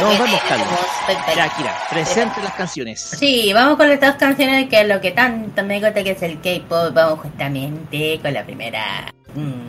[0.00, 0.68] Nos vemos, Carlos.
[0.68, 3.00] vemos, ven, Ya, Kira, presente las canciones.
[3.00, 6.22] Sí, vamos con las dos canciones que es lo que tanto me gusta que es
[6.22, 6.92] el K-pop.
[6.94, 9.12] Vamos justamente con la primera.
[9.34, 9.68] Mm.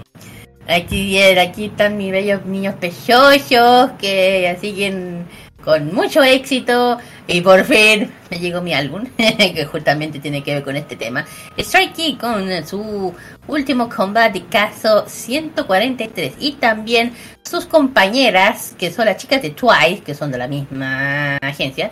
[0.67, 5.27] Aquí bien, aquí están mis bellos niños preciosos que siguen
[5.63, 6.97] con mucho éxito
[7.27, 11.25] y por fin me llegó mi álbum que justamente tiene que ver con este tema.
[11.57, 13.13] Strike Key con su
[13.47, 17.13] último combate caso 143 y también
[17.43, 21.91] sus compañeras que son las chicas de Twice que son de la misma agencia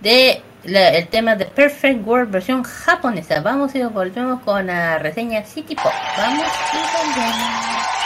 [0.00, 3.40] de el tema de Perfect World versión japonesa.
[3.40, 5.92] Vamos y volvemos con la reseña City Pop.
[6.16, 8.01] Vamos y volvemos.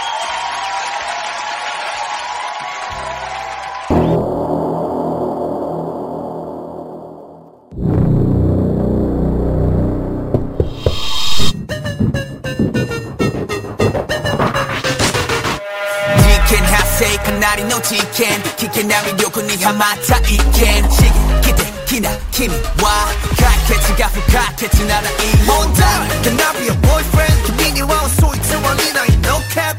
[16.99, 17.33] take a
[17.68, 18.41] no chicken.
[18.57, 20.84] Kicking out with yoku ni hamata iken.
[20.97, 22.92] Shiki kite kina kimi wa
[23.36, 25.91] kakechi ga fukakechi nara i monda
[26.25, 27.36] can I be your boyfriend.
[27.47, 29.76] Kimi ni wa so it's a one in no cap.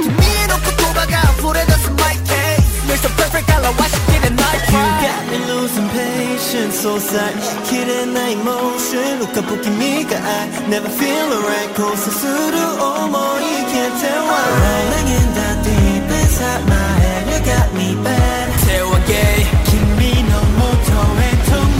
[0.00, 2.88] Kimi no kotoba ga fure dasu my case.
[2.88, 7.34] You're so perfect I love watching in my you got me losing patience so sad.
[7.68, 11.70] Killing my emotion look up kimi ga I never feel right.
[11.74, 14.56] closer to the almost you can't tell why
[17.74, 17.94] me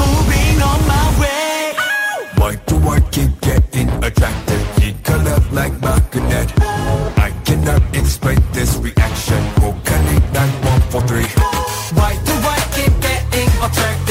[0.01, 1.75] moving on my way.
[3.11, 4.63] Keep getting attracted?
[4.83, 4.95] You
[5.29, 5.73] up like
[7.19, 9.43] I cannot explain this reaction.
[10.33, 11.29] That one for three?
[11.99, 14.06] Why do I keep getting attracted?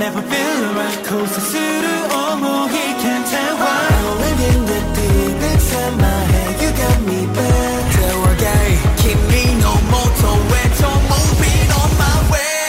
[0.00, 0.98] never feel right.
[1.04, 1.36] Close.
[1.36, 3.80] I see it almost he can't tell why.
[4.04, 6.52] Rolling in the deep inside my head.
[6.62, 7.82] You got me back.
[7.94, 8.68] 대화가에
[9.00, 12.64] 김이 no motorway 저 moving on my way.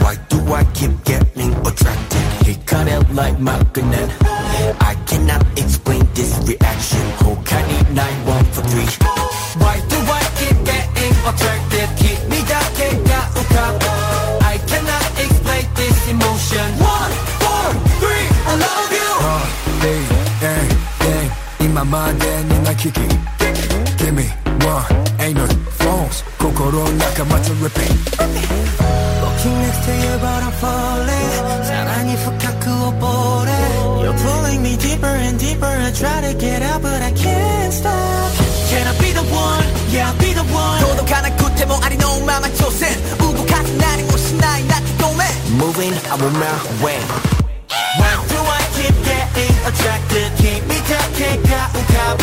[0.00, 2.26] Why do I keep getting attracted?
[2.46, 4.10] He cut out like my magnet
[4.90, 5.81] I cannot explain
[21.84, 23.10] my mind and in my kicking.
[23.98, 24.26] Give me
[24.62, 24.86] one,
[25.18, 25.46] ain't no
[25.82, 26.22] phones.
[26.38, 27.96] Kokoro nakamata repeat.
[29.22, 31.64] Walking next to you, but I'm falling.
[31.64, 33.50] 사랑이 부탁 그어보래.
[34.02, 35.66] You're pulling me deeper and deeper.
[35.66, 38.30] I try to get out, but I can't stop.
[38.70, 39.66] Can I be the one?
[39.90, 40.80] Yeah, I'll be the one.
[40.80, 42.88] 도덕하는 구태모 아리노 마마 조센.
[43.48, 45.24] 같은 날이 무슨 날이 낮 도매.
[45.58, 47.41] Moving, I'm on my way
[49.72, 50.28] attracted.
[50.36, 52.18] Keep me down, can't got cop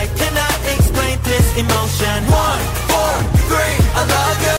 [0.00, 2.18] I cannot explain this emotion.
[2.30, 3.14] One, four,
[3.48, 4.56] three, I love you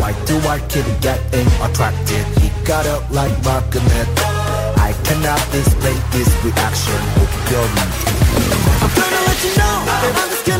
[0.00, 2.24] Why do I keep getting attracted?
[2.40, 4.08] He got up like magnet
[4.88, 7.00] I cannot explain this reaction
[8.82, 10.59] I'm gonna let you know that I'm just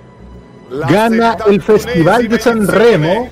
[0.71, 3.11] Gana el Festival de Sanremo.
[3.11, 3.31] edizione,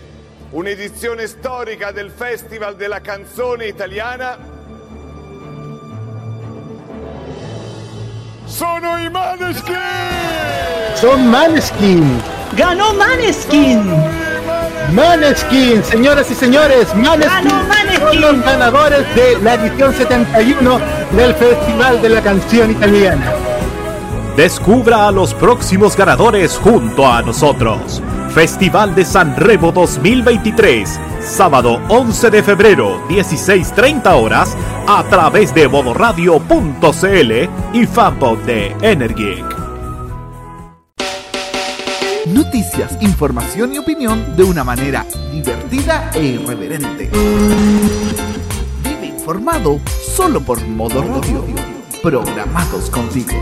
[0.52, 4.38] un'edizione storica del Festival della canzone italiana.
[8.46, 9.74] Sono i Maneskin!
[10.96, 12.22] Son Maneskin.
[12.58, 13.90] ¡Ganó Maneskin!
[14.92, 17.52] Maneskin, señoras y señores, Maneskin,
[18.00, 20.80] son los ganadores de la edición 71
[21.12, 23.49] del Festival de la Canción Italiana.
[24.40, 28.02] Descubra a los próximos ganadores junto a nosotros.
[28.34, 34.56] Festival de San Remo 2023, sábado 11 de febrero, 16.30 horas,
[34.88, 37.34] a través de modoradio.cl
[37.74, 39.44] y fanpage de Energic.
[42.28, 47.10] Noticias, información y opinión de una manera divertida e irreverente.
[48.86, 51.44] Vive informado solo por Modo Radio.
[52.02, 53.34] Programados contigo.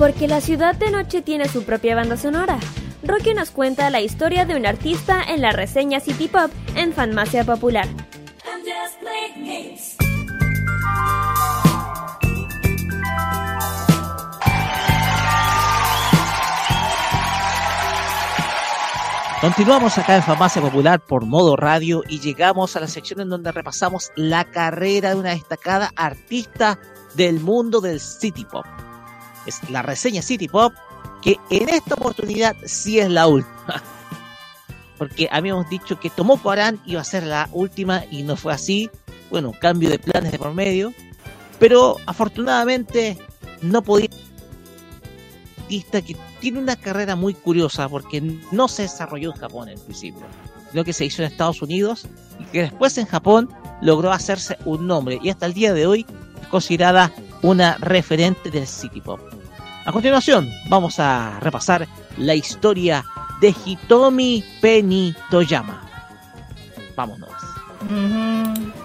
[0.00, 2.58] Porque la ciudad de noche tiene su propia banda sonora.
[3.02, 7.44] Rocky nos cuenta la historia de un artista en la reseña City Pop en Fanmacia
[7.44, 7.86] Popular.
[19.42, 23.52] Continuamos acá en Farmacia Popular por modo radio y llegamos a la sección en donde
[23.52, 26.78] repasamos la carrera de una destacada artista
[27.16, 28.64] del mundo del City Pop.
[29.46, 30.72] Es la reseña City Pop
[31.22, 33.82] que en esta oportunidad sí es la última.
[34.98, 38.90] Porque habíamos dicho que Tomoko Aran iba a ser la última y no fue así.
[39.30, 40.92] Bueno, cambio de planes de por medio.
[41.58, 43.18] Pero afortunadamente
[43.62, 44.08] no podía
[45.68, 48.20] que tiene una carrera muy curiosa porque
[48.50, 50.22] no se desarrolló en Japón en principio,
[50.70, 52.08] sino que se hizo en Estados Unidos
[52.40, 53.48] y que después en Japón
[53.80, 56.06] logró hacerse un nombre y hasta el día de hoy
[56.42, 57.12] es considerada
[57.42, 59.20] una referente del City Pop.
[59.84, 61.88] A continuación, vamos a repasar
[62.18, 63.04] la historia
[63.40, 65.82] de Hitomi Penny Toyama.
[66.96, 67.30] Vámonos.
[67.88, 68.79] Saturday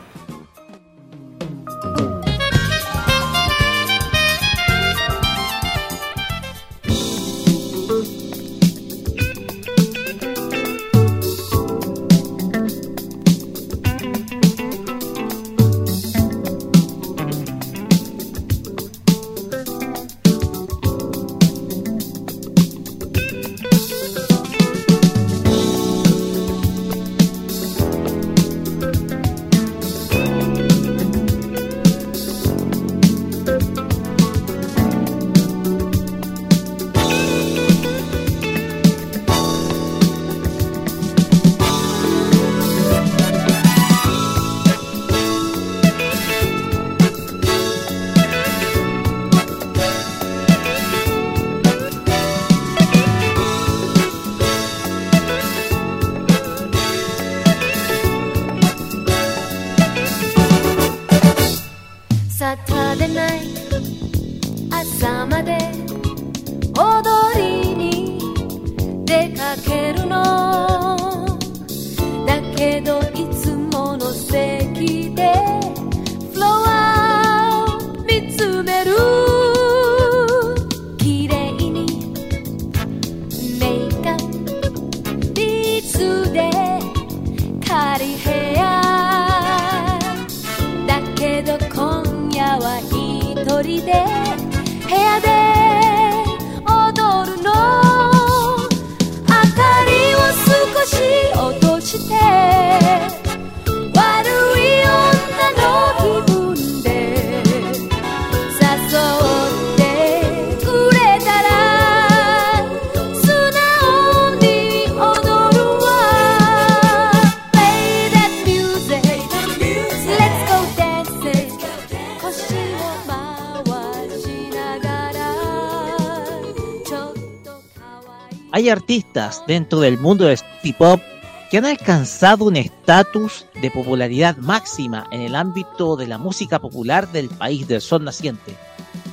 [128.75, 131.01] artistas dentro del mundo del City Pop
[131.49, 137.09] que han alcanzado un estatus de popularidad máxima en el ámbito de la música popular
[137.11, 138.55] del país del sol naciente.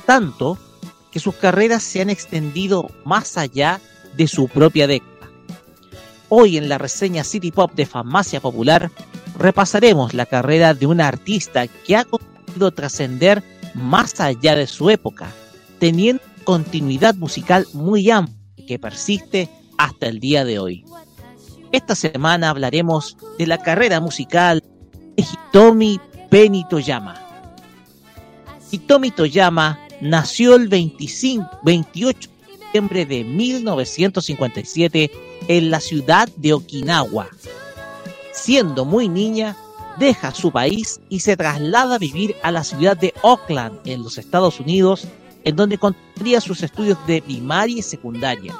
[0.05, 0.57] Tanto
[1.11, 3.79] que sus carreras se han extendido más allá
[4.17, 5.11] de su propia década.
[6.27, 8.91] Hoy en la reseña City Pop de Farmacia Popular
[9.37, 13.43] repasaremos la carrera de una artista que ha conseguido trascender
[13.75, 15.27] más allá de su época,
[15.79, 20.85] teniendo continuidad musical muy amplia que persiste hasta el día de hoy.
[21.71, 24.63] Esta semana hablaremos de la carrera musical
[25.15, 27.19] de Hitomi Penny Toyama.
[28.71, 35.11] Hitomi Toyama nació el 25, 28 de septiembre de 1957
[35.47, 37.27] en la ciudad de Okinawa.
[38.31, 39.55] Siendo muy niña,
[39.97, 44.17] deja su país y se traslada a vivir a la ciudad de Oakland, en los
[44.17, 45.07] Estados Unidos,
[45.43, 48.55] en donde continuaría sus estudios de primaria y secundaria.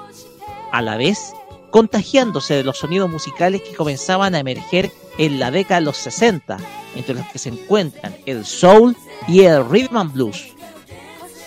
[0.72, 1.34] A la vez,
[1.72, 6.58] contagiándose de los sonidos musicales que comenzaban a emerger en la década de los 60,
[6.96, 8.96] entre los que se encuentran el soul
[9.28, 10.54] y el rhythm and blues.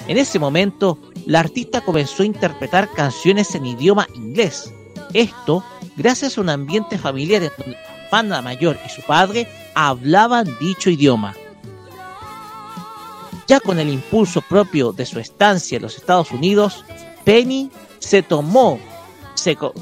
[0.09, 4.73] En ese momento, la artista comenzó a interpretar canciones en idioma inglés.
[5.13, 5.65] Esto
[5.97, 11.35] gracias a un ambiente familiar en donde hermana mayor y su padre hablaban dicho idioma.
[13.47, 16.84] Ya con el impulso propio de su estancia en los Estados Unidos,
[17.25, 18.81] Penny se tomó,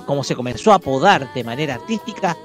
[0.07, 2.37] como se comenzó a apodar de manera artística,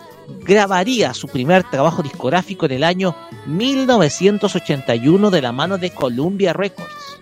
[0.42, 3.16] grabaría su primer trabajo discográfico en el año
[3.48, 7.20] 1981 de la mano de Columbia Records.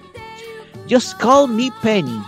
[0.90, 2.22] Just Call Me Penny,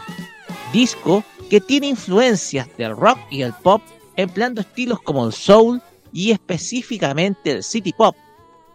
[0.73, 3.81] disco que tiene influencias del rock y el pop,
[4.15, 5.81] empleando estilos como el soul
[6.11, 8.15] y específicamente el city pop,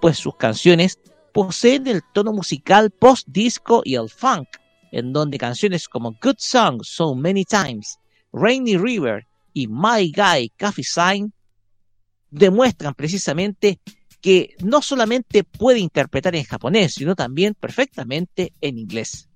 [0.01, 0.99] pues sus canciones
[1.35, 4.49] poseen el tono musical post-disco y el funk,
[4.93, 7.99] en donde canciones como Good Song So Many Times,
[8.33, 11.33] Rainy River y My Guy Coffee Sign
[12.31, 13.81] demuestran precisamente
[14.21, 19.29] que no solamente puede interpretar en japonés, sino también perfectamente en inglés.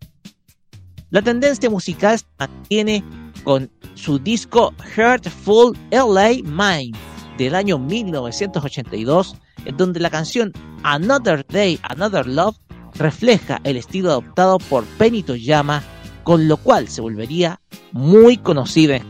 [1.10, 3.04] La tendencia musical se mantiene
[3.42, 6.96] con su disco Heartful LA Mind
[7.38, 10.52] del año 1982, en donde la canción
[10.82, 12.56] Another Day, Another Love
[12.94, 15.82] refleja el estilo adoptado por Penny Toyama,
[16.24, 17.60] con lo cual se volvería
[17.92, 19.00] muy conocida.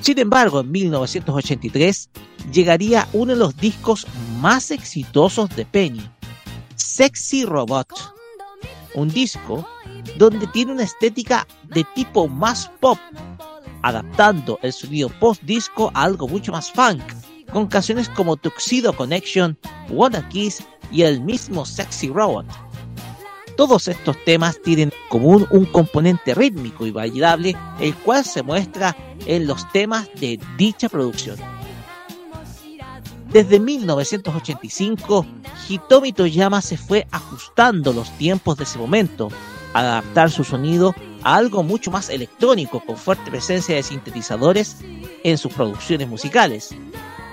[0.00, 2.10] Sin embargo, en 1983
[2.52, 4.06] llegaría uno de los discos
[4.40, 6.08] más exitosos de Penny,
[6.76, 7.88] Sexy Robot,
[8.94, 9.66] un disco
[10.16, 12.98] donde tiene una estética de tipo más pop,
[13.82, 17.02] adaptando el sonido post-disco a algo mucho más funk,
[17.52, 19.58] con canciones como Tuxedo Connection,
[19.90, 22.46] Wanna Kiss y el mismo Sexy Robot.
[23.56, 28.96] Todos estos temas tienen en común un componente rítmico y bailable, el cual se muestra
[29.26, 31.36] en los temas de dicha producción.
[33.32, 35.26] Desde 1985,
[35.68, 39.28] Hitomi Toyama se fue ajustando los tiempos de ese momento,
[39.74, 44.76] adaptar su sonido a algo mucho más electrónico, con fuerte presencia de sintetizadores
[45.24, 46.74] en sus producciones musicales.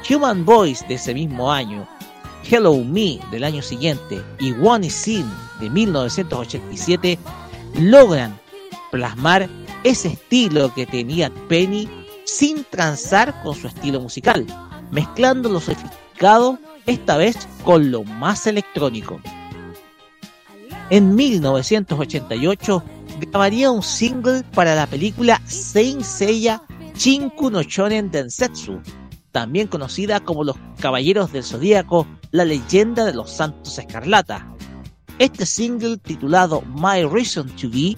[0.09, 1.87] Human Voice de ese mismo año,
[2.49, 5.25] Hello Me del año siguiente y One Is Sin
[5.59, 7.17] de 1987
[7.79, 8.39] logran
[8.91, 9.49] plasmar
[9.83, 11.89] ese estilo que tenía Penny
[12.25, 14.45] sin transar con su estilo musical,
[14.91, 19.19] mezclando lo sofisticado esta vez con lo más electrónico.
[20.89, 22.83] En 1988
[23.19, 26.61] grabaría un single para la película Saint Seiya
[26.97, 28.79] Chinku no Shonen Densetsu,
[29.31, 34.47] también conocida como Los Caballeros del Zodíaco, la leyenda de los Santos Escarlata.
[35.19, 37.97] Este single titulado My Reason to Be,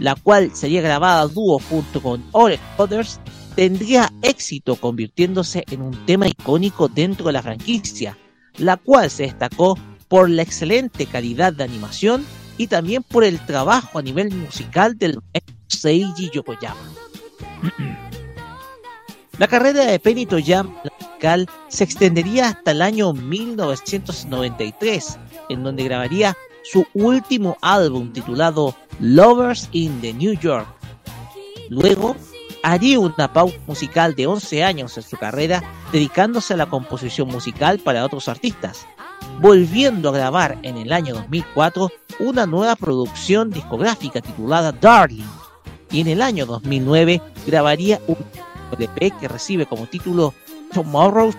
[0.00, 3.20] la cual sería grabada dúo junto con All Others,
[3.54, 8.18] tendría éxito convirtiéndose en un tema icónico dentro de la franquicia,
[8.58, 12.24] la cual se destacó por la excelente calidad de animación
[12.62, 15.20] y también por el trabajo a nivel musical del
[15.66, 16.80] Seiji Yokoyama.
[19.38, 25.18] La carrera de Penny Toyama musical se extendería hasta el año 1993,
[25.48, 30.68] en donde grabaría su último álbum titulado Lovers in the New York.
[31.70, 32.14] Luego
[32.62, 37.80] haría una pausa musical de 11 años en su carrera dedicándose a la composición musical
[37.80, 38.86] para otros artistas,
[39.40, 45.24] volviendo a grabar en el año 2004 una nueva producción discográfica titulada Darling,
[45.90, 48.16] y en el año 2009 grabaría un
[48.78, 50.32] LP que recibe como título
[50.72, 51.36] Tomorrow's.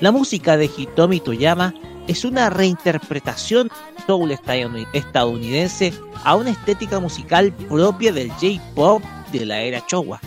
[0.00, 1.72] La música de Hitomi Toyama
[2.08, 3.70] es una reinterpretación
[4.06, 4.36] soul
[4.92, 10.20] estadounidense a una estética musical propia del J-pop de la era Showa.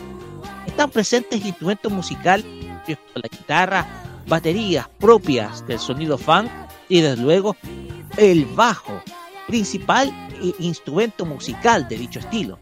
[0.65, 2.45] Están presentes instrumentos musicales
[2.95, 3.87] la guitarra,
[4.27, 6.49] baterías propias del sonido funk
[6.89, 7.55] y desde luego
[8.17, 9.01] el bajo,
[9.47, 12.59] principal i- instrumento musical de dicho estilo.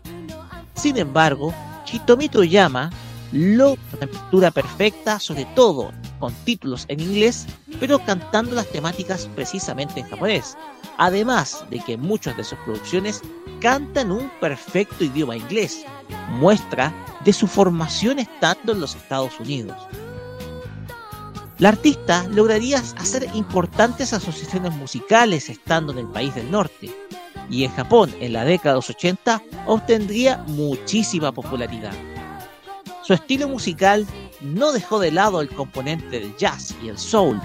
[0.75, 1.53] Sin embargo,
[1.91, 2.89] Hitomi Toyama
[3.31, 7.45] logra una perfecta, sobre todo con títulos en inglés,
[7.79, 10.57] pero cantando las temáticas precisamente en japonés.
[10.97, 13.21] Además de que muchas de sus producciones
[13.59, 15.85] cantan un perfecto idioma inglés,
[16.29, 16.93] muestra
[17.25, 19.75] de su formación estando en los Estados Unidos.
[21.57, 26.93] La artista lograría hacer importantes asociaciones musicales estando en el país del norte,
[27.49, 31.93] y en Japón en la década de los 80 obtendría muchísima popularidad.
[33.03, 34.05] Su estilo musical
[34.41, 37.39] no dejó de lado el componente del jazz y el soul,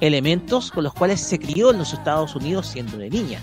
[0.00, 3.40] elementos con los cuales se crió en los Estados Unidos siendo una niña.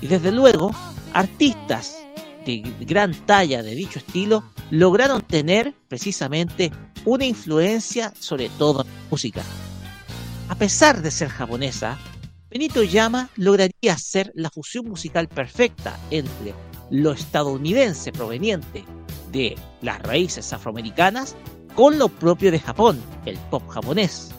[0.00, 0.72] Y desde luego,
[1.12, 2.03] artistas
[2.44, 6.70] de gran talla de dicho estilo lograron tener precisamente
[7.04, 9.42] una influencia sobre todo en la música.
[10.48, 11.98] A pesar de ser japonesa,
[12.50, 16.54] Benito Yama lograría hacer la fusión musical perfecta entre
[16.90, 18.84] lo estadounidense proveniente
[19.32, 21.34] de las raíces afroamericanas
[21.74, 24.32] con lo propio de Japón, el pop japonés.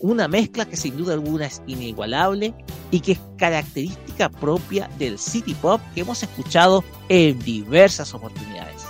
[0.00, 2.54] Una mezcla que sin duda alguna es inigualable
[2.90, 8.82] y que es característica propia del city pop que hemos escuchado en diversas oportunidades.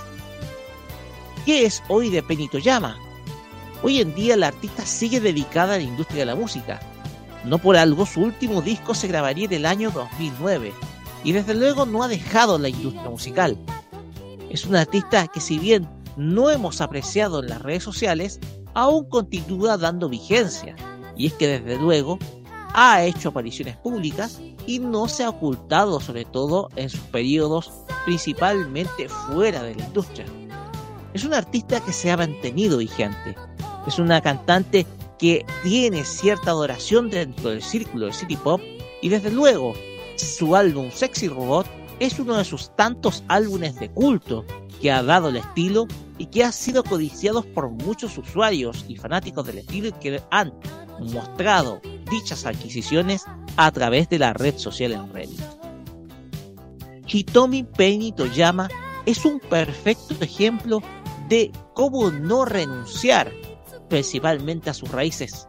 [1.45, 2.97] ¿Qué es hoy de Benito Yama?
[3.83, 6.79] Hoy en día la artista sigue dedicada a la industria de la música.
[7.43, 10.71] No por algo su último disco se grabaría en el año 2009
[11.25, 13.57] y desde luego no ha dejado la industria musical.
[14.49, 18.39] Es una artista que si bien no hemos apreciado en las redes sociales,
[18.73, 20.75] aún continúa dando vigencia.
[21.15, 22.17] Y es que desde luego
[22.73, 27.71] ha hecho apariciones públicas y no se ha ocultado sobre todo en sus periodos
[28.05, 30.25] principalmente fuera de la industria.
[31.13, 33.35] Es una artista que se ha mantenido vigente.
[33.85, 34.85] Es una cantante
[35.19, 38.61] que tiene cierta adoración dentro del círculo del city pop
[39.01, 39.73] y desde luego
[40.15, 41.67] su álbum Sexy Robot
[41.99, 44.45] es uno de sus tantos álbumes de culto
[44.81, 49.45] que ha dado el estilo y que ha sido codiciados por muchos usuarios y fanáticos
[49.45, 50.51] del estilo que han
[51.01, 53.25] mostrado dichas adquisiciones
[53.57, 55.41] a través de la red social en Reddit.
[57.07, 58.69] Hitomi Penny Toyama
[59.05, 60.81] es un perfecto ejemplo
[61.27, 63.31] de cómo no renunciar
[63.89, 65.47] principalmente a sus raíces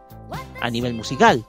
[0.61, 1.45] a nivel musical,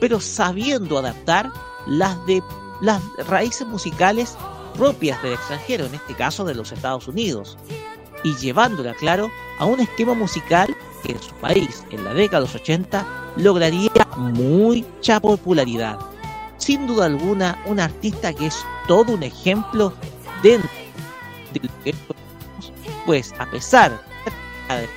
[0.00, 1.50] pero sabiendo adaptar
[1.86, 2.42] las de
[2.80, 4.36] las raíces musicales
[4.76, 7.56] propias del extranjero, en este caso de los Estados Unidos,
[8.24, 10.74] y llevándola, claro, a un esquema musical
[11.04, 15.98] que en su país, en la década de los 80, lograría mucha popularidad.
[16.56, 19.92] Sin duda alguna, un artista que es todo un ejemplo
[20.42, 20.70] dentro
[21.52, 21.94] de lo que
[23.06, 24.00] pues a pesar
[24.68, 24.88] de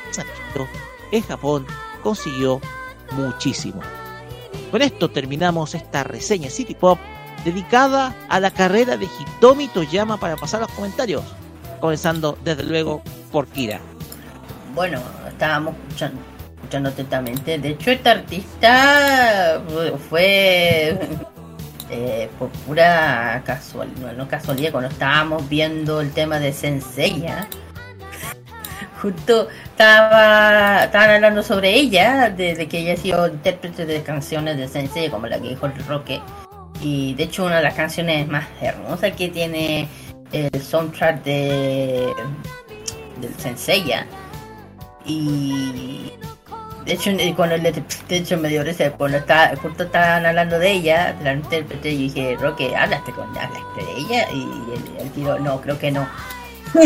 [1.11, 1.65] en Japón
[2.03, 2.61] consiguió
[3.11, 3.81] muchísimo.
[4.71, 6.99] Con esto terminamos esta reseña City Pop
[7.45, 11.23] dedicada a la carrera de Hitomi Toyama para pasar a los comentarios,
[11.79, 13.79] comenzando desde luego por Kira.
[14.75, 15.01] Bueno,
[15.37, 16.19] estábamos escuchando,
[16.55, 17.59] escuchando atentamente.
[17.59, 19.61] De hecho, esta artista
[20.09, 20.97] fue-
[21.91, 27.47] eh, por pura casualidad, no, casualidad, cuando estábamos viendo el tema de Senseiya,
[29.01, 34.57] justo estaba, estaban hablando sobre ella, de, de que ella ha sido intérprete de canciones
[34.57, 36.19] de Sensei, como la que dijo el Roque.
[36.81, 39.87] Y de hecho, una de las canciones más hermosas que tiene
[40.31, 42.11] el soundtrack de
[43.21, 44.05] del Senseiya.
[45.07, 46.11] Y
[46.85, 50.71] de hecho, cuando le- de hecho me dio risa cuando está, justo estaban hablando de
[50.71, 54.27] ella, la intérprete, y dije, Roque, ¿hablaste con hablaste de ella?
[54.33, 56.07] Y el, el tío, no, creo que no.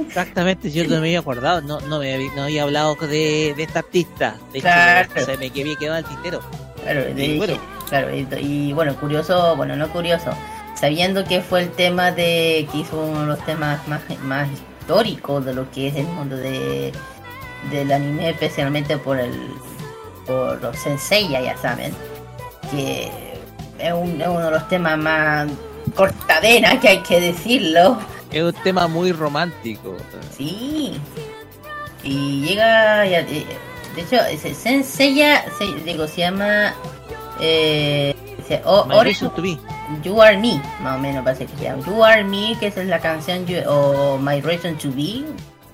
[0.00, 3.62] Exactamente, yo no me había acordado, no, no, me había, no había hablado de, de
[3.62, 4.36] esta artista.
[4.52, 5.10] De hecho, Claro.
[5.14, 6.40] se me había quedado el tintero.
[6.82, 7.58] Claro, Y dije, bueno.
[7.88, 10.30] claro, y, y bueno, curioso, bueno, no curioso,
[10.74, 15.44] sabiendo que fue el tema de, que hizo uno de los temas más, más históricos
[15.44, 16.92] de lo que es el mundo de
[17.70, 19.32] del anime, especialmente por el
[20.26, 21.94] por los Senseiya, ya saben,
[22.70, 23.10] que
[23.78, 25.46] es, un- es uno de los temas más
[25.94, 27.98] cortavenas que hay que decirlo.
[28.32, 29.96] Es un tema muy romántico.
[30.36, 31.00] Sí.
[32.02, 33.06] Y llega.
[33.06, 33.46] ya- eh,
[33.94, 36.74] de hecho, ese Senseiya, se, digo, se llama.
[37.40, 38.14] Eh,
[38.48, 39.56] se- o- My Ori- Reason to Be.
[40.02, 41.84] You Are Me, más o menos parece que se llama.
[41.86, 45.22] You Are Me, que esa es la canción, You- o My Reason to Be,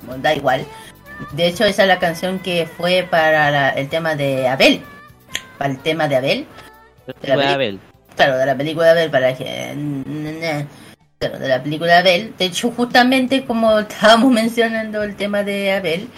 [0.03, 0.67] bueno, da igual.
[1.33, 4.81] De hecho, esa es la canción que fue para la- el tema de Abel.
[5.59, 6.47] Para el tema de Abel.
[7.21, 7.81] De la Abel.
[8.17, 9.75] Claro, de la película de Abel, para que.
[11.19, 12.35] Claro, de la película de Abel.
[12.37, 16.09] De hecho, justamente como estábamos mencionando el tema de Abel,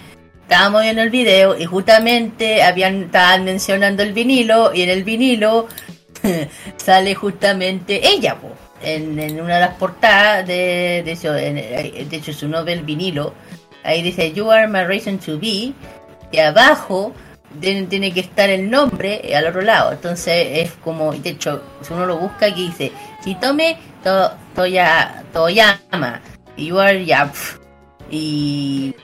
[0.42, 5.68] estábamos viendo el video y justamente habían estaban mencionando el vinilo y en el vinilo
[6.76, 8.50] sale justamente ella, po,
[8.82, 13.34] en, en una de las portadas de, de, en- eh, de hecho su novel vinilo.
[13.84, 15.72] Ahí dice You are my reason to be.
[16.32, 17.12] Y abajo
[17.60, 19.92] tiene, que estar el nombre eh, al otro lado.
[19.92, 22.92] Entonces es como, de hecho, si uno lo busca aquí dice
[23.24, 26.20] Hitome to, toya, Toyama.
[26.56, 27.30] You are ya.
[28.10, 28.94] Y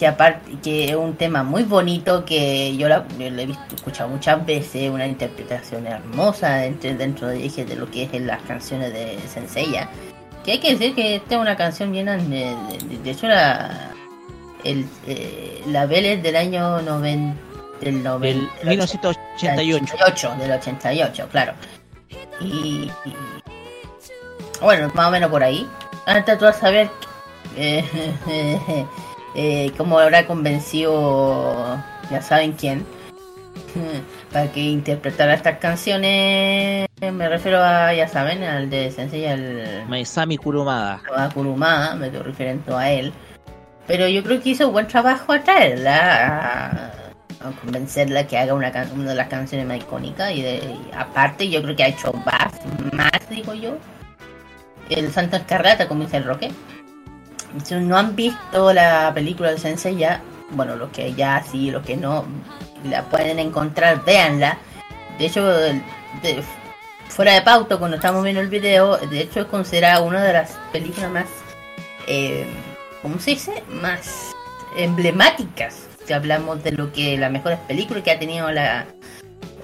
[0.00, 4.08] que aparte que es un tema muy bonito que yo la- yo he visto, escuchado
[4.08, 9.90] muchas veces, una interpretación hermosa dentro, de, lo que es las canciones de Senseiya.
[10.44, 12.56] Que hay que decir que esta es una canción llena de,
[12.88, 13.90] de, de hecho la
[14.64, 17.40] el, eh, la es del año 90
[17.80, 19.94] del, noven- Del 1988.
[19.94, 21.52] 88, del 88, claro.
[22.40, 23.16] Y, y-
[24.60, 25.66] bueno, más o menos por ahí.
[26.06, 26.90] Antes tú a saber
[27.56, 27.84] eh,
[29.34, 31.78] eh, cómo habrá convencido,
[32.10, 32.84] ya saben quién,
[34.32, 36.86] para que interpretara estas canciones.
[37.00, 41.02] Me refiero a, ya saben, al de Sensei, al Maizami Kurumada.
[41.16, 43.12] a Kurumada, me estoy refiriendo a él.
[43.86, 46.92] Pero yo creo que hizo buen trabajo a traerla,
[47.40, 50.30] a, a convencerla que haga una, una de las canciones más icónicas.
[50.32, 52.52] Y, de, y aparte, yo creo que ha hecho más,
[52.92, 53.76] más digo yo.
[54.90, 56.52] El Santo Escarlata, como dice el Roque.
[57.64, 61.84] Si no han visto la película de Sensei ya, bueno, los que ya sí, los
[61.84, 62.24] que no
[62.84, 64.58] la pueden encontrar, véanla.
[65.18, 65.80] De hecho, de-
[67.08, 70.52] fuera de pauta, cuando estamos viendo el video, de hecho es considerada una de las
[70.72, 71.26] películas más,
[72.06, 72.46] eh,
[73.02, 73.62] ¿cómo se dice?
[73.68, 74.32] Más
[74.76, 75.86] emblemáticas.
[76.06, 78.86] Si hablamos de lo que las mejores películas que ha tenido la...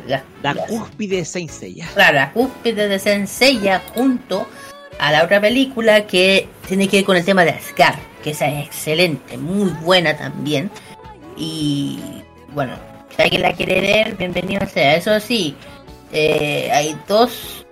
[0.06, 1.88] La, La cúspide de Saint Seiya.
[1.94, 4.46] Claro, la cúspide de Senseiya junto
[5.00, 8.46] a la otra película que tiene que ver con el tema de Ascar, que esa
[8.46, 10.70] es excelente, muy buena también.
[11.36, 11.98] Y
[12.54, 12.74] bueno,
[13.16, 14.96] si alguien la quiere ver, bienvenido sea.
[14.96, 15.56] Eso sí,
[16.12, 17.64] eh, hay dos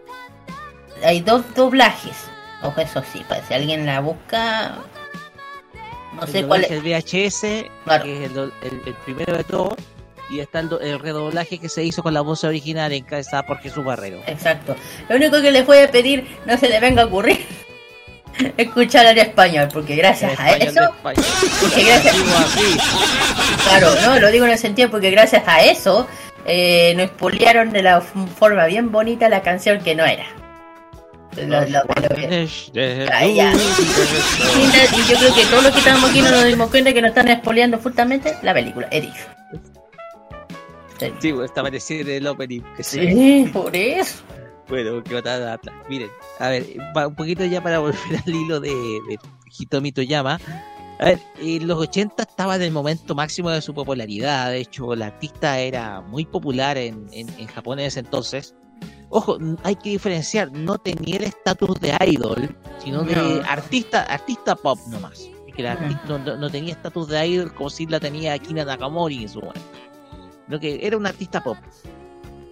[1.04, 2.16] hay dos doblajes.
[2.62, 4.76] Ojo, eso sí, para si alguien la busca,
[6.14, 6.82] no sé el cuál doblaje es.
[6.82, 9.74] del VHS, que es el, el- el primero de todos,
[10.30, 13.84] y está el, el redoblaje que se hizo con la voz original encabezada por Jesús
[13.84, 14.20] Barrero.
[14.26, 14.74] Exacto.
[15.10, 17.44] Lo único que les voy a pedir, no se le venga a ocurrir,
[18.56, 20.80] escuchar en español, porque gracias a eso,
[21.60, 22.14] porque gracias,
[23.68, 26.06] claro, no, lo digo en el sentido porque gracias a eso
[26.46, 30.26] eh, nos poliaron de la forma bien bonita la canción que no era.
[31.36, 31.82] Lo- lo- lo-.
[33.24, 33.36] Y
[35.10, 37.28] yo creo que todos los que estamos aquí no nos dimos cuenta que nos están
[37.28, 39.24] expoliando fuertemente la película, dicho.
[41.20, 42.60] Sí, está parecido el opening.
[42.76, 44.14] Que Sí, por eso.
[44.68, 45.60] Bueno, que otra.
[45.88, 46.64] Miren, a ver,
[47.06, 49.18] un poquito ya para volver al hilo de, de
[49.58, 50.40] Hitomi Toyama.
[51.00, 54.50] A ver, en los 80 estaba en el momento máximo de su popularidad.
[54.50, 58.54] De hecho, la artista era muy popular en, en, en Japón en ese entonces.
[59.10, 64.78] Ojo, hay que diferenciar, no tenía el estatus de idol, sino de artista, artista pop
[64.88, 65.30] nomás.
[65.54, 69.28] Que la artista no, tenía estatus de idol como si la tenía Akira Nakamori en
[69.28, 69.60] su momento.
[70.46, 71.56] Sino que era una artista pop.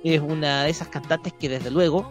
[0.05, 2.11] Es una de esas cantantes que desde luego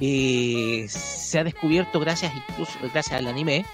[0.00, 3.64] eh, se ha descubierto gracias incluso gracias al anime.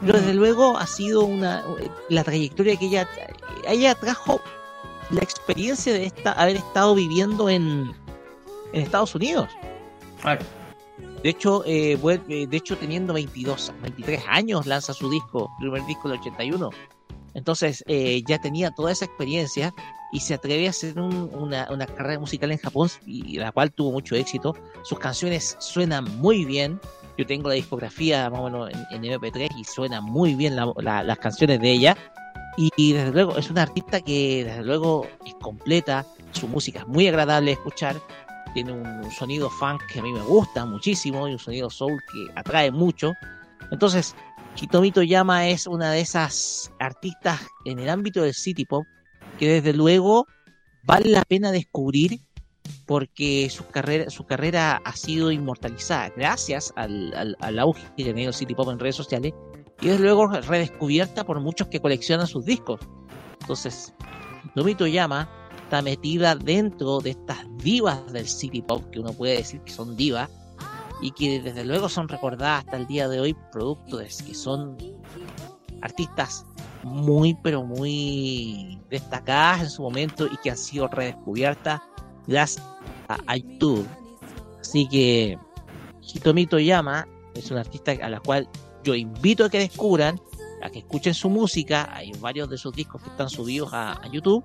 [0.00, 1.64] Pero desde luego ha sido una
[2.08, 3.08] la trayectoria que ella
[3.66, 4.40] ella trajo
[5.10, 7.92] la experiencia de esta haber estado viviendo en,
[8.72, 9.48] en Estados Unidos.
[11.22, 16.08] De hecho, eh, vuelve- de hecho teniendo 22, 23 años lanza su disco, primer disco
[16.08, 16.70] del 81.
[17.34, 19.72] Entonces eh, ya tenía toda esa experiencia
[20.14, 23.72] y se atreve a hacer un- una, una carrera musical en Japón y la cual
[23.72, 24.56] tuvo mucho éxito.
[24.84, 26.80] Sus canciones suenan muy bien.
[27.18, 30.72] Yo tengo la discografía más o menos en, en MP3 y suena muy bien la-
[30.78, 31.96] la- las canciones de ella.
[32.56, 36.86] Y, y desde luego es una artista que desde luego es completa, su música es
[36.86, 37.96] muy agradable de escuchar,
[38.54, 42.28] tiene un sonido funk que a mí me gusta muchísimo y un sonido soul que
[42.38, 43.12] atrae mucho.
[43.72, 44.14] Entonces,
[44.60, 48.86] Hitomi Toyama es una de esas artistas en el ámbito del city pop
[49.38, 50.26] que desde luego
[50.84, 52.20] vale la pena descubrir
[52.86, 58.32] porque su carrera, su carrera ha sido inmortalizada gracias al, al, auge que ha tenido
[58.32, 59.32] city pop en redes sociales
[59.80, 62.80] y desde luego redescubierta por muchos que coleccionan sus discos.
[63.40, 63.92] Entonces,
[64.44, 65.28] Hitomi Toyama
[65.62, 69.96] está metida dentro de estas divas del city pop que uno puede decir que son
[69.96, 70.30] divas
[71.00, 74.76] y que desde luego son recordadas hasta el día de hoy producto que son
[75.82, 76.46] artistas
[76.84, 81.80] muy pero muy destacadas en su momento y que han sido redescubiertas
[82.26, 82.64] gracias
[83.08, 83.86] a, YouTube.
[84.60, 85.38] Así que
[86.02, 88.48] Hitomi Toyama es una artista a la cual
[88.82, 90.20] yo invito a que descubran,
[90.62, 91.88] a que escuchen su música.
[91.92, 94.44] Hay varios de sus discos que están subidos a, a YouTube.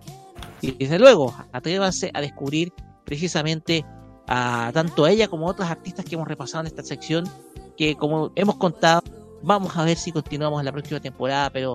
[0.61, 2.74] Y desde luego, atrévanse a descubrir
[3.06, 3.85] precisamente
[4.27, 7.27] a tanto a ella como a otras artistas que hemos repasado en esta sección,
[7.76, 9.01] que como hemos contado,
[9.42, 11.74] vamos a ver si continuamos en la próxima temporada, pero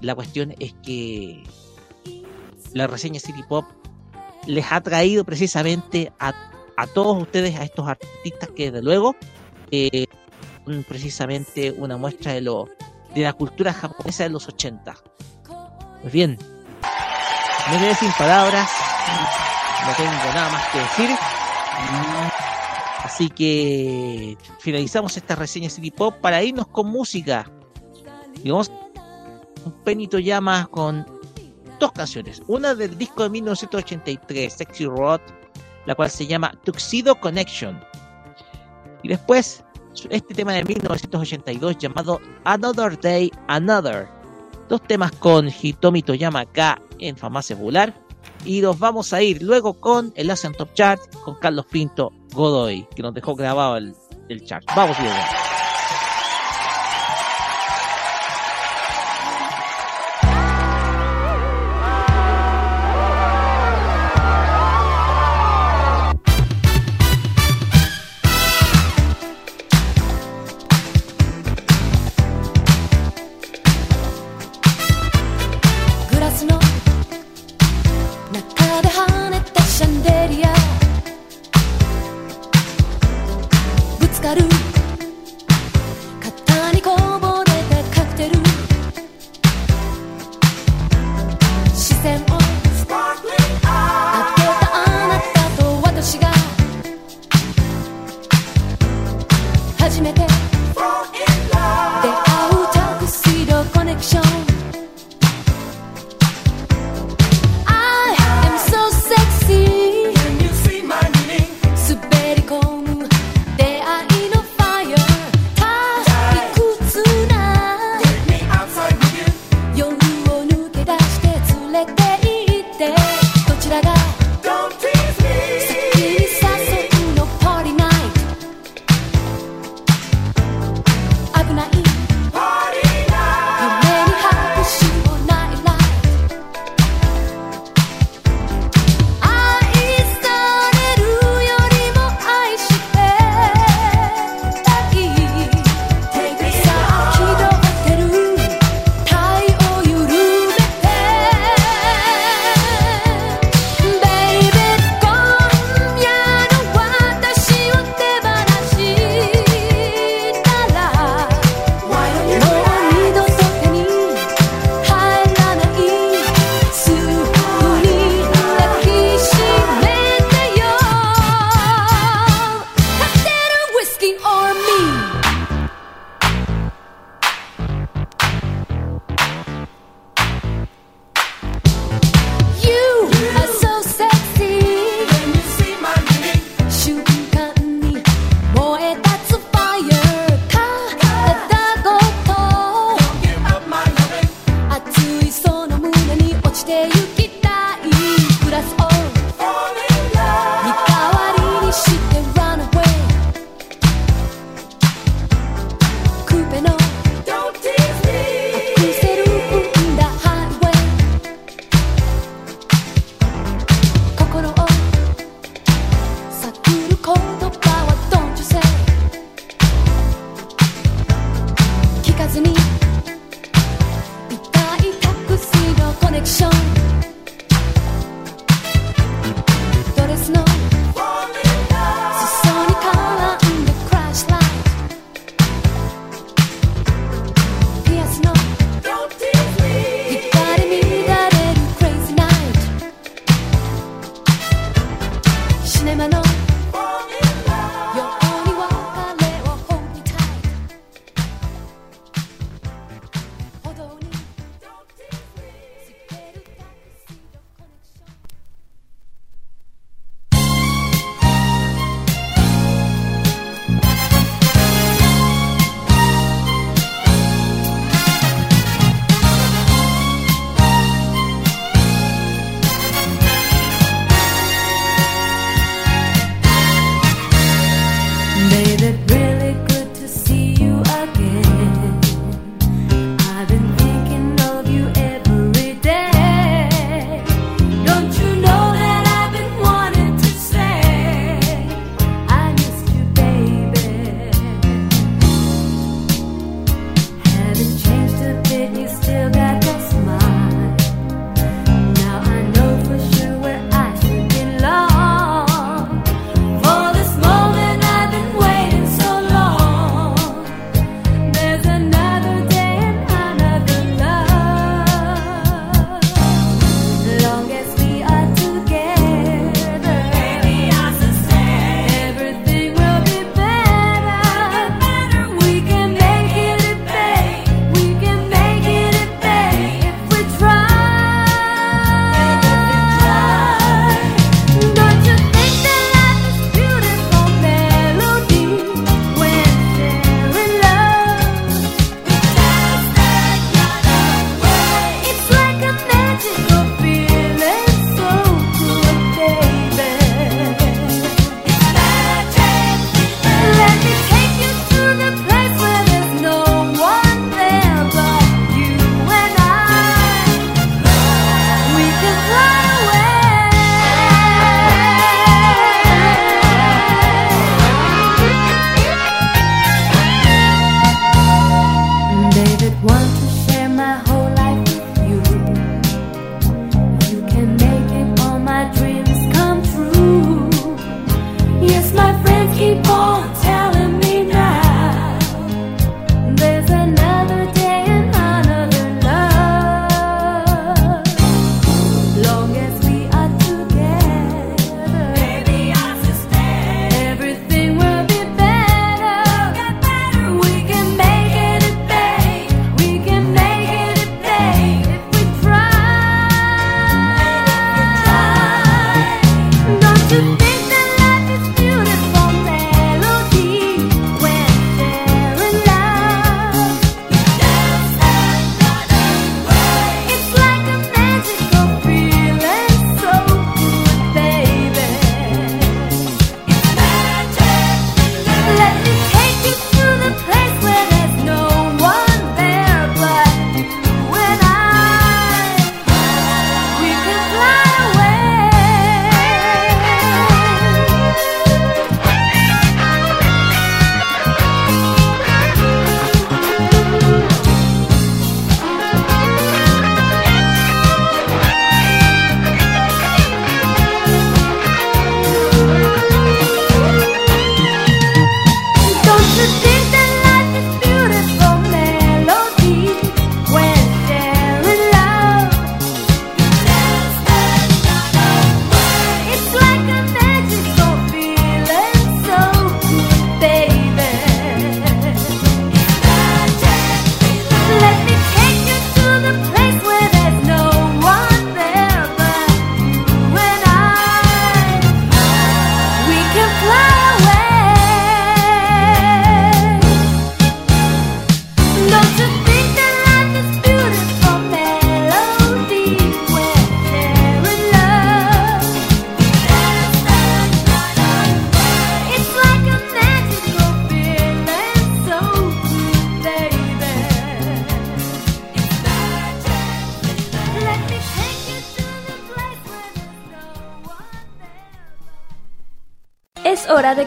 [0.00, 1.42] la cuestión es que
[2.72, 3.64] la reseña City Pop
[4.46, 6.32] les ha traído precisamente a,
[6.76, 9.14] a todos ustedes, a estos artistas que desde luego
[9.70, 10.06] eh,
[10.64, 12.68] son precisamente una muestra de lo
[13.14, 14.94] de la cultura japonesa de los 80.
[16.00, 16.38] Pues bien,
[17.70, 18.68] me quedé sin palabras,
[19.86, 21.10] no tengo nada más que decir.
[23.02, 27.50] Así que finalizamos esta reseña City Pop para irnos con música.
[28.42, 28.70] Y vamos
[29.64, 31.06] un penito llama con
[31.78, 32.42] dos canciones.
[32.46, 35.20] Una del disco de 1983, Sexy Rod,
[35.86, 37.80] la cual se llama Tuxedo Connection.
[39.02, 39.64] Y después
[40.08, 44.08] este tema de 1982 llamado Another Day, Another.
[44.68, 47.94] Dos temas con Hitomi Toyama acá en Farmacia Popular.
[48.44, 52.86] Y nos vamos a ir luego con el Asian Top Chart con Carlos Pinto Godoy,
[52.94, 53.94] que nos dejó grabado el,
[54.28, 54.64] el chart.
[54.74, 55.39] Vamos y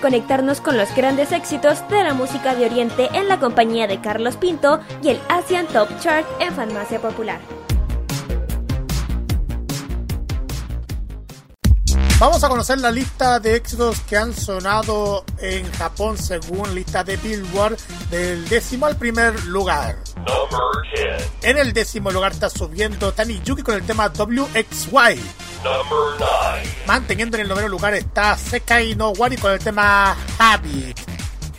[0.04, 4.36] conectarnos con los grandes éxitos de la música de Oriente en la compañía de Carlos
[4.36, 7.40] Pinto y el Asian Top Chart en Farmacia Popular.
[12.20, 17.16] Vamos a conocer la lista de éxitos que han sonado en Japón según lista de
[17.16, 17.78] Billboard
[18.12, 19.96] del décimo al primer lugar.
[20.18, 20.60] Number
[20.96, 21.32] 10.
[21.44, 25.22] En el décimo lugar está subiendo Tani Yuki con el tema WXY.
[26.84, 26.88] Number 9.
[26.88, 31.00] Manteniendo en el noveno lugar está Sekai no Wari con el tema Habit.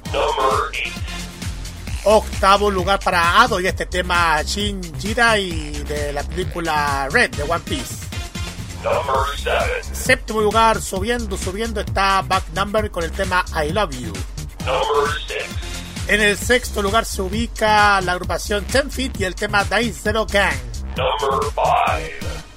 [0.06, 0.80] Number 8.
[2.06, 7.60] Octavo lugar para Ado y este tema Shin Jirai de la película Red de One
[7.60, 8.04] Piece.
[8.82, 9.94] Number 7.
[9.94, 14.12] Séptimo lugar, subiendo, subiendo está Back Number con el tema I Love You.
[14.66, 15.44] Number 6.
[16.06, 20.26] En el sexto lugar se ubica la agrupación Ten Feet y el tema Dai Zero
[20.26, 20.54] Gang.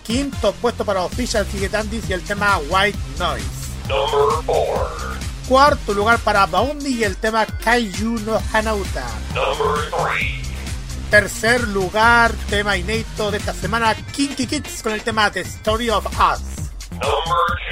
[0.08, 0.32] Number 5.
[0.32, 3.45] Quinto puesto para Official Figuetandis y el tema White Noise.
[3.88, 4.88] Number 4.
[5.48, 9.06] Cuarto lugar para Baundi y el tema Kaiju no Hanauta.
[9.34, 10.48] Number 3.
[11.10, 16.06] Tercer lugar, tema inédito de esta semana, Kinky Kids con el tema The Story of
[16.06, 16.42] Us.
[16.92, 17.14] Number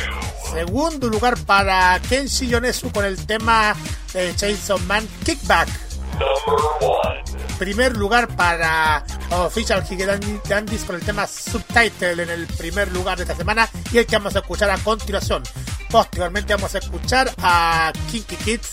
[0.10, 0.52] 2.
[0.54, 3.76] Segundo lugar para Kenshi Yonezu con el tema
[4.14, 5.68] de Chainsaw Man Kickback.
[6.14, 7.35] Number 1.
[7.58, 9.84] Primer lugar para Official
[10.48, 14.18] Dandis con el tema Subtitle en el primer lugar de esta semana y el que
[14.18, 15.42] vamos a escuchar a continuación.
[15.90, 18.72] Posteriormente vamos a escuchar a Kinky Kids,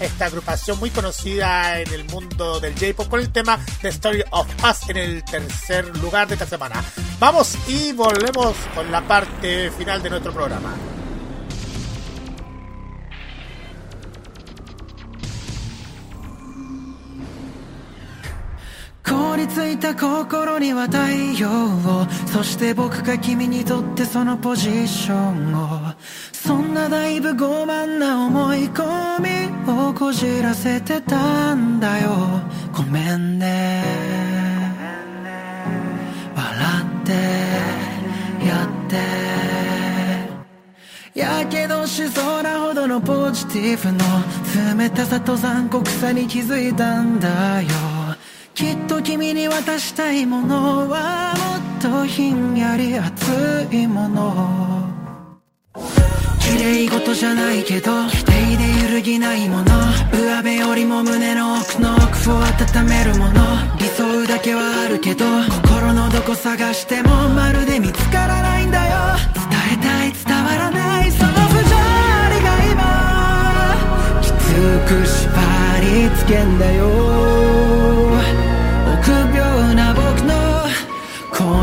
[0.00, 4.46] esta agrupación muy conocida en el mundo del J-Pop con el tema The Story of
[4.62, 6.84] Us en el tercer lugar de esta semana.
[7.18, 10.74] Vamos y volvemos con la parte final de nuestro programa.
[19.08, 20.98] 凍りついた心には太
[21.40, 22.06] 陽を。
[22.26, 25.94] そして僕が君にとってそのポジションを。
[26.32, 28.84] そんなだいぶ傲慢な思い込
[29.20, 32.10] みをこじらせてたんだよ。
[32.76, 33.82] ごめんね。
[36.36, 36.56] 笑
[37.02, 37.12] って
[38.46, 38.68] やっ
[41.14, 41.18] て。
[41.18, 47.97] やけどしそうなほどのポジティブの冷たさと残酷さに気づいたんだよ。
[48.58, 51.32] きっと君に渡したいものは
[51.78, 54.82] もっとひんやり熱いもの。
[56.40, 59.64] 綺麗事じゃないけど否定で揺るぎないもの。
[60.12, 63.32] 上辺よりも胸の奥の奥を温めるもの。
[63.78, 65.24] 理想だけはあるけど
[65.62, 68.96] 心のどこ探してもまるで見つからないんだよ。
[69.34, 71.76] 伝えたい伝わらないその不条
[72.34, 74.20] 理が今。
[74.20, 74.32] きつ
[74.88, 75.30] く縛
[75.80, 77.67] りつけんだよ。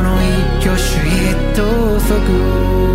[0.02, 2.95] の一挙手一投足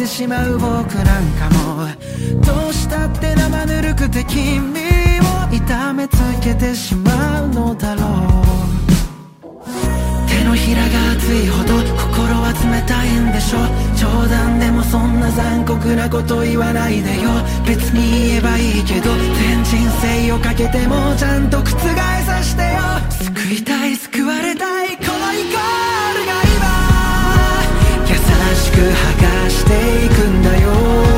[0.00, 1.84] てしまう僕なんかも
[2.42, 4.72] どうしたって生ぬるくて君
[5.20, 8.06] を痛めつけてしまうのだろう。
[10.26, 13.58] 手のひらが熱いほど心は冷たいんでしょ。
[13.94, 17.28] 冗談でもそんな残酷なこと言わないでよ。
[17.66, 21.76] 別に言えばいいけど全人生をかけてもちゃんと覆
[22.24, 22.80] さしてよ。
[23.34, 24.79] 救いたい救われたい。
[29.70, 31.09] ていくんだよ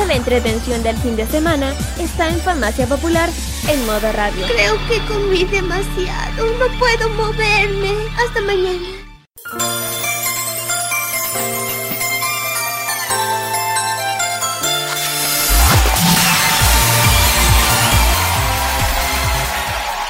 [0.00, 3.28] Toda la entretención del fin de semana está en Farmacia Popular
[3.68, 4.46] en modo radio.
[4.46, 6.46] Creo que comí demasiado.
[6.58, 7.92] No puedo moverme.
[8.16, 8.88] Hasta mañana.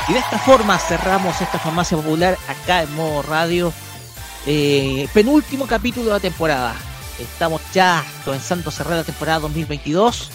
[0.09, 3.73] Y de esta forma cerramos esta farmacia popular acá en modo radio.
[4.47, 6.90] Eh, penúltimo capítulo de la temporada.
[7.20, 10.31] Estamos ya comenzando a cerrar la temporada 2022.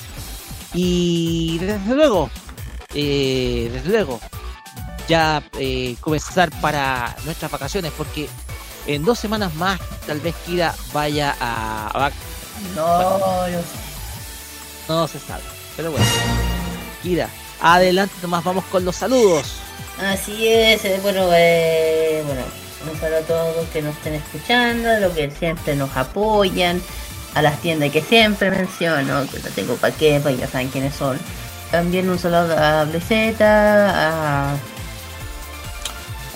[0.73, 2.30] Y desde luego,
[2.93, 4.19] eh, desde luego,
[5.07, 7.91] ya eh, comenzar para nuestras vacaciones.
[7.97, 8.30] Porque
[8.88, 12.05] en dos semanas más tal vez Kira vaya a...
[12.05, 12.11] a
[12.75, 13.47] No,
[14.88, 15.43] no se sabe.
[15.75, 16.05] Pero bueno.
[17.01, 17.30] Kira,
[17.61, 19.55] adelante nomás, vamos con los saludos.
[20.01, 22.41] Así es, eh, bueno, eh, bueno,
[22.99, 26.81] saludo a todos los que nos estén escuchando, los que siempre nos apoyan,
[27.33, 30.95] a las tiendas que siempre menciono, que no tengo para qué, pues ya saben quiénes
[30.95, 31.19] son.
[31.72, 34.57] También un saludo a Bleceta, a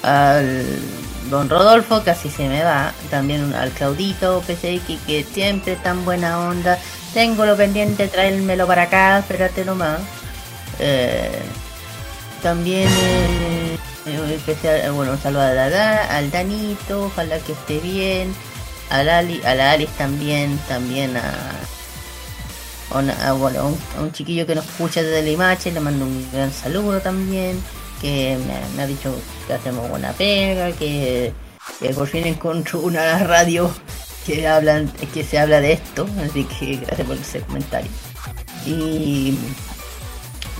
[0.01, 0.65] al
[1.29, 6.79] Don Rodolfo, así se me va, también al Claudito PCX, que siempre tan buena onda.
[7.13, 9.99] Tengo lo pendiente, tráemelo para acá, espérate nomás.
[10.79, 11.41] Eh,
[12.41, 18.33] también eh, especial, eh, bueno, un saludo al Danito, ojalá que esté bien,
[18.89, 21.31] a la, Ali- a la Alice también, también a,
[22.91, 26.27] a bueno, un, a un chiquillo que nos escucha desde la imagen, le mando un
[26.31, 27.61] gran saludo también,
[28.01, 29.13] que me, me ha dicho
[29.47, 31.33] que hacemos buena pega, que,
[31.79, 33.69] que por fin encontró una radio
[34.25, 37.91] que hablan, que se habla de esto, así que gracias por ese comentario.
[38.65, 39.37] Y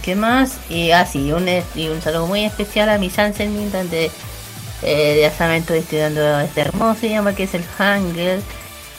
[0.09, 0.57] ¿Qué más?
[0.71, 4.09] Y así, un, es- y un saludo muy especial a mi Sansen donde
[4.81, 8.41] eh, ya saben, estoy estudiando este hermoso idioma que es el Hangul.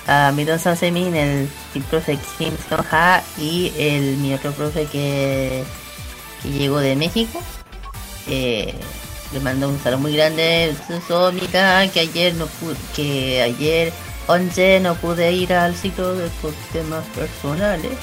[0.07, 5.65] A mi don Sansemin, el, el profe Kim Soha y el mi otro profe que,
[6.45, 7.43] que llegó de México.
[8.29, 8.73] Eh,
[9.33, 10.77] le mando un saludo muy grande.
[11.09, 13.93] Sómica, que ayer no pude, que ayer
[14.29, 17.99] 11 no pude ir al ciclo de, por temas personales.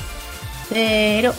[0.70, 1.34] Pero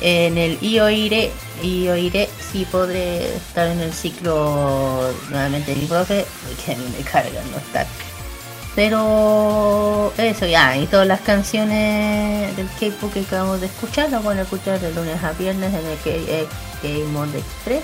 [0.00, 1.30] en el IOIRE,
[1.62, 7.40] IOIRE sí podré estar en el ciclo nuevamente mi profe, porque a mí me carga
[7.50, 7.86] no estar.
[8.74, 14.38] Pero eso ya, y todas las canciones del K-pop que acabamos de escuchar, las van
[14.38, 16.46] a escuchar de lunes a viernes en el
[16.80, 17.82] K-Mod Express.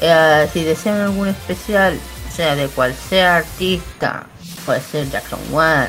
[0.00, 1.98] Eh, si desean algún especial,
[2.34, 4.26] sea de cual sea artista,
[4.64, 5.88] puede ser Jackson One,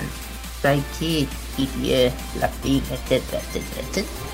[0.60, 4.27] Stray Kids, BTS, Blackpink, etcétera, etcétera, etcétera.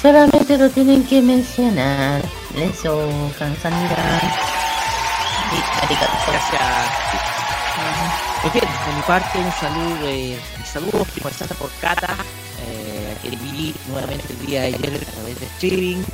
[0.00, 2.22] Solamente lo tienen que mencionar.
[2.54, 3.08] Eso,
[3.38, 4.20] Kansanira.
[8.42, 11.08] Pues bien, de mi parte un saludo, eh, saludos
[11.58, 12.16] por Cata,
[12.60, 16.04] eh, que vi nuevamente el día de ayer a través de streaming, eh,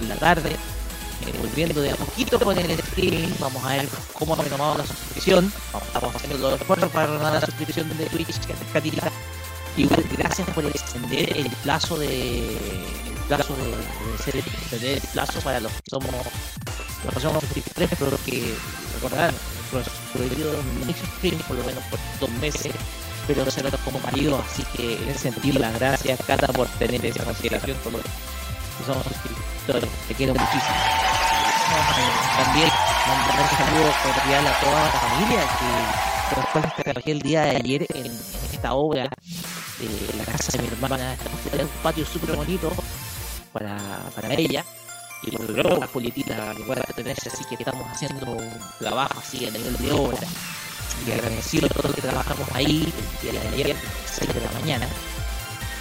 [0.00, 4.34] en la tarde, eh, volviendo de a poquito con el streaming, vamos a ver cómo
[4.34, 8.38] ha retomado la suscripción, vamos, estamos haciendo los esfuerzos para renovar la suscripción de Twitch,
[8.46, 8.58] que es
[9.76, 14.36] igual gracias por extender el plazo de el plazo de, ser
[14.84, 16.10] el plazo para los que somos
[17.04, 18.54] los que somos suscriptores pero que
[18.94, 19.34] recordarán
[19.72, 22.72] de stream por lo menos por dos meses
[23.26, 27.04] pero se lo como marido así que en ese sentido las gracias Cata por tener
[27.04, 28.02] esa consideración por los
[28.84, 29.90] somos suscriptores.
[30.08, 30.76] Te quiero muchísimo.
[32.36, 32.68] También
[33.06, 35.70] mandar un saludo cordial a toda la familia que
[36.84, 38.12] con los el día de ayer en,
[38.66, 39.08] en obra
[39.78, 41.16] de la casa de mi hermana.
[41.52, 42.72] Un patio súper bonito
[43.52, 43.78] para,
[44.14, 44.64] para ella.
[45.22, 49.50] Y luego la política que pueda tenerse, así que estamos haciendo un trabajo así a
[49.50, 50.26] nivel de obra.
[51.06, 54.50] Y agradecido a todos los que trabajamos ahí el día de ayer, 6 de la
[54.52, 54.88] mañana.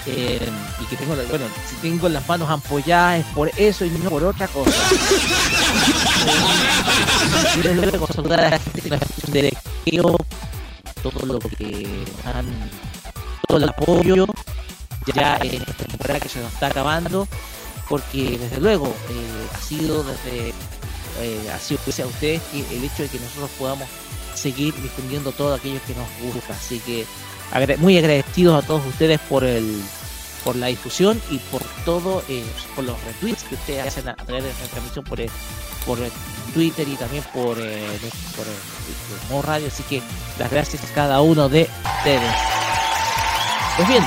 [0.07, 4.09] Eh, y que tengo, bueno, si tengo las manos ampolladas es por eso y no
[4.09, 4.71] por otra cosa.
[7.53, 10.15] Quiero luego saludar a la gente que nos escucha de Equeo,
[11.11, 11.87] todo lo que
[12.23, 12.45] han,
[13.47, 14.25] todo el apoyo
[15.13, 17.27] ya en esta temporada que se nos está acabando,
[17.87, 20.49] porque desde luego eh, ha sido desde
[21.21, 23.87] eh, ha sido gracias a ustedes el hecho de que nosotros podamos
[24.33, 27.05] seguir difundiendo todo aquello que nos gusta, así que
[27.77, 29.81] muy agradecidos a todos ustedes por el
[30.43, 32.43] por la difusión y por todo eh,
[32.75, 35.29] por los retweets que ustedes hacen a través de nuestra transmisión por el,
[35.85, 36.11] por el
[36.53, 37.99] Twitter y también por, eh,
[38.35, 40.01] por, el, por Radio así que
[40.39, 42.35] las gracias a cada uno de ustedes
[43.75, 44.03] pues bien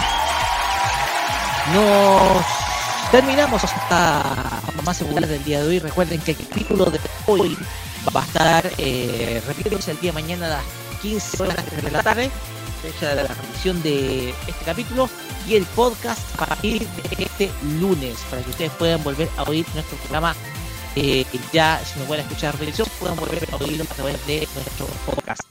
[1.74, 7.57] nos terminamos esta más segura del día de hoy recuerden que el capítulo de hoy
[8.15, 10.65] va a estar eh, el día de mañana a las
[11.02, 12.31] 15 horas de la tarde
[12.78, 15.08] fecha de la revisión de este capítulo
[15.47, 17.50] y el podcast a partir de este
[17.81, 20.34] lunes para que ustedes puedan volver a oír nuestro programa.
[21.00, 24.86] Eh, ya, si no pueden escuchar televisión, puedan volver a oírlo a través de nuestro
[25.06, 25.42] podcast.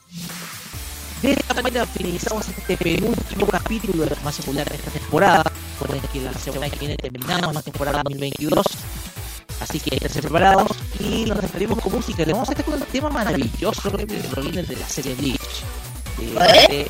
[1.21, 5.43] De esta manera finalizamos este penúltimo capítulo de los más populares de esta temporada.
[5.79, 8.65] Recuerden que la semana que viene terminamos la temporada 2022.
[9.61, 12.25] Así que estén preparados y nos despedimos con música.
[12.25, 15.63] Le vamos a hacer con un tema maravilloso que proviene de la serie Bleach.
[16.69, 16.87] Eh,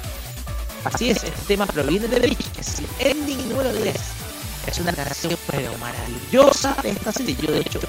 [0.83, 3.95] así es, este tema proviene de Bleach, que es el ending número 10.
[4.65, 7.37] Es una canción pero maravillosa de esta serie.
[7.39, 7.79] Yo de hecho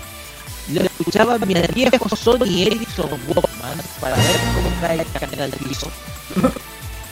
[0.72, 5.90] lo escuchaba mientras viejo Sony Ericsson Walkman para ver cómo cae la cadena del piso.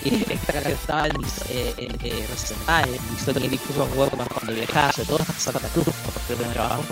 [0.04, 1.16] Esta canción estaba en
[1.48, 5.84] eh, en, eh, en mi Sony Ericsson Walkman cuando viajaba, sobre todo hasta Santa Cruz,
[5.86, 6.84] por el primer trabajo.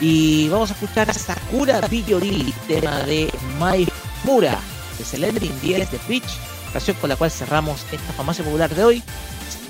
[0.00, 3.88] Y vamos a escuchar a Sakura Biyori, tema de Mai
[4.24, 4.58] Mura,
[4.98, 6.36] de Celendrin 10 de Twitch,
[6.72, 9.02] canción con la cual cerramos esta famosa popular de hoy.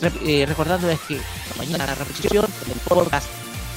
[0.01, 0.13] Re-
[0.43, 1.21] eh, recordándoles que
[1.57, 3.27] mañana la repetición en el podcast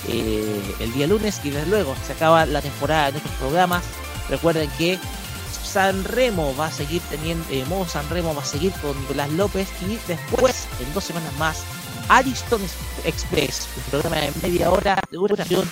[0.07, 3.83] eh, el día lunes y desde luego se acaba la temporada de nuestros programas.
[4.29, 4.99] Recuerden que
[5.63, 9.29] San Remo va a seguir teniendo, eh, modo San Remo va a seguir con Nicolás
[9.31, 11.63] López y después, en dos semanas más,
[12.07, 12.61] Ariston
[13.05, 15.69] Express, un programa de media hora de duración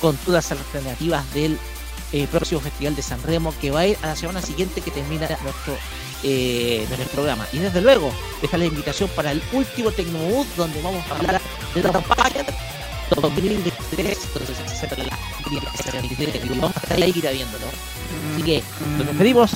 [0.00, 1.58] con todas las alternativas del
[2.12, 4.90] eh, próximo Festival de San Remo que va a ir a la semana siguiente que
[4.92, 5.76] termina nuestro,
[6.22, 7.46] eh, programa.
[7.52, 11.40] Y desde luego, deja la invitación para el último Tecnomood donde vamos a hablar
[11.74, 12.44] de la campaña
[13.16, 15.18] 2023, entonces se trata de la
[16.00, 17.66] 2023, y vamos a estar ahí viéndolo.
[18.34, 18.62] Así que
[18.98, 19.50] nos despedimos.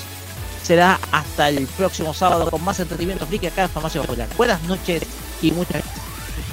[0.62, 4.28] Será hasta el próximo sábado con más entretenimiento friki acá en Farmacia Popular.
[4.39, 5.02] Buenas noches
[5.42, 5.83] y muchas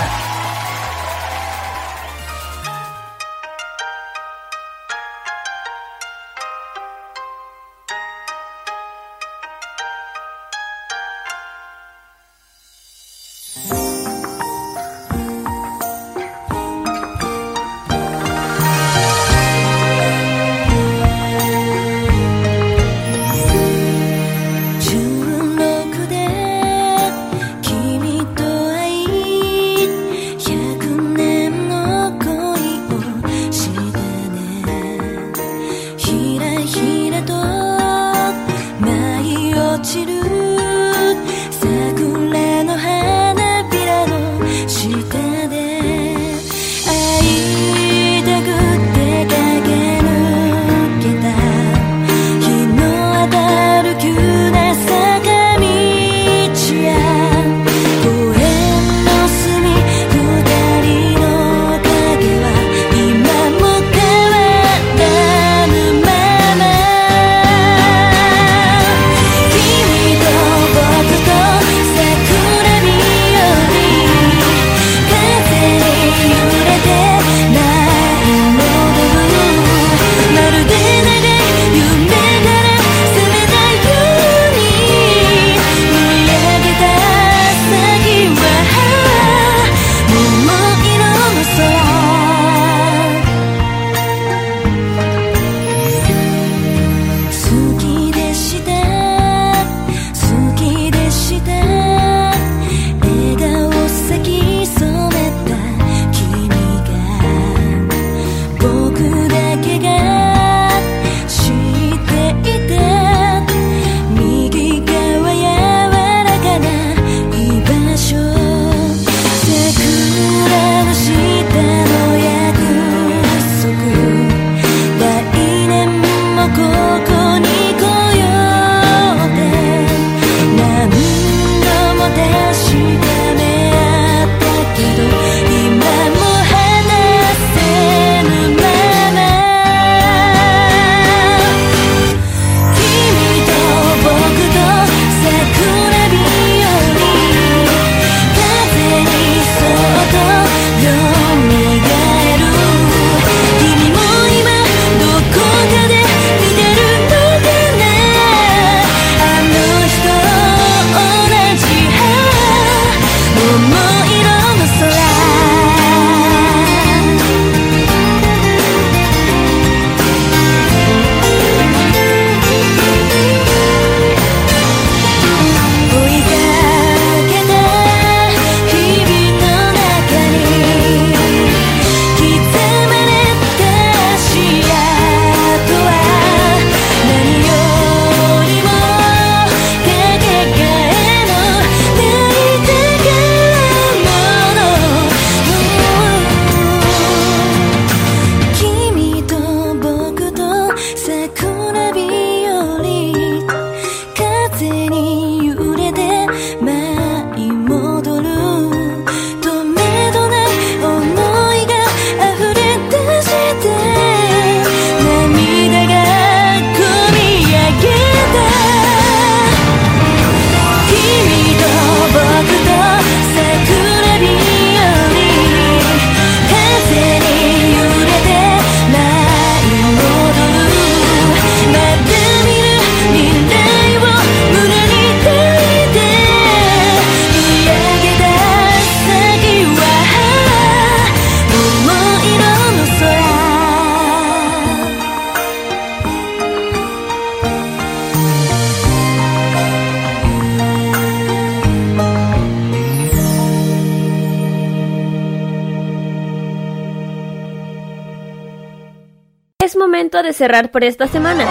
[260.48, 261.46] cerrar por esta semana.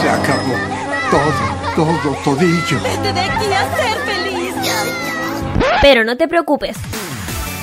[0.00, 0.54] Se acabó.
[1.10, 2.80] Todo, todo, todillo.
[2.82, 4.54] Vete de aquí a ser feliz.
[5.82, 6.76] Pero no te preocupes.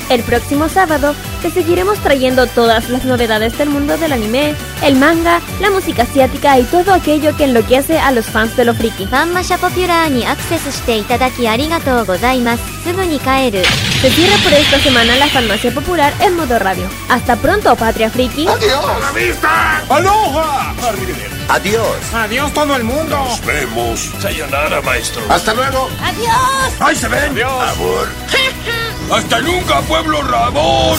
[0.10, 5.42] El próximo sábado te seguiremos trayendo todas las novedades del mundo del anime, el manga,
[5.62, 9.06] la música asiática y todo aquello que enloquece a los fans de lo friki.
[9.06, 12.84] ファンマシャポピュラーにアクセスしていただきありがとうございます。
[12.84, 13.64] すぐに帰る。
[14.01, 16.89] Se cierra por esta semana la farmacia popular en modo radio.
[17.09, 18.47] Hasta pronto, Patria Friki.
[18.47, 19.79] ¡A la vista!
[19.89, 20.73] ¡Aloha!
[21.49, 21.97] Adiós.
[22.15, 23.17] Adiós todo el mundo.
[23.17, 24.09] Nos vemos.
[24.21, 25.21] Sayonara, maestro.
[25.29, 25.89] Hasta luego.
[26.01, 26.81] Adiós.
[26.81, 27.33] ¡Ahí se ven!
[27.33, 27.77] Adiós.
[27.77, 28.09] Amor.
[29.13, 30.97] ¡Hasta nunca, pueblo Ramón!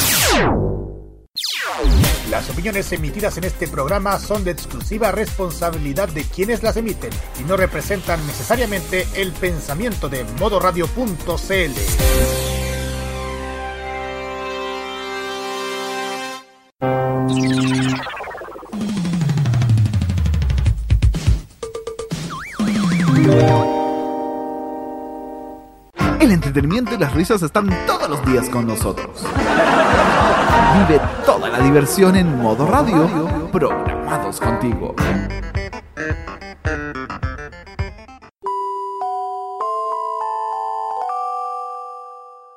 [2.29, 7.43] Las opiniones emitidas en este programa son de exclusiva responsabilidad de quienes las emiten y
[7.43, 12.38] no representan necesariamente el pensamiento de modoradio.cl.
[26.71, 29.25] y las risas están todos los días con nosotros.
[30.87, 33.09] Vive toda la diversión en modo radio,
[33.51, 34.93] programados contigo.